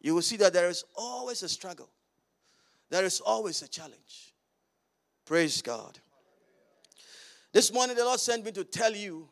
you 0.01 0.13
will 0.13 0.21
see 0.21 0.37
that 0.37 0.53
there 0.53 0.69
is 0.69 0.83
always 0.95 1.41
a 1.41 1.49
struggle. 1.49 1.89
There 2.89 3.05
is 3.05 3.19
always 3.21 3.61
a 3.61 3.67
challenge. 3.67 4.33
Praise 5.25 5.61
God. 5.61 5.97
This 7.51 7.73
morning, 7.73 7.95
the 7.95 8.05
Lord 8.05 8.19
sent 8.19 8.45
me 8.45 8.51
to 8.51 8.63
tell 8.63 8.93
you 8.93 9.27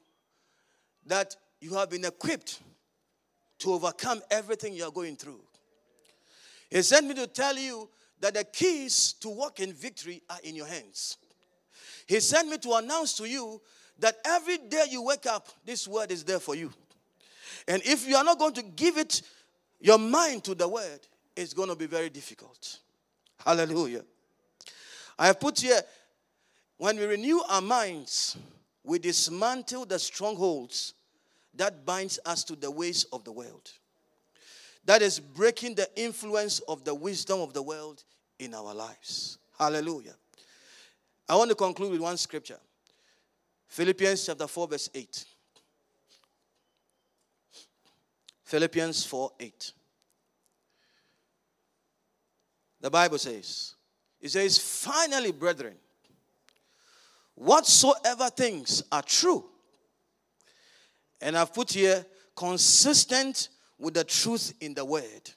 that 1.05 1.35
you 1.61 1.73
have 1.75 1.89
been 1.89 2.05
equipped 2.05 2.61
to 3.59 3.73
overcome 3.73 4.21
everything 4.31 4.73
you 4.73 4.85
are 4.85 4.91
going 4.91 5.15
through. 5.15 5.41
He 6.69 6.81
sent 6.81 7.07
me 7.07 7.13
to 7.15 7.27
tell 7.27 7.57
you 7.57 7.89
that 8.19 8.33
the 8.33 8.43
keys 8.43 9.13
to 9.21 9.29
walk 9.29 9.59
in 9.59 9.73
victory 9.73 10.23
are 10.29 10.39
in 10.43 10.55
your 10.55 10.67
hands. 10.67 11.17
He 12.05 12.19
sent 12.19 12.49
me 12.49 12.57
to 12.59 12.73
announce 12.73 13.15
to 13.17 13.25
you 13.25 13.61
that 13.99 14.17
every 14.25 14.57
day 14.57 14.85
you 14.89 15.01
wake 15.01 15.25
up, 15.25 15.47
this 15.65 15.87
word 15.87 16.11
is 16.11 16.23
there 16.23 16.39
for 16.39 16.55
you. 16.55 16.71
And 17.67 17.81
if 17.83 18.07
you 18.07 18.15
are 18.15 18.23
not 18.23 18.37
going 18.37 18.53
to 18.53 18.61
give 18.61 18.97
it 18.97 19.21
your 19.79 19.97
mind 19.97 20.43
to 20.45 20.55
the 20.55 20.67
word, 20.67 20.99
it's 21.35 21.53
going 21.53 21.69
to 21.69 21.75
be 21.75 21.87
very 21.87 22.09
difficult. 22.09 22.79
Hallelujah. 23.43 24.03
I 25.17 25.27
have 25.27 25.39
put 25.39 25.59
here 25.59 25.81
when 26.77 26.97
we 26.97 27.05
renew 27.05 27.39
our 27.49 27.61
minds, 27.61 28.37
we 28.83 28.99
dismantle 28.99 29.85
the 29.85 29.97
strongholds 29.97 30.93
that 31.55 31.85
binds 31.85 32.19
us 32.25 32.43
to 32.45 32.55
the 32.55 32.69
ways 32.69 33.05
of 33.13 33.23
the 33.23 33.31
world. 33.31 33.71
That 34.85 35.01
is 35.01 35.19
breaking 35.19 35.75
the 35.75 35.89
influence 35.95 36.59
of 36.67 36.83
the 36.83 36.93
wisdom 36.93 37.39
of 37.39 37.53
the 37.53 37.61
world 37.61 38.03
in 38.39 38.53
our 38.53 38.73
lives. 38.73 39.37
Hallelujah. 39.57 40.15
I 41.27 41.35
want 41.35 41.49
to 41.49 41.55
conclude 41.55 41.91
with 41.91 42.01
one 42.01 42.17
scripture 42.17 42.59
Philippians 43.67 44.25
chapter 44.25 44.47
4, 44.47 44.67
verse 44.67 44.89
8. 44.93 45.25
Philippians 48.43 49.05
4 49.05 49.31
8. 49.39 49.71
The 52.81 52.91
Bible 52.91 53.17
says, 53.17 53.73
it 54.21 54.29
says, 54.29 54.59
finally, 54.59 55.31
brethren, 55.31 55.73
whatsoever 57.33 58.29
things 58.29 58.83
are 58.91 59.01
true, 59.01 59.45
and 61.19 61.35
I've 61.35 61.53
put 61.53 61.71
here, 61.73 62.05
consistent 62.35 63.49
with 63.79 63.95
the 63.95 64.03
truth 64.03 64.53
in 64.61 64.73
the 64.73 64.85
word. 64.85 65.31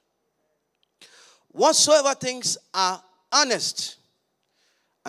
Whatsoever 1.48 2.14
things 2.14 2.58
are 2.74 3.02
honest, 3.32 3.97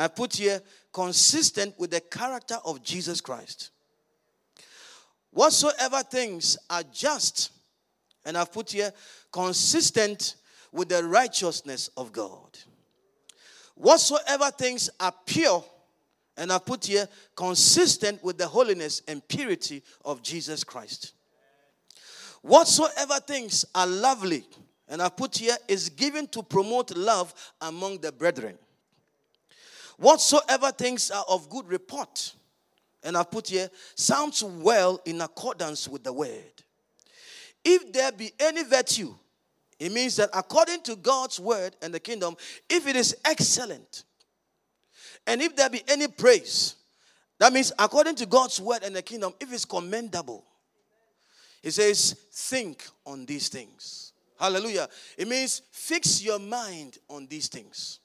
I 0.02 0.08
put 0.08 0.36
here, 0.36 0.62
consistent 0.94 1.78
with 1.78 1.92
the 1.92 2.02
character 2.02 2.58
of 2.64 2.82
Jesus 2.84 3.22
Christ. 3.22 3.72
Whatsoever 5.32 6.02
things 6.04 6.58
are 6.70 6.84
just, 6.92 7.52
and 8.26 8.38
I've 8.38 8.52
put 8.52 8.72
here, 8.72 8.92
consistent 9.32 10.36
with 10.72 10.90
the 10.90 11.04
righteousness 11.04 11.90
of 11.98 12.12
God. 12.12 12.58
Whatsoever 13.76 14.52
things 14.52 14.90
are 15.00 15.14
pure, 15.26 15.64
and 16.38 16.52
I 16.52 16.60
put 16.60 16.86
here, 16.86 17.08
consistent 17.36 18.24
with 18.24 18.38
the 18.38 18.48
holiness 18.48 19.02
and 19.08 19.28
purity 19.28 19.84
of 20.06 20.22
Jesus 20.24 20.64
Christ. 20.64 21.14
Whatsoever 22.42 23.20
things 23.20 23.66
are 23.76 23.88
lovely, 23.88 24.46
and 24.88 25.02
I 25.02 25.10
put 25.10 25.38
here, 25.38 25.58
is 25.68 25.90
given 25.90 26.28
to 26.28 26.42
promote 26.42 26.96
love 26.96 27.34
among 27.62 28.00
the 28.00 28.12
brethren. 28.12 28.58
Whatsoever 30.00 30.72
things 30.72 31.12
are 31.12 31.26
of 31.28 31.50
good 31.50 31.68
report, 31.68 32.34
and 33.04 33.18
I 33.18 33.24
put 33.24 33.50
here, 33.50 33.70
sounds 33.96 34.42
well 34.42 35.02
in 35.04 35.20
accordance 35.20 35.90
with 35.90 36.06
the 36.06 36.14
word. 36.14 36.64
If 37.66 37.92
there 37.92 38.12
be 38.14 38.32
any 38.40 38.64
virtue, 38.64 39.14
it 39.78 39.92
means 39.92 40.16
that 40.16 40.30
according 40.34 40.84
to 40.84 40.96
God's 40.96 41.38
word 41.40 41.76
and 41.82 41.94
the 41.94 42.00
kingdom, 42.00 42.38
if 42.70 42.88
it 42.88 42.96
is 42.96 43.16
excellent, 43.26 44.06
and 45.28 45.42
if 45.42 45.56
there 45.58 45.70
be 45.70 45.82
any 45.90 46.08
praise, 46.08 46.76
that 47.38 47.52
means 47.52 47.74
according 47.78 48.16
to 48.16 48.26
God's 48.26 48.62
word 48.62 48.84
and 48.84 48.96
the 48.96 49.02
kingdom, 49.02 49.34
if 49.42 49.52
it's 49.52 49.66
commendable, 49.66 50.46
he 51.62 51.72
says, 51.72 52.16
think 52.32 52.86
on 53.06 53.26
these 53.26 53.50
things. 53.50 54.14
Hallelujah. 54.40 54.88
It 55.18 55.28
means 55.28 55.62
fix 55.72 56.24
your 56.24 56.40
mind 56.40 57.00
on 57.10 57.28
these 57.28 57.50
things. 57.50 58.00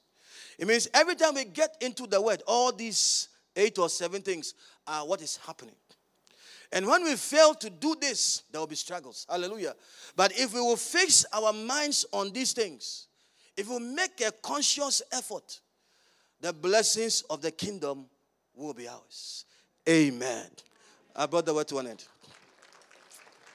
It 0.59 0.67
means 0.67 0.89
every 0.95 1.15
time 1.15 1.35
we 1.35 1.45
get 1.45 1.77
into 1.81 2.07
the 2.07 2.21
word, 2.21 2.43
all 2.47 2.73
these 2.73 3.29
eight 3.57 3.79
or 3.79 3.89
seven 3.89 4.23
things 4.23 4.55
are 4.87 5.07
what 5.07 5.23
is 5.23 5.39
happening. 5.47 5.75
And 6.73 6.87
when 6.87 7.05
we 7.05 7.15
fail 7.15 7.55
to 7.55 7.71
do 7.71 7.95
this, 8.01 8.43
there 8.51 8.61
will 8.61 8.67
be 8.67 8.75
struggles. 8.75 9.27
Hallelujah. 9.31 9.75
But 10.17 10.33
if 10.39 10.53
we 10.53 10.61
will 10.61 10.77
fix 10.77 11.25
our 11.33 11.53
minds 11.53 12.05
on 12.13 12.33
these 12.33 12.53
things, 12.53 13.07
if 13.57 13.69
we 13.69 13.79
make 13.79 14.21
a 14.21 14.33
conscious 14.33 15.01
effort, 15.13 15.61
the 16.41 16.53
blessings 16.53 17.23
of 17.31 17.41
the 17.41 17.51
kingdom 17.51 18.07
will 18.55 18.75
be 18.75 18.89
ours. 18.89 19.45
Amen. 19.89 20.47
I 21.15 21.27
brought 21.27 21.47
the 21.47 21.55
word 21.55 21.69
to 21.69 21.79
an 21.79 21.87
end. 21.87 22.05